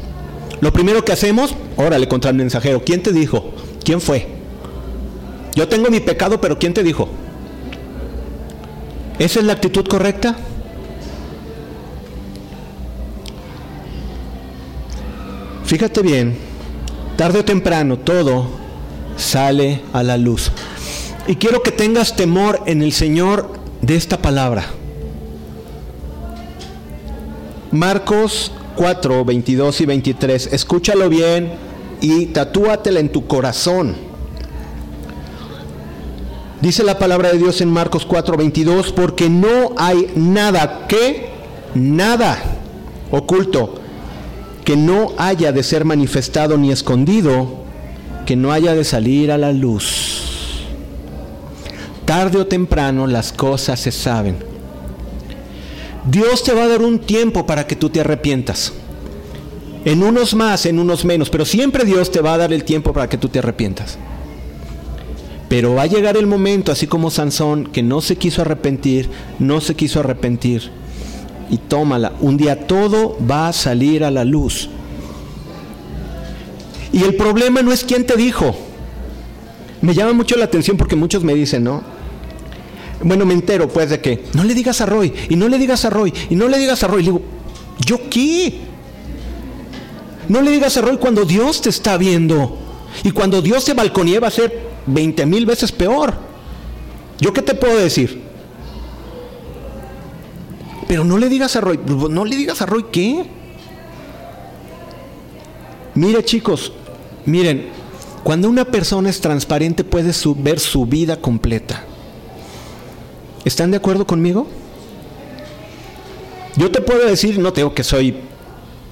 Lo 0.59 0.73
primero 0.73 1.05
que 1.05 1.11
hacemos, 1.11 1.53
órale 1.75 2.07
contra 2.07 2.31
el 2.31 2.37
mensajero. 2.37 2.81
¿Quién 2.83 3.03
te 3.03 3.13
dijo? 3.13 3.53
¿Quién 3.85 4.01
fue? 4.01 4.25
Yo 5.53 5.67
tengo 5.67 5.91
mi 5.91 5.99
pecado, 5.99 6.41
pero 6.41 6.57
¿quién 6.57 6.73
te 6.73 6.81
dijo? 6.81 7.07
¿Esa 9.19 9.39
es 9.39 9.45
la 9.45 9.53
actitud 9.53 9.85
correcta? 9.85 10.35
Fíjate 15.63 16.01
bien, 16.01 16.46
tarde 17.17 17.39
o 17.39 17.45
temprano 17.45 17.97
todo 17.97 18.45
sale 19.17 19.81
a 19.91 20.03
la 20.03 20.17
luz. 20.17 20.51
Y 21.27 21.35
quiero 21.35 21.63
que 21.63 21.71
tengas 21.71 22.15
temor 22.15 22.61
en 22.67 22.81
el 22.81 22.93
Señor 22.93 23.49
de 23.81 23.95
esta 23.95 24.21
palabra. 24.21 24.65
Marcos 27.71 28.51
4, 28.75 29.25
22 29.25 29.81
y 29.81 29.85
23. 29.87 30.53
Escúchalo 30.53 31.09
bien 31.09 31.53
y 31.99 32.27
tatúatela 32.27 32.99
en 32.99 33.11
tu 33.11 33.25
corazón. 33.25 33.95
Dice 36.61 36.83
la 36.83 36.99
palabra 36.99 37.31
de 37.31 37.39
Dios 37.39 37.61
en 37.61 37.69
Marcos 37.69 38.05
4, 38.05 38.37
22, 38.37 38.91
porque 38.93 39.29
no 39.29 39.73
hay 39.77 40.11
nada 40.15 40.85
que, 40.87 41.29
nada 41.73 42.37
oculto 43.11 43.86
que 44.67 44.75
no 44.75 45.13
haya 45.17 45.53
de 45.53 45.63
ser 45.63 45.85
manifestado 45.85 46.57
ni 46.57 46.73
escondido, 46.73 47.63
que 48.25 48.35
no 48.35 48.51
haya 48.51 48.75
de 48.75 48.83
salir 48.83 49.31
a 49.31 49.37
la 49.37 49.53
luz. 49.53 50.65
Tarde 52.03 52.39
o 52.39 52.47
temprano 52.47 53.07
las 53.07 53.31
cosas 53.31 53.79
se 53.79 53.93
saben. 53.93 54.35
Dios 56.11 56.43
te 56.43 56.53
va 56.53 56.63
a 56.63 56.67
dar 56.67 56.81
un 56.81 56.99
tiempo 56.99 57.45
para 57.45 57.65
que 57.65 57.77
tú 57.77 57.89
te 57.89 58.01
arrepientas. 58.01 58.73
En 59.85 60.03
unos 60.03 60.35
más, 60.35 60.65
en 60.65 60.79
unos 60.79 61.05
menos, 61.05 61.29
pero 61.29 61.45
siempre 61.45 61.85
Dios 61.85 62.11
te 62.11 62.19
va 62.19 62.33
a 62.33 62.37
dar 62.37 62.51
el 62.51 62.65
tiempo 62.65 62.91
para 62.91 63.07
que 63.07 63.17
tú 63.17 63.29
te 63.29 63.39
arrepientas. 63.39 63.97
Pero 65.47 65.75
va 65.75 65.83
a 65.83 65.87
llegar 65.87 66.17
el 66.17 66.27
momento, 66.27 66.73
así 66.73 66.87
como 66.87 67.09
Sansón, 67.09 67.67
que 67.67 67.83
no 67.83 68.01
se 68.01 68.17
quiso 68.17 68.41
arrepentir, 68.41 69.09
no 69.39 69.61
se 69.61 69.75
quiso 69.75 70.01
arrepentir 70.01 70.71
y 71.49 71.57
tómala. 71.57 72.13
Un 72.19 72.37
día 72.37 72.67
todo 72.67 73.17
va 73.29 73.47
a 73.47 73.53
salir 73.53 74.03
a 74.03 74.11
la 74.11 74.23
luz. 74.23 74.69
Y 76.91 77.03
el 77.03 77.15
problema 77.15 77.61
no 77.61 77.71
es 77.71 77.83
quién 77.83 78.05
te 78.05 78.15
dijo. 78.15 78.55
Me 79.81 79.93
llama 79.93 80.13
mucho 80.13 80.35
la 80.37 80.45
atención 80.45 80.77
porque 80.77 80.95
muchos 80.95 81.23
me 81.23 81.35
dicen, 81.35 81.63
¿no? 81.63 81.83
Bueno, 83.03 83.25
me 83.25 83.33
entero 83.33 83.67
pues 83.67 83.89
de 83.89 84.01
que 84.01 84.23
no 84.33 84.43
le 84.43 84.55
digas 84.55 84.81
a 84.81 84.85
Roy, 84.87 85.13
y 85.29 85.35
no 85.35 85.47
le 85.47 85.59
digas 85.59 85.85
a 85.85 85.89
Roy, 85.89 86.13
y 86.29 86.35
no 86.35 86.47
le 86.47 86.57
digas 86.57 86.83
a 86.83 86.87
Roy. 86.87 87.03
Le 87.03 87.11
digo, 87.11 87.21
¿yo 87.85 88.09
qué? 88.09 88.61
No 90.27 90.41
le 90.41 90.51
digas 90.51 90.77
a 90.77 90.81
Roy 90.81 90.97
cuando 90.97 91.25
Dios 91.25 91.61
te 91.61 91.69
está 91.69 91.97
viendo. 91.97 92.57
Y 93.03 93.11
cuando 93.11 93.41
Dios 93.41 93.65
te 93.65 93.73
balconía 93.73 94.19
va 94.19 94.29
a 94.29 94.31
ser 94.31 94.67
20 94.87 95.25
mil 95.25 95.45
veces 95.45 95.71
peor. 95.71 96.15
¿Yo 97.19 97.33
qué 97.33 97.41
te 97.41 97.53
puedo 97.53 97.77
decir? 97.77 98.26
Pero 100.87 101.03
no 101.03 101.17
le 101.17 101.29
digas 101.29 101.55
a 101.55 101.61
Roy, 101.61 101.79
no 102.09 102.25
le 102.25 102.35
digas 102.35 102.61
a 102.61 102.65
Roy 102.65 102.85
qué. 102.91 103.25
Mire 105.95 106.23
chicos, 106.23 106.71
miren, 107.25 107.69
cuando 108.23 108.49
una 108.49 108.65
persona 108.65 109.09
es 109.09 109.19
transparente 109.19 109.83
puede 109.83 110.11
ver 110.37 110.59
su 110.59 110.85
vida 110.85 111.17
completa. 111.17 111.83
¿Están 113.43 113.71
de 113.71 113.77
acuerdo 113.77 114.05
conmigo? 114.05 114.47
Yo 116.55 116.71
te 116.71 116.81
puedo 116.81 117.07
decir, 117.07 117.39
no 117.39 117.53
tengo 117.53 117.73
que 117.73 117.83
soy 117.83 118.17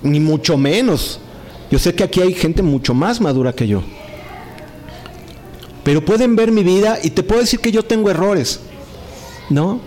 ni 0.03 0.19
mucho 0.19 0.55
menos 0.55 1.19
Yo 1.71 1.79
sé 1.79 1.95
que 1.95 2.03
aquí 2.03 2.21
hay 2.21 2.33
gente 2.33 2.61
mucho 2.61 2.93
más 2.93 3.19
madura 3.19 3.51
que 3.53 3.67
yo. 3.67 3.81
Pero 5.83 6.05
pueden 6.05 6.35
ver 6.35 6.51
mi 6.51 6.63
vida 6.63 6.99
y 7.03 7.09
te 7.09 7.23
puedo 7.23 7.41
decir 7.41 7.59
que 7.59 7.71
yo 7.71 7.83
tengo 7.83 8.09
errores. 8.09 8.59
¿No? 9.49 9.79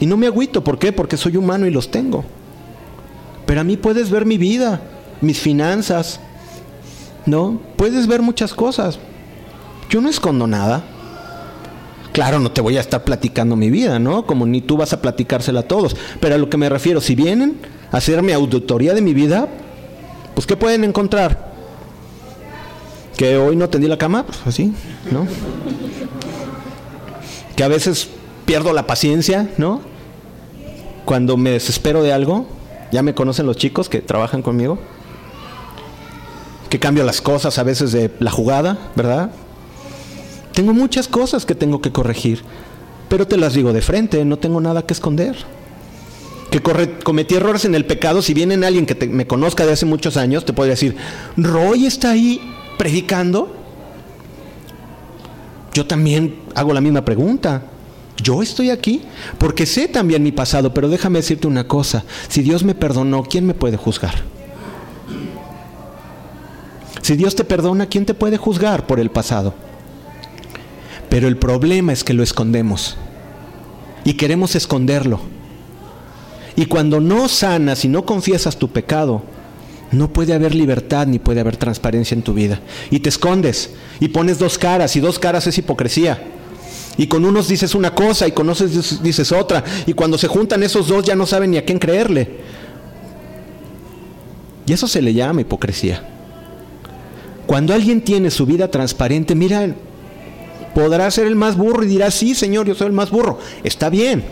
Y 0.00 0.06
no 0.06 0.16
me 0.16 0.26
agüito, 0.26 0.62
¿por 0.62 0.78
qué? 0.78 0.92
Porque 0.92 1.16
soy 1.16 1.36
humano 1.36 1.66
y 1.66 1.70
los 1.70 1.90
tengo. 1.90 2.24
Pero 3.46 3.60
a 3.60 3.64
mí 3.64 3.76
puedes 3.76 4.10
ver 4.10 4.26
mi 4.26 4.38
vida, 4.38 4.80
mis 5.20 5.40
finanzas, 5.40 6.20
¿no? 7.26 7.60
Puedes 7.76 8.06
ver 8.06 8.22
muchas 8.22 8.54
cosas. 8.54 8.98
Yo 9.90 10.00
no 10.00 10.08
escondo 10.08 10.46
nada. 10.46 10.84
Claro, 12.12 12.40
no 12.40 12.50
te 12.50 12.60
voy 12.60 12.76
a 12.76 12.80
estar 12.80 13.04
platicando 13.04 13.56
mi 13.56 13.70
vida, 13.70 13.98
¿no? 13.98 14.26
Como 14.26 14.46
ni 14.46 14.60
tú 14.60 14.76
vas 14.76 14.92
a 14.92 15.00
platicársela 15.00 15.60
a 15.60 15.62
todos. 15.62 15.96
Pero 16.20 16.34
a 16.34 16.38
lo 16.38 16.50
que 16.50 16.56
me 16.56 16.68
refiero, 16.68 17.00
si 17.00 17.14
vienen 17.14 17.58
a 17.90 17.98
hacerme 17.98 18.34
auditoría 18.34 18.94
de 18.94 19.00
mi 19.00 19.14
vida, 19.14 19.48
pues 20.34 20.46
¿qué 20.46 20.56
pueden 20.56 20.84
encontrar? 20.84 21.48
Que 23.16 23.36
hoy 23.36 23.56
no 23.56 23.68
tendí 23.68 23.88
la 23.88 23.98
cama, 23.98 24.24
pues 24.26 24.38
así, 24.44 24.72
¿no? 25.10 25.26
Que 27.56 27.64
a 27.64 27.68
veces 27.68 28.08
pierdo 28.48 28.72
la 28.72 28.86
paciencia, 28.86 29.46
¿no? 29.58 29.82
Cuando 31.04 31.36
me 31.36 31.50
desespero 31.50 32.02
de 32.02 32.14
algo, 32.14 32.46
ya 32.90 33.02
me 33.02 33.12
conocen 33.12 33.44
los 33.44 33.58
chicos 33.58 33.90
que 33.90 34.00
trabajan 34.00 34.40
conmigo, 34.40 34.78
que 36.70 36.78
cambio 36.78 37.04
las 37.04 37.20
cosas 37.20 37.58
a 37.58 37.62
veces 37.62 37.92
de 37.92 38.10
la 38.20 38.30
jugada, 38.30 38.78
¿verdad? 38.96 39.32
Tengo 40.54 40.72
muchas 40.72 41.08
cosas 41.08 41.44
que 41.44 41.54
tengo 41.54 41.82
que 41.82 41.92
corregir, 41.92 42.42
pero 43.10 43.28
te 43.28 43.36
las 43.36 43.52
digo 43.52 43.74
de 43.74 43.82
frente, 43.82 44.24
no 44.24 44.38
tengo 44.38 44.62
nada 44.62 44.80
que 44.80 44.94
esconder. 44.94 45.36
Que 46.50 46.62
cometí 47.04 47.34
errores 47.34 47.66
en 47.66 47.74
el 47.74 47.84
pecado, 47.84 48.22
si 48.22 48.32
viene 48.32 48.54
alguien 48.64 48.86
que 48.86 49.08
me 49.08 49.26
conozca 49.26 49.66
de 49.66 49.72
hace 49.72 49.84
muchos 49.84 50.16
años, 50.16 50.46
te 50.46 50.54
puede 50.54 50.70
decir, 50.70 50.96
Roy 51.36 51.84
está 51.84 52.12
ahí 52.12 52.40
predicando. 52.78 53.54
Yo 55.74 55.84
también 55.84 56.36
hago 56.54 56.72
la 56.72 56.80
misma 56.80 57.04
pregunta. 57.04 57.62
Yo 58.22 58.42
estoy 58.42 58.70
aquí 58.70 59.02
porque 59.38 59.66
sé 59.66 59.88
también 59.88 60.22
mi 60.22 60.32
pasado, 60.32 60.74
pero 60.74 60.88
déjame 60.88 61.20
decirte 61.20 61.46
una 61.46 61.68
cosa, 61.68 62.04
si 62.28 62.42
Dios 62.42 62.64
me 62.64 62.74
perdonó, 62.74 63.22
¿quién 63.22 63.46
me 63.46 63.54
puede 63.54 63.76
juzgar? 63.76 64.22
Si 67.02 67.16
Dios 67.16 67.36
te 67.36 67.44
perdona, 67.44 67.86
¿quién 67.86 68.04
te 68.04 68.14
puede 68.14 68.36
juzgar 68.36 68.86
por 68.86 69.00
el 69.00 69.10
pasado? 69.10 69.54
Pero 71.08 71.28
el 71.28 71.36
problema 71.36 71.92
es 71.92 72.04
que 72.04 72.12
lo 72.12 72.22
escondemos 72.22 72.96
y 74.04 74.14
queremos 74.14 74.54
esconderlo. 74.56 75.20
Y 76.56 76.66
cuando 76.66 77.00
no 77.00 77.28
sanas 77.28 77.84
y 77.84 77.88
no 77.88 78.04
confiesas 78.04 78.58
tu 78.58 78.68
pecado, 78.68 79.22
no 79.92 80.12
puede 80.12 80.34
haber 80.34 80.54
libertad 80.54 81.06
ni 81.06 81.18
puede 81.18 81.40
haber 81.40 81.56
transparencia 81.56 82.14
en 82.14 82.22
tu 82.22 82.34
vida. 82.34 82.60
Y 82.90 82.98
te 82.98 83.08
escondes 83.08 83.70
y 84.00 84.08
pones 84.08 84.38
dos 84.38 84.58
caras 84.58 84.96
y 84.96 85.00
dos 85.00 85.18
caras 85.18 85.46
es 85.46 85.56
hipocresía. 85.56 86.20
Y 86.98 87.06
con 87.06 87.24
unos 87.24 87.46
dices 87.46 87.76
una 87.76 87.94
cosa 87.94 88.26
y 88.26 88.32
con 88.32 88.50
otros 88.50 89.00
dices 89.02 89.32
otra. 89.32 89.62
Y 89.86 89.94
cuando 89.94 90.18
se 90.18 90.26
juntan 90.26 90.64
esos 90.64 90.88
dos 90.88 91.04
ya 91.04 91.14
no 91.14 91.26
saben 91.26 91.52
ni 91.52 91.56
a 91.56 91.64
quién 91.64 91.78
creerle. 91.78 92.28
Y 94.66 94.72
eso 94.72 94.88
se 94.88 95.00
le 95.00 95.14
llama 95.14 95.40
hipocresía. 95.40 96.02
Cuando 97.46 97.72
alguien 97.72 98.02
tiene 98.02 98.30
su 98.30 98.44
vida 98.44 98.68
transparente, 98.70 99.34
mira, 99.36 99.74
podrá 100.74 101.10
ser 101.10 101.26
el 101.26 101.36
más 101.36 101.56
burro 101.56 101.84
y 101.84 101.86
dirá, 101.86 102.10
sí, 102.10 102.34
Señor, 102.34 102.66
yo 102.66 102.74
soy 102.74 102.88
el 102.88 102.92
más 102.92 103.10
burro. 103.10 103.38
Está 103.62 103.88
bien, 103.88 104.24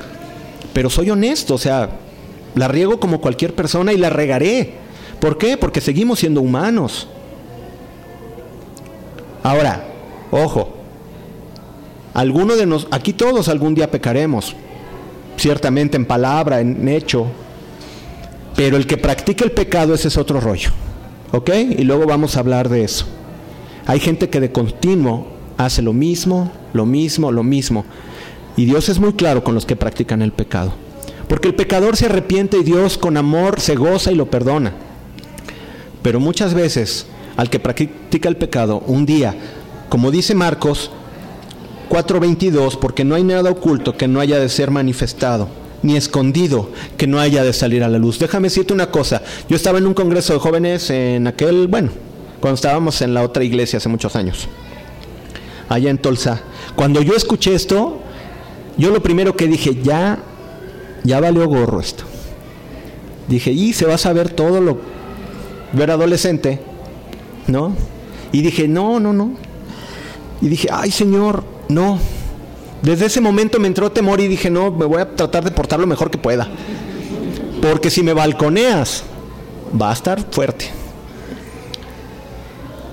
pero 0.75 0.91
soy 0.91 1.09
honesto, 1.09 1.55
o 1.55 1.59
sea, 1.59 1.89
la 2.57 2.69
riego 2.69 3.01
como 3.01 3.21
cualquier 3.21 3.55
persona 3.55 3.93
y 3.93 3.97
la 3.97 4.11
regaré. 4.11 4.75
¿Por 5.21 5.39
qué? 5.39 5.57
Porque 5.57 5.81
seguimos 5.81 6.19
siendo 6.19 6.43
humanos. 6.43 7.09
Ahora, 9.43 9.87
ojo, 10.31 10.76
alguno 12.17 12.57
de 12.57 12.65
nos, 12.65 12.89
aquí 12.91 13.13
todos 13.13 13.51
algún 13.51 13.75
día 13.75 13.91
pecaremos, 13.91 14.57
ciertamente 15.37 15.99
en 15.99 16.07
palabra, 16.07 16.61
en 16.61 16.89
hecho, 16.89 17.27
pero 18.57 18.79
el 18.79 18.87
que 18.87 18.97
practica 18.97 19.45
el 19.45 19.53
pecado 19.53 19.93
ese 19.93 20.09
es 20.09 20.17
otro 20.17 20.41
rollo, 20.41 20.71
¿ok? 21.33 21.51
Y 21.77 21.85
luego 21.85 22.07
vamos 22.07 22.37
a 22.37 22.41
hablar 22.41 22.71
de 22.71 22.85
eso. 22.85 23.05
Hay 23.85 24.01
gente 24.01 24.31
que 24.31 24.41
de 24.41 24.51
continuo 24.51 25.27
hace 25.59 25.83
lo 25.83 25.93
mismo, 25.93 26.51
lo 26.73 26.87
mismo, 26.87 27.31
lo 27.31 27.43
mismo. 27.43 27.85
Y 28.57 28.65
Dios 28.65 28.89
es 28.89 28.99
muy 28.99 29.13
claro 29.13 29.45
con 29.45 29.55
los 29.55 29.67
que 29.67 29.77
practican 29.77 30.23
el 30.23 30.33
pecado. 30.33 30.73
Porque 31.29 31.49
el 31.49 31.55
pecador 31.55 31.99
se 31.99 32.07
arrepiente 32.07 32.57
y 32.57 32.65
Dios 32.65 32.97
con 32.97 33.19
amor 33.19 33.61
se 33.61 33.75
goza 33.75 34.11
y 34.11 34.15
lo 34.15 34.31
perdona. 34.31 34.73
Pero 36.01 36.19
muchas 36.19 36.55
veces 36.55 37.09
al 37.37 37.51
que 37.51 37.61
practica 37.61 38.31
el 38.31 38.37
pecado, 38.37 38.83
un 38.87 39.05
día, 39.05 39.35
como 39.91 40.11
dice 40.11 40.35
Marcos, 40.35 40.91
4.22, 41.89 42.79
porque 42.79 43.05
no 43.05 43.15
hay 43.15 43.25
nada 43.25 43.51
oculto 43.51 43.97
que 43.97 44.09
no 44.09 44.21
haya 44.21 44.39
de 44.39 44.49
ser 44.49 44.71
manifestado, 44.71 45.49
ni 45.83 45.97
escondido 45.97 46.71
que 46.97 47.07
no 47.07 47.21
haya 47.21 47.45
de 47.45 47.53
salir 47.53 47.85
a 47.85 47.89
la 47.89 47.99
luz. 47.99 48.19
Déjame 48.19 48.47
decirte 48.47 48.73
una 48.73 48.91
cosa, 48.91 49.23
yo 49.49 49.57
estaba 49.57 49.79
en 49.79 49.87
un 49.87 49.95
congreso 49.95 50.33
de 50.33 50.39
jóvenes 50.39 50.91
en 50.91 51.27
aquel, 51.27 51.69
bueno, 51.69 51.91
cuando 52.41 52.57
estábamos 52.57 53.01
en 53.03 53.15
la 53.15 53.23
otra 53.23 53.45
iglesia 53.45 53.79
hace 53.79 53.89
muchos 53.89 54.17
años, 54.17 54.49
allá 55.69 55.91
en 55.91 55.99
Tolsa. 55.99 56.43
Cuando 56.75 57.03
yo 57.03 57.15
escuché 57.15 57.55
esto, 57.55 58.01
yo 58.77 58.91
lo 58.91 59.03
primero 59.03 59.37
que 59.37 59.47
dije, 59.47 59.79
ya, 59.83 60.19
ya 61.05 61.21
valió 61.21 61.49
gorro 61.49 61.81
esto. 61.81 62.05
Dije, 63.29 63.51
y 63.53 63.73
se 63.73 63.87
va 63.87 63.95
a 63.95 63.99
saber 63.99 64.31
todo 64.31 64.61
lo... 64.61 64.79
Era 65.79 65.95
adolescente, 65.95 66.61
¿no? 67.49 67.75
Y 68.33 68.43
dije, 68.43 68.69
no, 68.69 69.01
no, 69.01 69.13
no. 69.13 69.33
Y 70.41 70.49
dije, 70.49 70.69
ay 70.71 70.91
Señor, 70.91 71.43
no. 71.69 71.99
Desde 72.83 73.07
ese 73.07 73.21
momento 73.21 73.59
me 73.59 73.69
entró 73.69 73.91
temor 73.91 74.21
y 74.21 74.29
dije, 74.29 74.51
no, 74.51 74.71
me 74.71 74.85
voy 74.85 75.01
a 75.01 75.17
tratar 75.17 75.45
de 75.45 75.51
portar 75.51 75.81
lo 75.81 75.87
mejor 75.87 76.11
que 76.11 76.19
pueda. 76.19 76.49
Porque 77.61 77.91
si 77.91 78.03
me 78.03 78.13
balconeas, 78.13 79.03
va 79.81 79.91
a 79.91 79.95
estar 79.95 80.25
fuerte. 80.31 80.67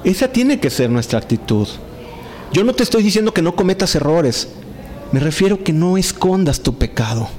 Esa 0.04 0.28
tiene 0.28 0.60
que 0.60 0.70
ser 0.70 0.90
nuestra 0.90 1.20
actitud. 1.20 1.68
Yo 2.52 2.64
no 2.64 2.74
te 2.74 2.84
estoy 2.84 3.04
diciendo 3.04 3.34
que 3.34 3.42
no 3.42 3.56
cometas 3.56 3.96
errores. 3.96 4.50
Me 5.12 5.20
refiero 5.20 5.64
que 5.64 5.74
no 5.74 5.98
escondas 5.98 6.62
tu 6.62 6.76
pecado. 6.76 7.30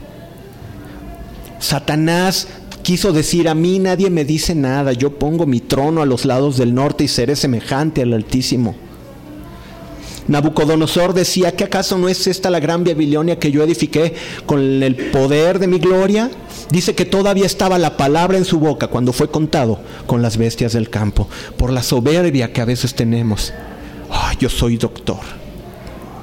Satanás 1.59 2.49
quiso 2.83 3.12
decir, 3.12 3.49
a 3.49 3.55
mí 3.55 3.79
nadie 3.79 4.11
me 4.11 4.25
dice 4.25 4.55
nada, 4.55 4.92
yo 4.92 5.18
pongo 5.18 5.47
mi 5.47 5.61
trono 5.61 6.03
a 6.03 6.07
los 6.07 6.25
lados 6.25 6.59
del 6.59 6.75
norte 6.75 7.05
y 7.05 7.09
seré 7.09 7.35
semejante 7.35 8.03
al 8.03 8.12
Altísimo. 8.12 8.77
Nabucodonosor 10.27 11.13
decía 11.13 11.53
que 11.53 11.65
acaso 11.65 11.99
no 11.99 12.09
es 12.09 12.27
esta 12.27 12.51
la 12.51 12.61
gran 12.61 12.83
Babilonia 12.83 13.39
que 13.39 13.51
yo 13.51 13.63
edifiqué 13.63 14.15
con 14.47 14.83
el 14.83 14.97
poder 15.11 15.59
de 15.59 15.67
mi 15.67 15.79
gloria. 15.79 16.31
Dice 16.71 16.95
que 16.95 17.05
todavía 17.05 17.45
estaba 17.45 17.79
la 17.79 17.97
palabra 17.97 18.39
en 18.39 18.45
su 18.45 18.59
boca 18.59 18.87
cuando 18.87 19.13
fue 19.13 19.31
contado 19.31 19.81
con 20.07 20.23
las 20.23 20.39
bestias 20.39 20.73
del 20.73 20.89
campo, 20.89 21.29
por 21.59 21.71
la 21.71 21.83
soberbia 21.83 22.53
que 22.53 22.63
a 22.63 22.65
veces 22.65 22.95
tenemos. 22.95 23.53
yo 24.39 24.49
soy 24.49 24.77
doctor. 24.77 25.21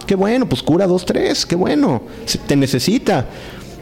Qué 0.08 0.16
bueno, 0.16 0.50
pues 0.50 0.64
cura 0.64 0.88
dos, 0.88 1.06
tres, 1.06 1.46
qué 1.46 1.56
bueno, 1.56 2.02
te 2.48 2.56
necesita. 2.56 3.28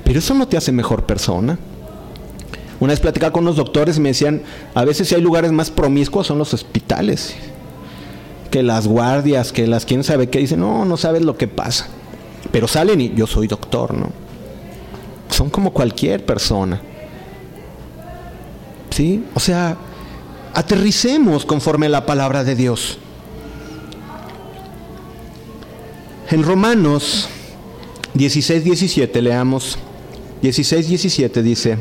Pero 0.04 0.20
eso 0.20 0.34
no 0.34 0.48
te 0.48 0.58
hace 0.58 0.72
mejor 0.72 1.06
persona. 1.06 1.58
Una 2.80 2.94
vez 2.94 3.00
platicaba 3.00 3.32
con 3.32 3.44
unos 3.44 3.56
doctores 3.56 3.98
y 3.98 4.02
me 4.02 4.10
decían, 4.10 4.42
a 4.74 4.84
veces 4.84 5.08
si 5.08 5.16
hay 5.16 5.22
lugares 5.22 5.52
más 5.52 5.72
promiscuos 5.72 6.28
son 6.28 6.38
los 6.38 6.54
hospitales 6.54 7.36
que 8.50 8.64
las 8.64 8.88
guardias, 8.88 9.52
que 9.52 9.68
las 9.68 9.86
quién 9.86 10.04
sabe 10.04 10.30
qué, 10.30 10.40
dicen, 10.40 10.60
no, 10.60 10.86
no 10.86 10.98
sabes 10.98 11.24
lo 11.24 11.38
que 11.38 11.48
pasa. 11.48 11.88
Pero 12.52 12.68
salen 12.68 13.02
y 13.02 13.14
yo 13.14 13.28
soy 13.28 13.48
doctor, 13.48 13.94
¿no? 13.94 14.12
Son 15.30 15.50
como 15.50 15.72
cualquier 15.72 16.26
persona. 16.26 16.82
¿Sí? 18.90 19.24
O 19.36 19.40
sea, 19.40 19.78
aterricemos 20.54 21.46
conforme 21.46 21.86
a 21.86 21.90
la 21.90 22.06
palabra 22.06 22.44
de 22.44 22.56
Dios. 22.56 22.98
En 26.32 26.44
Romanos 26.44 27.30
16, 28.14 28.64
17, 28.64 29.22
leamos. 29.22 29.78
16, 30.42 30.88
17 30.88 31.44
dice, 31.44 31.78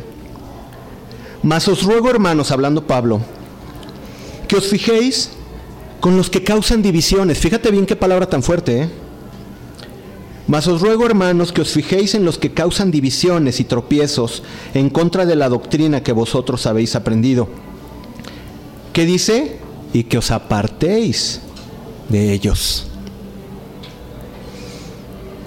Mas 1.43 1.69
os 1.69 1.83
ruego, 1.83 2.11
hermanos, 2.11 2.51
hablando 2.51 2.87
Pablo, 2.87 3.21
que 4.49 4.57
os 4.57 4.69
fijéis 4.69 5.31
con 6.01 6.17
los 6.17 6.31
que 6.31 6.45
causan 6.45 6.83
divisiones. 6.83 7.39
Fíjate 7.39 7.71
bien 7.71 7.87
qué 7.87 7.97
palabra 7.97 8.27
tan 8.29 8.43
fuerte, 8.43 8.83
¿eh? 8.83 8.91
Mas 10.47 10.67
os 10.67 10.81
ruego, 10.81 11.05
hermanos, 11.05 11.53
que 11.53 11.61
os 11.61 11.71
fijéis 11.71 12.15
en 12.15 12.25
los 12.25 12.39
que 12.39 12.55
causan 12.55 12.91
divisiones 12.91 13.61
y 13.61 13.65
tropiezos 13.65 14.43
en 14.73 14.89
contra 14.89 15.27
de 15.27 15.37
la 15.37 15.51
doctrina 15.51 16.03
que 16.03 16.13
vosotros 16.13 16.67
habéis 16.67 16.97
aprendido. 16.97 17.49
¿Qué 18.95 19.05
dice? 19.05 19.59
Y 19.93 20.05
que 20.05 20.17
os 20.17 20.31
apartéis 20.31 21.43
de 22.09 22.33
ellos. 22.33 22.87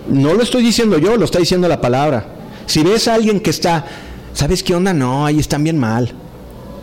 No 0.07 0.35
lo 0.35 0.43
estoy 0.43 0.61
diciendo 0.61 0.99
yo, 0.99 1.17
lo 1.17 1.25
está 1.25 1.39
diciendo 1.39 1.67
la 1.67 1.81
palabra. 1.81 2.35
Si 2.67 2.83
ves 2.83 3.07
a 3.07 3.15
alguien 3.15 3.39
que 3.39 3.49
está, 3.49 3.85
¿sabes 4.33 4.61
qué 4.61 4.75
onda? 4.75 4.93
No, 4.93 5.25
ahí 5.25 5.39
están 5.39 5.63
bien 5.63 5.79
mal. 5.79 6.13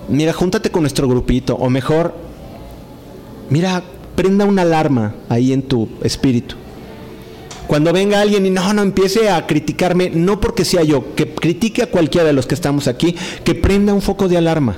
mira, 0.09 0.33
júntate 0.33 0.71
con 0.71 0.83
nuestro 0.83 1.07
grupito, 1.07 1.55
o 1.55 1.71
mejor, 1.71 2.15
mira, 3.51 3.83
prenda 4.15 4.45
una 4.45 4.63
alarma 4.63 5.15
ahí 5.29 5.53
en 5.53 5.63
tu 5.63 5.89
espíritu. 6.03 6.57
Cuando 7.69 7.93
venga 7.93 8.21
alguien 8.21 8.47
y 8.47 8.51
no, 8.51 8.73
no 8.73 8.83
empiece 8.83 9.29
a 9.29 9.47
criticarme, 9.47 10.11
no 10.11 10.41
porque 10.41 10.65
sea 10.65 10.83
yo, 10.83 11.15
que 11.15 11.35
critique 11.35 11.83
a 11.83 11.91
cualquiera 11.91 12.27
de 12.27 12.33
los 12.33 12.47
que 12.47 12.55
estamos 12.55 12.89
aquí, 12.89 13.15
que 13.45 13.55
prenda 13.55 13.93
un 13.93 14.01
foco 14.01 14.27
de 14.27 14.39
alarma. 14.39 14.77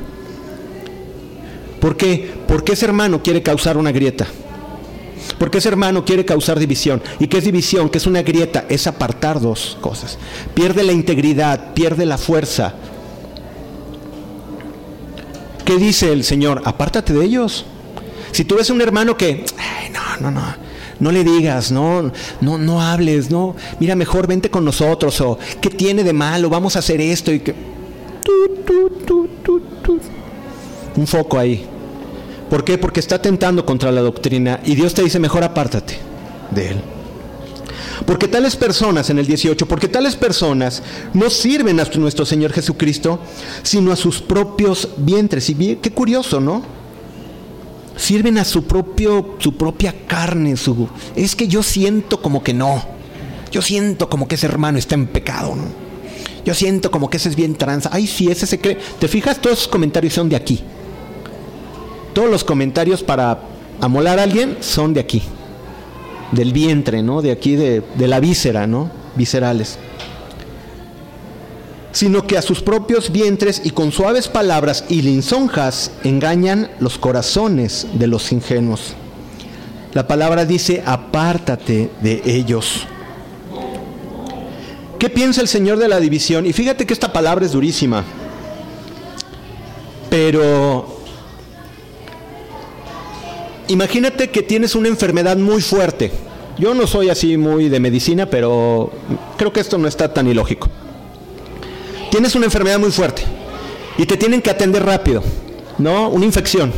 ¿Por 1.81 1.97
qué? 1.97 2.31
Porque 2.49 2.73
ese 2.73 2.87
hermano 2.87 3.23
quiere 3.23 3.43
causar 3.43 3.77
una 3.77 3.93
grieta. 3.93 4.27
Porque 5.39 5.59
ese 5.59 5.69
hermano 5.69 6.05
quiere 6.05 6.25
causar 6.25 6.59
división. 6.59 7.01
¿Y 7.19 7.29
qué 7.29 7.39
es 7.39 7.45
división? 7.45 7.89
¿Qué 7.89 7.99
es 7.99 8.07
una 8.07 8.23
grieta? 8.23 8.67
Es 8.69 8.87
apartar 8.87 9.41
dos 9.41 9.79
cosas. 9.81 10.19
Pierde 10.53 10.83
la 10.83 10.93
integridad, 10.93 11.73
pierde 11.73 12.05
la 12.05 12.19
fuerza. 12.19 12.75
¿Qué 15.65 15.77
dice 15.77 16.13
el 16.13 16.25
Señor? 16.25 16.63
Apártate 16.65 17.13
de 17.13 17.25
ellos. 17.25 17.65
Si 18.33 18.45
tú 18.45 18.57
ves 18.57 18.71
un 18.71 18.81
hermano 18.81 19.17
que, 19.17 19.45
ay, 19.59 19.91
no, 19.91 20.01
no, 20.21 20.31
no, 20.31 20.55
no 21.01 21.13
le 21.13 21.25
digas, 21.25 21.73
no, 21.73 22.13
no, 22.41 22.59
no 22.59 22.83
hables, 22.83 23.31
no, 23.31 23.57
mira, 23.81 23.95
mejor 23.97 24.27
vente 24.27 24.51
con 24.51 24.65
nosotros, 24.65 25.21
o 25.21 25.39
qué 25.61 25.71
tiene 25.71 26.05
de 26.05 26.13
malo, 26.13 26.49
vamos 26.51 26.77
a 26.77 26.81
hacer 26.81 27.01
esto 27.01 27.33
y 27.33 27.41
que. 27.41 27.55
Un 30.97 31.07
foco 31.07 31.39
ahí. 31.39 31.67
¿Por 32.49 32.65
qué? 32.65 32.79
Porque 32.79 33.01
está 33.01 33.23
tentando 33.23 33.65
contra 33.65 33.93
la 33.93 34.01
doctrina 34.01 34.61
y 34.65 34.75
Dios 34.75 34.93
te 34.93 35.03
dice, 35.03 35.19
mejor 35.19 35.45
apártate 35.45 35.99
de 36.51 36.69
él. 36.71 36.77
Porque 38.07 38.29
tales 38.29 38.57
personas, 38.57 39.11
en 39.11 39.19
el 39.19 39.27
18, 39.27 39.67
porque 39.67 39.89
tales 39.89 40.17
personas 40.17 40.83
no 41.15 41.31
sirven 41.31 41.81
a 41.81 41.85
nuestro 41.97 42.25
Señor 42.25 42.53
Jesucristo, 42.53 43.21
sino 43.63 43.93
a 43.93 43.97
sus 43.97 44.21
propios 44.21 44.89
vientres. 44.97 45.49
Y 45.51 45.77
qué 45.77 45.91
curioso, 45.93 46.41
¿no? 46.41 46.80
Sirven 48.01 48.39
a 48.39 48.45
su, 48.47 48.65
propio, 48.65 49.37
su 49.39 49.59
propia 49.59 49.95
carne. 50.07 50.55
Es 51.15 51.37
que 51.37 51.47
yo 51.47 51.63
siento 51.63 52.23
como 52.23 52.43
que 52.43 52.55
no. 52.55 52.83
Yo 53.53 53.61
siento 53.61 54.09
como 54.09 54.27
que 54.27 54.37
ese 54.37 54.47
hermano 54.47 54.79
está 54.79 54.95
en 54.95 55.07
pecado. 55.07 55.55
Yo 56.43 56.55
siento 56.55 56.91
como 56.91 57.11
que 57.11 57.19
ese 57.19 57.29
es 57.29 57.37
bien 57.37 57.57
tranza. 57.57 57.91
Ay, 57.93 58.07
sí, 58.07 58.31
ese 58.31 58.47
se 58.47 58.59
cree. 58.59 58.79
¿Te 58.99 59.07
fijas? 59.07 59.39
Todos 59.39 59.59
esos 59.59 59.69
comentarios 59.69 60.15
son 60.15 60.31
de 60.31 60.37
aquí. 60.37 60.61
Todos 62.15 62.31
los 62.31 62.43
comentarios 62.43 63.03
para 63.03 63.43
amolar 63.83 64.19
a 64.19 64.23
alguien 64.23 64.57
son 64.61 64.95
de 64.95 65.01
aquí, 65.01 65.23
del 66.33 66.55
vientre, 66.55 67.03
¿no? 67.03 67.21
De 67.21 67.33
aquí, 67.33 67.55
de, 67.55 67.83
de 67.99 68.09
la 68.09 68.19
víscera, 68.19 68.67
¿no? 68.67 68.91
Viscerales. 69.15 69.79
Sino 71.93 72.27
que 72.27 72.39
a 72.39 72.43
sus 72.43 72.63
propios 72.63 73.11
vientres 73.11 73.63
y 73.65 73.71
con 73.71 73.91
suaves 73.91 74.29
palabras 74.29 74.85
y 74.89 75.03
linzonjas 75.03 75.91
engañan 76.05 76.71
los 76.79 76.99
corazones 76.99 77.87
de 77.95 78.07
los 78.07 78.31
ingenuos. 78.31 78.95
La 79.93 80.07
palabra 80.07 80.45
dice, 80.45 80.83
apártate 80.87 81.91
de 82.01 82.23
ellos. 82.25 82.87
¿Qué 85.01 85.11
piensa 85.11 85.41
el 85.41 85.49
Señor 85.49 85.79
de 85.79 85.89
la 85.89 85.99
división? 85.99 86.47
Y 86.47 86.53
fíjate 86.53 86.87
que 86.87 86.93
esta 86.93 87.13
palabra 87.13 87.45
es 87.45 87.53
durísima. 87.53 88.05
Pero 90.11 91.01
imagínate 93.69 94.31
que 94.31 94.43
tienes 94.43 94.75
una 94.75 94.89
enfermedad 94.89 95.37
muy 95.39 95.63
fuerte. 95.63 96.13
Yo 96.59 96.75
no 96.75 96.87
soy 96.87 97.09
así 97.09 97.37
muy 97.37 97.69
de 97.69 97.81
medicina, 97.81 98.27
pero 98.27 98.93
creo 99.39 99.53
que 99.53 99.61
esto 99.61 99.79
no 99.79 99.89
está 99.89 100.13
tan 100.13 100.29
ilógico. 100.29 100.69
Tienes 102.11 102.35
una 102.35 102.47
enfermedad 102.47 102.79
muy 102.79 102.91
fuerte 102.91 103.23
y 103.97 104.07
te 104.07 104.17
tienen 104.17 104.43
que 104.43 104.51
atender 104.51 104.85
rápido, 104.85 105.23
¿no? 105.79 106.09
Una 106.09 106.25
infección. 106.25 106.73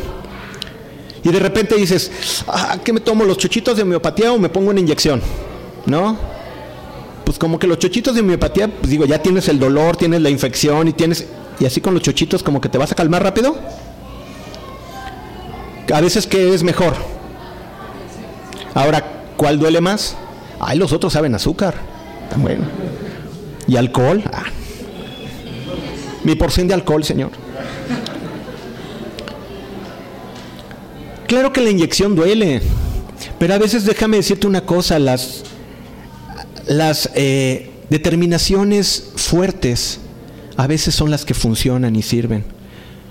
Y 1.23 1.29
de 1.29 1.39
repente 1.39 1.75
dices, 1.75 2.11
ah, 2.47 2.77
¿qué 2.83 2.91
me 2.91 2.99
tomo? 2.99 3.23
¿Los 3.23 3.37
chochitos 3.37 3.77
de 3.77 3.83
homeopatía 3.83 4.31
o 4.33 4.37
me 4.37 4.49
pongo 4.49 4.69
una 4.69 4.79
inyección? 4.79 5.21
¿No? 5.85 6.17
Pues 7.25 7.39
como 7.39 7.57
que 7.57 7.65
los 7.65 7.79
chochitos 7.79 8.13
de 8.13 8.21
homeopatía, 8.21 8.67
pues 8.67 8.89
digo, 8.89 9.05
ya 9.05 9.19
tienes 9.19 9.47
el 9.47 9.57
dolor, 9.57 9.95
tienes 9.95 10.21
la 10.21 10.29
infección 10.29 10.87
y 10.87 10.93
tienes... 10.93 11.25
Y 11.59 11.65
así 11.65 11.79
con 11.81 11.93
los 11.93 12.03
chochitos 12.03 12.43
como 12.43 12.59
que 12.59 12.67
te 12.67 12.77
vas 12.77 12.91
a 12.91 12.95
calmar 12.95 13.23
rápido. 13.23 13.55
A 15.93 16.01
veces, 16.01 16.27
¿qué 16.27 16.53
es 16.53 16.63
mejor? 16.63 16.93
Ahora, 18.73 19.03
¿cuál 19.37 19.59
duele 19.59 19.79
más? 19.79 20.15
Ay, 20.59 20.77
los 20.77 20.91
otros 20.91 21.13
saben 21.13 21.33
azúcar. 21.35 21.75
Bueno. 22.37 22.65
¿Y 23.67 23.77
alcohol? 23.77 24.23
Ah. 24.33 24.43
Mi 26.23 26.35
porción 26.35 26.67
de 26.67 26.73
alcohol, 26.73 27.03
Señor. 27.03 27.31
Claro 31.27 31.51
que 31.51 31.61
la 31.61 31.69
inyección 31.69 32.15
duele, 32.15 32.61
pero 33.39 33.53
a 33.55 33.57
veces 33.57 33.85
déjame 33.85 34.17
decirte 34.17 34.45
una 34.45 34.61
cosa, 34.61 34.99
las, 34.99 35.43
las 36.67 37.09
eh, 37.15 37.71
determinaciones 37.89 39.11
fuertes 39.15 39.99
a 40.57 40.67
veces 40.67 40.93
son 40.93 41.09
las 41.09 41.25
que 41.25 41.33
funcionan 41.33 41.95
y 41.95 42.03
sirven. 42.03 42.45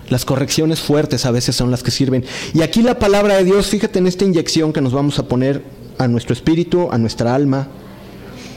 Las 0.09 0.25
correcciones 0.25 0.81
fuertes 0.81 1.27
a 1.27 1.31
veces 1.31 1.57
son 1.57 1.70
las 1.70 1.83
que 1.83 1.90
sirven. 1.90 2.25
Y 2.55 2.62
aquí 2.62 2.83
la 2.83 2.98
palabra 2.98 3.37
de 3.37 3.44
Dios, 3.44 3.66
fíjate 3.66 3.98
en 3.98 4.07
esta 4.07 4.25
inyección 4.25 4.72
que 4.72 4.81
nos 4.81 4.92
vamos 4.92 5.18
a 5.18 5.27
poner 5.27 5.62
a 5.98 6.07
nuestro 6.07 6.33
espíritu, 6.33 6.90
a 6.92 6.98
nuestra 6.98 7.35
alma. 7.35 7.68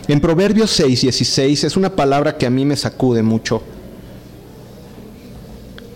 En 0.08 0.20
Proverbios 0.20 0.72
6, 0.72 1.02
16 1.02 1.64
es 1.64 1.78
una 1.78 1.96
palabra 1.96 2.38
que 2.38 2.46
a 2.46 2.50
mí 2.50 2.66
me 2.66 2.76
sacude 2.76 3.24
mucho. 3.24 3.64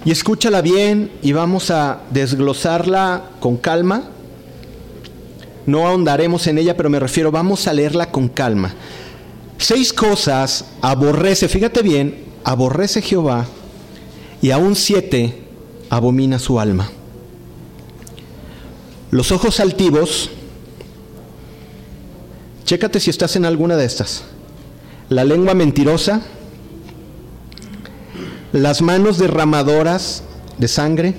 Y 0.05 0.11
escúchala 0.11 0.61
bien 0.61 1.11
y 1.21 1.33
vamos 1.33 1.71
a 1.71 2.01
desglosarla 2.09 3.23
con 3.39 3.57
calma. 3.57 4.03
No 5.65 5.87
ahondaremos 5.87 6.47
en 6.47 6.57
ella, 6.57 6.77
pero 6.77 6.89
me 6.89 6.99
refiero, 6.99 7.31
vamos 7.31 7.67
a 7.67 7.73
leerla 7.73 8.09
con 8.09 8.29
calma. 8.29 8.73
Seis 9.57 9.91
cosas 9.91 10.65
aborrece, 10.81 11.49
fíjate 11.49 11.81
bien, 11.81 12.23
aborrece 12.45 13.01
Jehová 13.01 13.45
y 14.41 14.51
aún 14.51 14.75
siete 14.75 15.43
abomina 15.89 16.39
su 16.39 16.59
alma. 16.59 16.89
Los 19.11 19.31
ojos 19.31 19.59
altivos, 19.59 20.29
chécate 22.63 22.99
si 22.99 23.09
estás 23.09 23.35
en 23.35 23.43
alguna 23.43 23.75
de 23.75 23.85
estas. 23.85 24.23
La 25.09 25.25
lengua 25.25 25.55
mentirosa, 25.55 26.21
las 28.51 28.81
manos 28.81 29.17
derramadoras 29.17 30.23
de 30.57 30.67
sangre, 30.67 31.13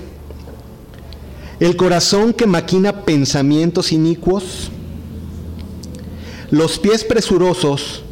el 1.59 1.75
corazón 1.77 2.33
que 2.33 2.47
maquina 2.47 3.03
pensamientos 3.03 3.91
inicuos, 3.91 4.69
los 6.49 6.79
pies 6.79 7.03
presurosos 7.03 8.03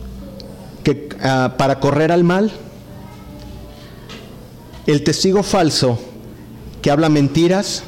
que, 0.83 1.09
ah, 1.21 1.55
para 1.57 1.79
correr 1.79 2.11
al 2.11 2.23
mal, 2.23 2.51
el 4.87 5.03
testigo 5.03 5.43
falso 5.43 5.99
que 6.81 6.89
habla 6.89 7.09
mentiras, 7.09 7.83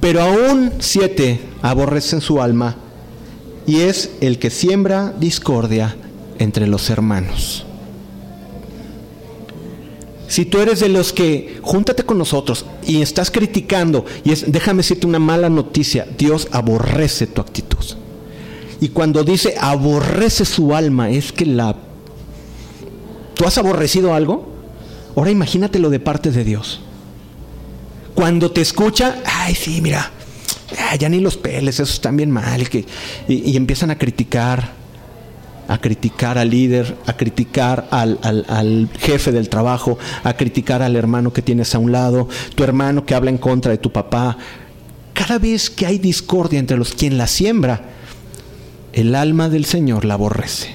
pero 0.00 0.22
aún 0.22 0.72
siete 0.78 1.40
aborrecen 1.62 2.20
su 2.20 2.40
alma, 2.40 2.76
y 3.66 3.80
es 3.80 4.10
el 4.20 4.38
que 4.38 4.50
siembra 4.50 5.12
discordia 5.18 5.96
entre 6.38 6.66
los 6.66 6.88
hermanos. 6.88 7.66
Si 10.30 10.44
tú 10.44 10.60
eres 10.60 10.78
de 10.78 10.88
los 10.88 11.12
que 11.12 11.58
júntate 11.60 12.04
con 12.04 12.16
nosotros 12.16 12.64
y 12.86 13.02
estás 13.02 13.32
criticando, 13.32 14.04
y 14.22 14.30
es, 14.30 14.52
déjame 14.52 14.78
decirte 14.84 15.08
una 15.08 15.18
mala 15.18 15.50
noticia, 15.50 16.06
Dios 16.16 16.46
aborrece 16.52 17.26
tu 17.26 17.40
actitud. 17.40 17.84
Y 18.80 18.90
cuando 18.90 19.24
dice 19.24 19.56
aborrece 19.60 20.44
su 20.44 20.72
alma, 20.72 21.10
es 21.10 21.32
que 21.32 21.46
la... 21.46 21.74
¿Tú 23.34 23.44
has 23.44 23.58
aborrecido 23.58 24.14
algo? 24.14 24.48
Ahora 25.16 25.32
imagínatelo 25.32 25.90
de 25.90 25.98
parte 25.98 26.30
de 26.30 26.44
Dios. 26.44 26.80
Cuando 28.14 28.52
te 28.52 28.60
escucha, 28.60 29.24
ay, 29.26 29.56
sí, 29.56 29.80
mira, 29.80 30.12
ya 30.96 31.08
ni 31.08 31.18
los 31.18 31.36
peles, 31.38 31.80
esos 31.80 31.94
están 31.94 32.16
bien 32.16 32.30
mal. 32.30 32.68
Que, 32.68 32.86
y, 33.26 33.56
empiezan 33.56 33.90
a 33.90 33.98
criticar, 33.98 34.74
a 35.70 35.78
criticar 35.78 36.36
al 36.36 36.50
líder, 36.50 36.96
a 37.06 37.16
criticar 37.16 37.86
al, 37.92 38.18
al, 38.22 38.88
jefe 38.98 39.30
del 39.30 39.48
trabajo, 39.48 40.00
a 40.24 40.32
criticar 40.32 40.82
al 40.82 40.96
hermano 40.96 41.32
que 41.32 41.42
tienes 41.42 41.76
a 41.76 41.78
un 41.78 41.92
lado, 41.92 42.28
tu 42.56 42.64
hermano 42.64 43.06
que 43.06 43.14
habla 43.14 43.30
en 43.30 43.38
contra 43.38 43.70
de 43.70 43.78
tu 43.78 43.92
papá. 43.92 44.36
Cada 45.14 45.38
vez 45.38 45.70
que 45.70 45.86
hay 45.86 45.98
discordia 45.98 46.58
entre 46.58 46.76
los 46.76 46.92
quien 46.92 47.16
la 47.16 47.28
siembra, 47.28 47.82
el 48.92 49.14
alma 49.14 49.48
del 49.48 49.64
Señor 49.64 50.04
la 50.04 50.14
aborrece. 50.14 50.74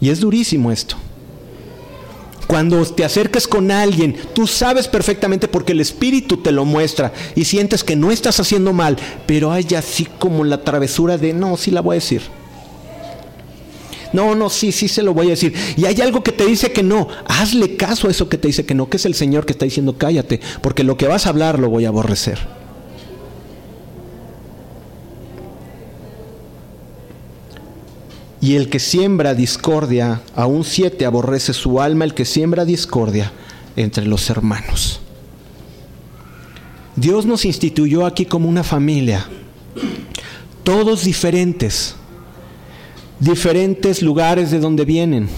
Y 0.00 0.10
es 0.10 0.18
durísimo 0.18 0.72
esto. 0.72 0.96
Cuando 2.48 2.84
te 2.84 3.04
acercas 3.04 3.46
con 3.46 3.70
alguien, 3.70 4.16
tú 4.34 4.48
sabes 4.48 4.88
perfectamente 4.88 5.46
porque 5.46 5.70
el 5.70 5.80
Espíritu 5.80 6.38
te 6.38 6.50
lo 6.50 6.64
muestra 6.64 7.12
y 7.36 7.44
sientes 7.44 7.84
que 7.84 7.94
no 7.94 8.10
estás 8.10 8.40
haciendo 8.40 8.72
mal, 8.72 8.96
pero 9.24 9.52
hay 9.52 9.68
así 9.76 10.08
como 10.18 10.42
la 10.42 10.64
travesura 10.64 11.16
de, 11.16 11.32
no, 11.32 11.56
sí 11.56 11.70
la 11.70 11.80
voy 11.80 11.94
a 11.94 12.00
decir. 12.00 12.22
No, 14.16 14.34
no, 14.34 14.48
sí, 14.48 14.72
sí 14.72 14.88
se 14.88 15.02
lo 15.02 15.12
voy 15.12 15.26
a 15.26 15.30
decir. 15.30 15.52
Y 15.76 15.84
hay 15.84 16.00
algo 16.00 16.22
que 16.22 16.32
te 16.32 16.46
dice 16.46 16.72
que 16.72 16.82
no. 16.82 17.06
Hazle 17.26 17.76
caso 17.76 18.08
a 18.08 18.10
eso 18.10 18.30
que 18.30 18.38
te 18.38 18.48
dice 18.48 18.64
que 18.64 18.74
no, 18.74 18.88
que 18.88 18.96
es 18.96 19.04
el 19.04 19.12
Señor 19.12 19.44
que 19.44 19.52
está 19.52 19.66
diciendo 19.66 19.98
cállate, 19.98 20.40
porque 20.62 20.84
lo 20.84 20.96
que 20.96 21.06
vas 21.06 21.26
a 21.26 21.28
hablar 21.28 21.58
lo 21.58 21.68
voy 21.68 21.84
a 21.84 21.88
aborrecer. 21.88 22.38
Y 28.40 28.56
el 28.56 28.70
que 28.70 28.78
siembra 28.78 29.34
discordia, 29.34 30.22
aún 30.34 30.64
siete 30.64 31.04
aborrece 31.04 31.52
su 31.52 31.82
alma, 31.82 32.06
el 32.06 32.14
que 32.14 32.24
siembra 32.24 32.64
discordia 32.64 33.32
entre 33.76 34.06
los 34.06 34.30
hermanos. 34.30 35.00
Dios 36.94 37.26
nos 37.26 37.44
instituyó 37.44 38.06
aquí 38.06 38.24
como 38.24 38.48
una 38.48 38.64
familia, 38.64 39.26
todos 40.64 41.04
diferentes, 41.04 41.96
diferentes 43.20 44.02
lugares 44.02 44.50
de 44.50 44.60
donde 44.60 44.84
vienen, 44.84 45.28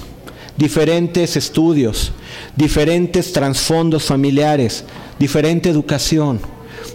diferentes 0.57 1.37
estudios, 1.37 2.12
diferentes 2.57 3.33
trasfondos 3.33 4.05
familiares, 4.05 4.85
diferente 5.18 5.68
educación, 5.68 6.41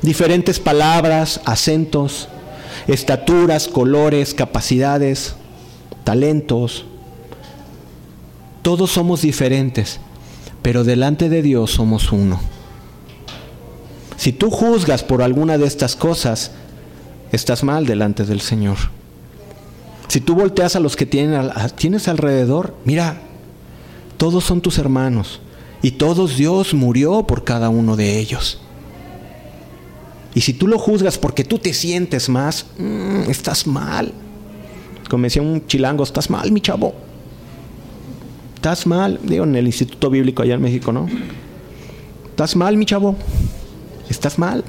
diferentes 0.01 0.59
palabras, 0.59 1.39
acentos, 1.45 2.27
estaturas, 2.88 3.67
colores, 3.67 4.34
capacidades, 4.34 5.36
talentos. 6.03 6.86
Todos 8.61 8.91
somos 8.91 9.21
diferentes, 9.21 9.99
pero 10.61 10.84
delante 10.84 11.29
de 11.29 11.41
Dios 11.41 11.71
somos 11.71 12.11
uno. 12.11 12.39
Si 14.17 14.31
tú 14.31 14.51
juzgas 14.51 15.03
por 15.03 15.21
alguna 15.21 15.57
de 15.57 15.65
estas 15.65 15.95
cosas, 15.95 16.51
estás 17.31 17.63
mal 17.63 17.86
delante 17.86 18.25
del 18.25 18.41
Señor. 18.41 18.77
Si 20.14 20.22
tú 20.22 20.36
volteas 20.36 20.76
a 20.76 20.80
los 20.80 20.95
que 20.95 21.07
tienes 21.07 22.07
alrededor, 22.07 22.76
mira, 22.86 23.20
todos 24.18 24.43
son 24.43 24.61
tus 24.61 24.78
hermanos 24.78 25.41
y 25.82 25.89
todos 25.89 26.38
Dios 26.38 26.76
murió 26.76 27.26
por 27.26 27.43
cada 27.43 27.70
uno 27.70 27.95
de 27.95 28.20
ellos. 28.20 28.59
Y 30.36 30.41
si 30.41 30.53
tú 30.53 30.68
lo 30.68 30.78
juzgas 30.78 31.18
porque 31.18 31.43
tú 31.43 31.57
te 31.57 31.74
sientes 31.74 32.30
más, 32.30 32.68
mm, 32.78 33.22
estás 33.28 33.66
mal. 33.66 34.14
Como 35.09 35.24
decía 35.24 35.41
un 35.41 35.66
chilango, 35.66 36.03
estás 36.03 36.30
mal, 36.30 36.51
mi 36.51 36.61
chavo. 36.61 36.93
Estás 38.53 38.86
mal, 38.86 39.20
digo 39.24 39.45
en 39.45 39.55
el 39.55 39.66
Instituto 39.66 40.11
Bíblico 40.11 40.43
allá 40.43 40.53
en 40.53 40.61
México, 40.61 40.91
¿no? 40.91 41.09
Estás 42.30 42.55
mal, 42.55 42.78
mi 42.78 42.86
chavo. 42.86 43.16
Estás 44.07 44.38
mal. 44.38 44.64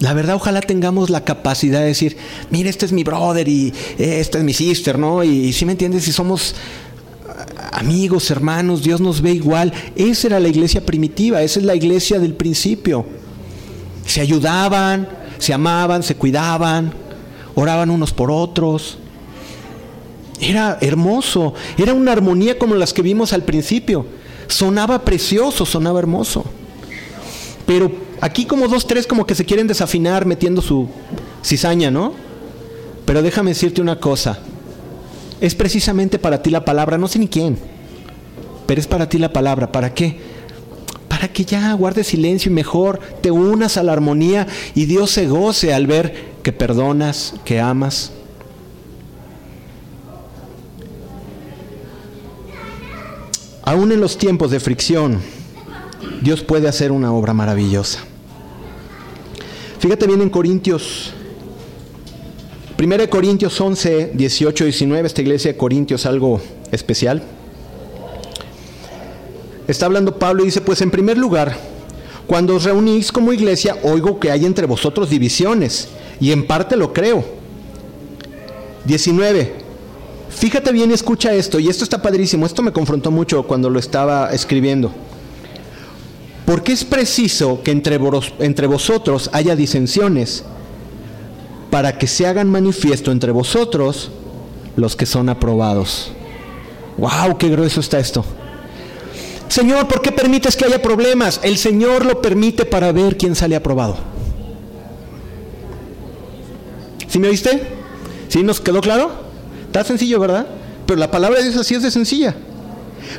La 0.00 0.14
verdad, 0.14 0.36
ojalá 0.36 0.62
tengamos 0.62 1.10
la 1.10 1.24
capacidad 1.24 1.80
de 1.80 1.86
decir, 1.86 2.16
mire, 2.50 2.70
este 2.70 2.86
es 2.86 2.92
mi 2.92 3.04
brother 3.04 3.46
y 3.46 3.68
eh, 3.98 4.18
esta 4.20 4.38
es 4.38 4.44
mi 4.44 4.54
sister, 4.54 4.98
¿no? 4.98 5.22
Y, 5.22 5.52
si 5.52 5.66
me 5.66 5.72
entiendes, 5.72 6.04
si 6.04 6.12
somos 6.12 6.54
amigos, 7.70 8.30
hermanos, 8.30 8.82
Dios 8.82 9.02
nos 9.02 9.20
ve 9.20 9.32
igual. 9.32 9.74
Esa 9.94 10.28
era 10.28 10.40
la 10.40 10.48
iglesia 10.48 10.84
primitiva, 10.84 11.42
esa 11.42 11.60
es 11.60 11.66
la 11.66 11.74
iglesia 11.74 12.18
del 12.18 12.32
principio. 12.32 13.04
Se 14.06 14.22
ayudaban, 14.22 15.06
se 15.36 15.52
amaban, 15.52 16.02
se 16.02 16.14
cuidaban, 16.14 16.94
oraban 17.54 17.90
unos 17.90 18.10
por 18.14 18.30
otros. 18.30 18.96
Era 20.40 20.78
hermoso, 20.80 21.52
era 21.76 21.92
una 21.92 22.12
armonía 22.12 22.58
como 22.58 22.74
las 22.74 22.94
que 22.94 23.02
vimos 23.02 23.34
al 23.34 23.42
principio. 23.42 24.06
Sonaba 24.48 25.04
precioso, 25.04 25.66
sonaba 25.66 25.98
hermoso. 25.98 26.42
Pero 27.66 27.92
aquí 28.20 28.44
como 28.44 28.68
dos, 28.68 28.86
tres 28.86 29.06
como 29.06 29.26
que 29.26 29.34
se 29.34 29.44
quieren 29.44 29.66
desafinar 29.66 30.26
metiendo 30.26 30.62
su 30.62 30.88
cizaña, 31.44 31.90
¿no? 31.90 32.14
Pero 33.04 33.22
déjame 33.22 33.50
decirte 33.50 33.80
una 33.80 33.98
cosa. 33.98 34.38
Es 35.40 35.54
precisamente 35.54 36.18
para 36.18 36.42
ti 36.42 36.50
la 36.50 36.64
palabra, 36.64 36.98
no 36.98 37.08
sé 37.08 37.18
ni 37.18 37.28
quién, 37.28 37.58
pero 38.66 38.80
es 38.80 38.86
para 38.86 39.08
ti 39.08 39.18
la 39.18 39.32
palabra. 39.32 39.72
¿Para 39.72 39.94
qué? 39.94 40.20
Para 41.08 41.28
que 41.28 41.44
ya 41.44 41.72
guardes 41.72 42.08
silencio 42.08 42.50
y 42.50 42.54
mejor 42.54 43.00
te 43.20 43.30
unas 43.30 43.76
a 43.76 43.82
la 43.82 43.92
armonía 43.92 44.46
y 44.74 44.84
Dios 44.84 45.10
se 45.10 45.26
goce 45.26 45.72
al 45.72 45.86
ver 45.86 46.30
que 46.42 46.52
perdonas, 46.52 47.34
que 47.44 47.58
amas. 47.58 48.12
Aún 53.62 53.92
en 53.92 54.00
los 54.00 54.18
tiempos 54.18 54.50
de 54.50 54.60
fricción, 54.60 55.20
Dios 56.22 56.42
puede 56.42 56.68
hacer 56.68 56.92
una 56.92 57.12
obra 57.12 57.34
maravillosa. 57.34 58.09
Fíjate 59.80 60.06
bien 60.06 60.20
en 60.20 60.28
Corintios, 60.28 61.10
1 62.78 63.08
Corintios 63.08 63.58
11, 63.58 64.10
18, 64.12 64.64
19, 64.64 65.06
esta 65.06 65.22
iglesia 65.22 65.52
de 65.52 65.56
Corintios 65.56 66.04
algo 66.04 66.38
especial. 66.70 67.22
Está 69.66 69.86
hablando 69.86 70.18
Pablo 70.18 70.42
y 70.42 70.46
dice, 70.46 70.60
pues 70.60 70.82
en 70.82 70.90
primer 70.90 71.16
lugar, 71.16 71.56
cuando 72.26 72.56
os 72.56 72.64
reunís 72.64 73.10
como 73.10 73.32
iglesia, 73.32 73.74
oigo 73.82 74.20
que 74.20 74.30
hay 74.30 74.44
entre 74.44 74.66
vosotros 74.66 75.08
divisiones, 75.08 75.88
y 76.20 76.32
en 76.32 76.46
parte 76.46 76.76
lo 76.76 76.92
creo. 76.92 77.24
19. 78.84 79.54
Fíjate 80.28 80.72
bien 80.72 80.90
y 80.90 80.92
escucha 80.92 81.32
esto, 81.32 81.58
y 81.58 81.70
esto 81.70 81.84
está 81.84 82.02
padrísimo, 82.02 82.44
esto 82.44 82.62
me 82.62 82.72
confrontó 82.72 83.10
mucho 83.10 83.44
cuando 83.44 83.70
lo 83.70 83.78
estaba 83.78 84.30
escribiendo. 84.30 84.92
Porque 86.50 86.72
es 86.72 86.82
preciso 86.82 87.62
que 87.62 87.70
entre, 87.70 88.00
entre 88.40 88.66
vosotros 88.66 89.30
haya 89.32 89.54
disensiones, 89.54 90.42
para 91.70 91.96
que 91.96 92.08
se 92.08 92.26
hagan 92.26 92.50
manifiesto 92.50 93.12
entre 93.12 93.30
vosotros 93.30 94.10
los 94.74 94.96
que 94.96 95.06
son 95.06 95.28
aprobados. 95.28 96.10
¡Wow! 96.98 97.38
¡Qué 97.38 97.50
grueso 97.50 97.78
está 97.78 98.00
esto! 98.00 98.24
Señor, 99.46 99.86
¿por 99.86 100.02
qué 100.02 100.10
permites 100.10 100.56
que 100.56 100.64
haya 100.64 100.82
problemas? 100.82 101.38
El 101.44 101.56
Señor 101.56 102.04
lo 102.04 102.20
permite 102.20 102.64
para 102.64 102.90
ver 102.90 103.16
quién 103.16 103.36
sale 103.36 103.54
aprobado. 103.54 103.96
¿Sí 107.06 107.20
me 107.20 107.28
oíste? 107.28 107.62
¿Sí 108.26 108.42
nos 108.42 108.60
quedó 108.60 108.80
claro? 108.80 109.12
Está 109.66 109.84
sencillo, 109.84 110.18
¿verdad? 110.18 110.48
Pero 110.84 110.98
la 110.98 111.12
palabra 111.12 111.38
de 111.38 111.44
Dios 111.44 111.58
así 111.58 111.76
es 111.76 111.84
de 111.84 111.92
sencilla 111.92 112.34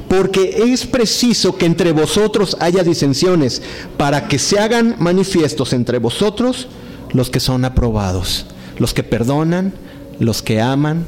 porque 0.07 0.63
es 0.71 0.85
preciso 0.85 1.57
que 1.57 1.65
entre 1.65 1.91
vosotros 1.91 2.57
haya 2.59 2.83
disensiones, 2.83 3.61
para 3.97 4.27
que 4.27 4.39
se 4.39 4.59
hagan 4.59 4.95
manifiestos 4.99 5.73
entre 5.73 5.99
vosotros 5.99 6.67
los 7.13 7.29
que 7.29 7.39
son 7.39 7.65
aprobados, 7.65 8.45
los 8.77 8.93
que 8.93 9.03
perdonan, 9.03 9.73
los 10.19 10.41
que 10.41 10.61
aman, 10.61 11.05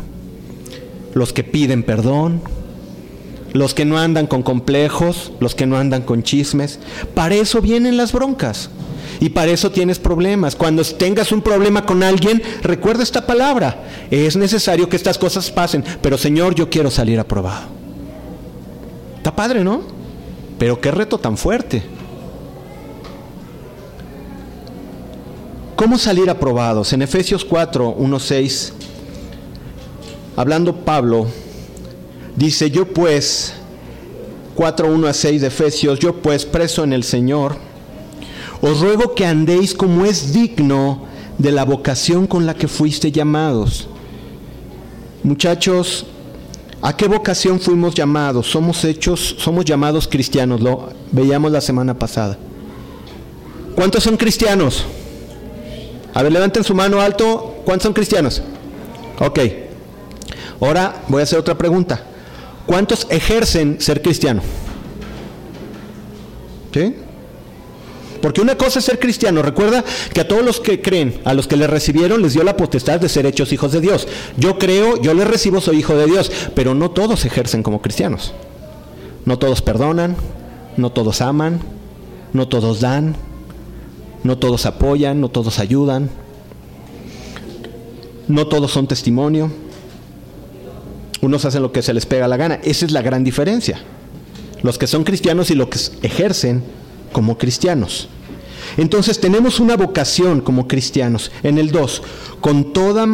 los 1.13 1.33
que 1.33 1.43
piden 1.43 1.83
perdón, 1.83 2.41
los 3.53 3.73
que 3.73 3.85
no 3.85 3.97
andan 3.97 4.27
con 4.27 4.43
complejos, 4.43 5.31
los 5.39 5.55
que 5.55 5.65
no 5.65 5.77
andan 5.77 6.01
con 6.01 6.23
chismes. 6.23 6.79
Para 7.13 7.35
eso 7.35 7.61
vienen 7.61 7.97
las 7.97 8.11
broncas. 8.11 8.69
Y 9.19 9.29
para 9.29 9.51
eso 9.51 9.71
tienes 9.71 9.99
problemas. 9.99 10.55
Cuando 10.55 10.83
tengas 10.83 11.31
un 11.31 11.41
problema 11.41 11.85
con 11.85 12.03
alguien, 12.03 12.41
recuerda 12.61 13.03
esta 13.03 13.25
palabra. 13.25 13.83
Es 14.11 14.35
necesario 14.35 14.89
que 14.89 14.97
estas 14.97 15.17
cosas 15.17 15.51
pasen. 15.51 15.83
Pero 16.01 16.17
Señor, 16.17 16.55
yo 16.55 16.69
quiero 16.69 16.89
salir 16.89 17.19
aprobado. 17.19 17.67
Está 19.23 19.33
padre, 19.33 19.63
¿no? 19.63 19.79
Pero 20.59 20.81
qué 20.81 20.91
reto 20.91 21.17
tan 21.17 21.37
fuerte. 21.37 21.81
¿Cómo 25.77 25.97
salir 25.97 26.29
aprobados? 26.29 26.91
En 26.91 27.01
Efesios 27.01 27.45
4, 27.45 27.95
1, 27.97 28.19
6, 28.19 28.73
hablando 30.35 30.75
Pablo, 30.75 31.27
dice, 32.35 32.69
yo 32.69 32.85
pues, 32.85 33.53
4, 34.55 34.91
1 34.91 35.07
a 35.07 35.13
6 35.13 35.39
de 35.39 35.47
Efesios, 35.47 35.99
yo 35.99 36.17
pues, 36.21 36.45
preso 36.45 36.83
en 36.83 36.91
el 36.91 37.05
Señor, 37.05 37.55
os 38.59 38.81
ruego 38.81 39.15
que 39.15 39.25
andéis 39.25 39.73
como 39.73 40.03
es 40.03 40.33
digno 40.33 41.05
de 41.37 41.53
la 41.53 41.63
vocación 41.63 42.27
con 42.27 42.45
la 42.45 42.55
que 42.55 42.67
fuiste 42.67 43.09
llamados. 43.09 43.87
Muchachos, 45.23 46.07
¿A 46.85 46.97
qué 46.97 47.07
vocación 47.07 47.61
fuimos 47.61 47.95
llamados? 47.95 48.51
Somos 48.51 48.83
hechos, 48.83 49.37
somos 49.39 49.63
llamados 49.63 50.05
cristianos, 50.05 50.59
lo 50.59 50.91
veíamos 51.13 51.49
la 51.49 51.61
semana 51.61 51.97
pasada. 51.97 52.37
¿Cuántos 53.73 54.03
son 54.03 54.17
cristianos? 54.17 54.83
A 56.13 56.21
ver, 56.21 56.33
levanten 56.33 56.61
su 56.61 56.75
mano 56.75 56.99
alto. 56.99 57.61
¿Cuántos 57.63 57.83
son 57.83 57.93
cristianos? 57.93 58.41
Ok. 59.17 59.39
Ahora 60.59 61.03
voy 61.07 61.21
a 61.21 61.23
hacer 61.23 61.39
otra 61.39 61.57
pregunta. 61.57 62.03
¿Cuántos 62.65 63.07
ejercen 63.09 63.79
ser 63.79 64.01
cristiano? 64.01 64.41
¿Sí? 66.73 66.97
Porque 68.23 68.39
una 68.39 68.55
cosa 68.55 68.79
es 68.79 68.85
ser 68.85 68.99
cristiano. 68.99 69.41
Recuerda 69.41 69.83
que 70.13 70.21
a 70.21 70.27
todos 70.29 70.45
los 70.45 70.61
que 70.61 70.81
creen, 70.81 71.19
a 71.25 71.33
los 71.33 71.45
que 71.45 71.57
le 71.57 71.67
recibieron, 71.67 72.21
les 72.21 72.31
dio 72.31 72.45
la 72.45 72.55
potestad 72.55 73.01
de 73.01 73.09
ser 73.09 73.25
hechos 73.25 73.51
hijos 73.51 73.73
de 73.73 73.81
Dios. 73.81 74.07
Yo 74.37 74.57
creo, 74.57 74.95
yo 75.01 75.13
le 75.13 75.25
recibo, 75.25 75.59
soy 75.59 75.79
hijo 75.79 75.97
de 75.97 76.05
Dios. 76.05 76.31
Pero 76.55 76.73
no 76.73 76.89
todos 76.91 77.25
ejercen 77.25 77.63
como 77.63 77.81
cristianos. 77.81 78.33
No 79.25 79.37
todos 79.39 79.61
perdonan, 79.61 80.15
no 80.77 80.93
todos 80.93 81.19
aman, 81.19 81.59
no 82.31 82.47
todos 82.47 82.79
dan, 82.79 83.17
no 84.23 84.37
todos 84.37 84.65
apoyan, 84.65 85.19
no 85.19 85.27
todos 85.27 85.59
ayudan, 85.59 86.09
no 88.29 88.47
todos 88.47 88.71
son 88.71 88.87
testimonio. 88.87 89.51
Unos 91.19 91.43
hacen 91.43 91.61
lo 91.61 91.73
que 91.73 91.81
se 91.81 91.93
les 91.93 92.05
pega 92.05 92.29
la 92.29 92.37
gana. 92.37 92.61
Esa 92.63 92.85
es 92.85 92.93
la 92.93 93.01
gran 93.01 93.25
diferencia. 93.25 93.81
Los 94.61 94.77
que 94.77 94.87
son 94.87 95.03
cristianos 95.03 95.51
y 95.51 95.55
los 95.55 95.67
que 95.67 96.07
ejercen 96.07 96.63
como 97.13 97.37
cristianos. 97.37 98.09
Entonces 98.75 99.19
tenemos 99.19 99.59
una 99.59 99.77
vocación 99.77 100.41
como 100.41 100.67
cristianos. 100.67 101.31
En 101.43 101.57
el 101.57 101.71
2, 101.71 102.01
con 102.41 102.73
toda 102.73 103.07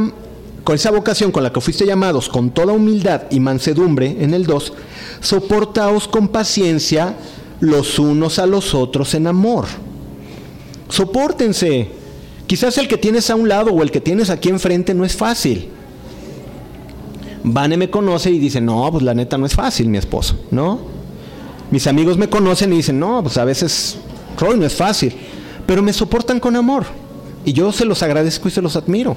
con 0.64 0.76
esa 0.76 0.92
vocación 0.92 1.32
con 1.32 1.42
la 1.42 1.52
que 1.52 1.62
fuiste 1.62 1.86
llamados, 1.86 2.30
con 2.30 2.52
toda 2.52 2.74
humildad 2.74 3.24
y 3.32 3.40
mansedumbre, 3.40 4.18
en 4.20 4.34
el 4.34 4.46
2, 4.46 4.74
soportaos 5.20 6.08
con 6.08 6.28
paciencia 6.28 7.16
los 7.60 7.98
unos 7.98 8.40
a 8.40 8.46
los 8.46 8.76
otros 8.76 9.14
en 9.16 9.28
amor. 9.28 9.66
Sopórtense. 10.90 11.88
Quizás 12.46 12.78
el 12.78 12.88
que 12.88 12.98
tienes 12.98 13.30
a 13.30 13.36
un 13.36 13.48
lado 13.48 13.72
o 13.72 13.82
el 13.82 13.92
que 13.92 14.02
tienes 14.02 14.30
aquí 14.30 14.50
enfrente 14.50 14.94
no 14.94 15.06
es 15.06 15.16
fácil. 15.16 15.70
Vane 17.44 17.78
me 17.78 17.90
conoce 17.90 18.32
y 18.32 18.40
dice, 18.40 18.60
no, 18.60 18.92
pues 18.92 19.04
la 19.04 19.14
neta 19.14 19.38
no 19.38 19.46
es 19.46 19.56
fácil, 19.56 19.88
mi 19.88 19.98
esposo, 19.98 20.36
¿no? 20.52 20.99
Mis 21.72 21.88
amigos 21.88 22.18
me 22.18 22.30
conocen 22.30 22.74
y 22.74 22.78
dicen, 22.78 23.00
no, 23.00 23.22
pues 23.22 23.38
a 23.38 23.46
veces, 23.46 23.98
Roy, 24.38 24.58
no 24.58 24.66
es 24.66 24.76
fácil. 24.76 25.16
Pero 25.66 25.84
me 25.84 25.94
soportan 25.94 26.40
con 26.40 26.56
amor. 26.56 26.86
Y 27.46 27.54
yo 27.54 27.72
se 27.72 27.86
los 27.86 28.02
agradezco 28.04 28.48
y 28.48 28.52
se 28.52 28.62
los 28.62 28.76
admiro 28.76 29.16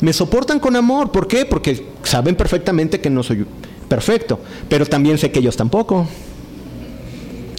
me 0.00 0.12
soportan 0.12 0.58
con 0.58 0.76
amor. 0.76 1.12
¿Por 1.12 1.26
qué? 1.26 1.44
Porque 1.44 1.86
saben 2.02 2.34
perfectamente 2.34 3.00
que 3.00 3.10
no 3.10 3.22
soy 3.22 3.46
perfecto, 3.88 4.38
pero 4.68 4.86
también 4.86 5.18
sé 5.18 5.30
que 5.30 5.40
ellos 5.40 5.56
tampoco. 5.56 6.06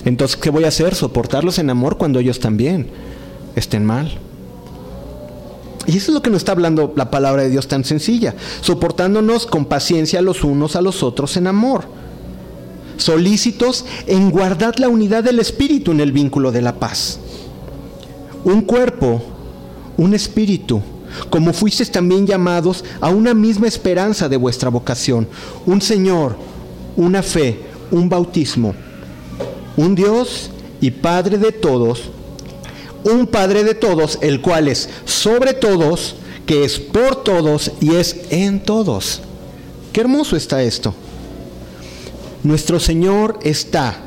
Entonces, 0.05 0.37
¿qué 0.37 0.49
voy 0.49 0.63
a 0.63 0.69
hacer? 0.69 0.95
Soportarlos 0.95 1.59
en 1.59 1.69
amor 1.69 1.97
cuando 1.97 2.19
ellos 2.19 2.39
también 2.39 2.87
estén 3.55 3.85
mal. 3.85 4.17
Y 5.85 5.97
eso 5.97 6.11
es 6.11 6.15
lo 6.15 6.21
que 6.21 6.29
nos 6.29 6.37
está 6.37 6.51
hablando 6.53 6.93
la 6.95 7.11
palabra 7.11 7.43
de 7.43 7.49
Dios 7.49 7.67
tan 7.67 7.83
sencilla, 7.83 8.35
soportándonos 8.61 9.45
con 9.45 9.65
paciencia 9.65 10.21
los 10.21 10.43
unos 10.43 10.75
a 10.75 10.81
los 10.81 11.03
otros 11.03 11.37
en 11.37 11.47
amor, 11.47 11.85
solícitos 13.01 13.85
en 14.07 14.31
guardar 14.31 14.79
la 14.79 14.89
unidad 14.89 15.23
del 15.23 15.39
espíritu 15.39 15.91
en 15.91 15.99
el 15.99 16.11
vínculo 16.11 16.51
de 16.51 16.61
la 16.61 16.79
paz. 16.79 17.19
Un 18.43 18.61
cuerpo, 18.61 19.21
un 19.97 20.13
espíritu, 20.13 20.81
como 21.29 21.53
fuisteis 21.53 21.91
también 21.91 22.25
llamados 22.25 22.83
a 22.99 23.09
una 23.09 23.33
misma 23.33 23.67
esperanza 23.67 24.29
de 24.29 24.37
vuestra 24.37 24.69
vocación, 24.69 25.27
un 25.65 25.81
Señor, 25.81 26.35
una 26.95 27.21
fe, 27.21 27.59
un 27.91 28.07
bautismo, 28.09 28.73
un 29.77 29.95
Dios 29.95 30.49
y 30.79 30.91
Padre 30.91 31.37
de 31.37 31.51
todos, 31.51 32.03
un 33.03 33.27
Padre 33.27 33.63
de 33.63 33.75
todos, 33.75 34.19
el 34.21 34.41
cual 34.41 34.67
es 34.67 34.89
sobre 35.05 35.53
todos, 35.53 36.15
que 36.45 36.63
es 36.63 36.79
por 36.79 37.23
todos 37.23 37.71
y 37.79 37.95
es 37.95 38.15
en 38.29 38.61
todos. 38.61 39.21
Qué 39.93 40.01
hermoso 40.01 40.35
está 40.35 40.63
esto. 40.63 40.93
Nuestro 42.43 42.79
Señor 42.79 43.39
está 43.43 43.97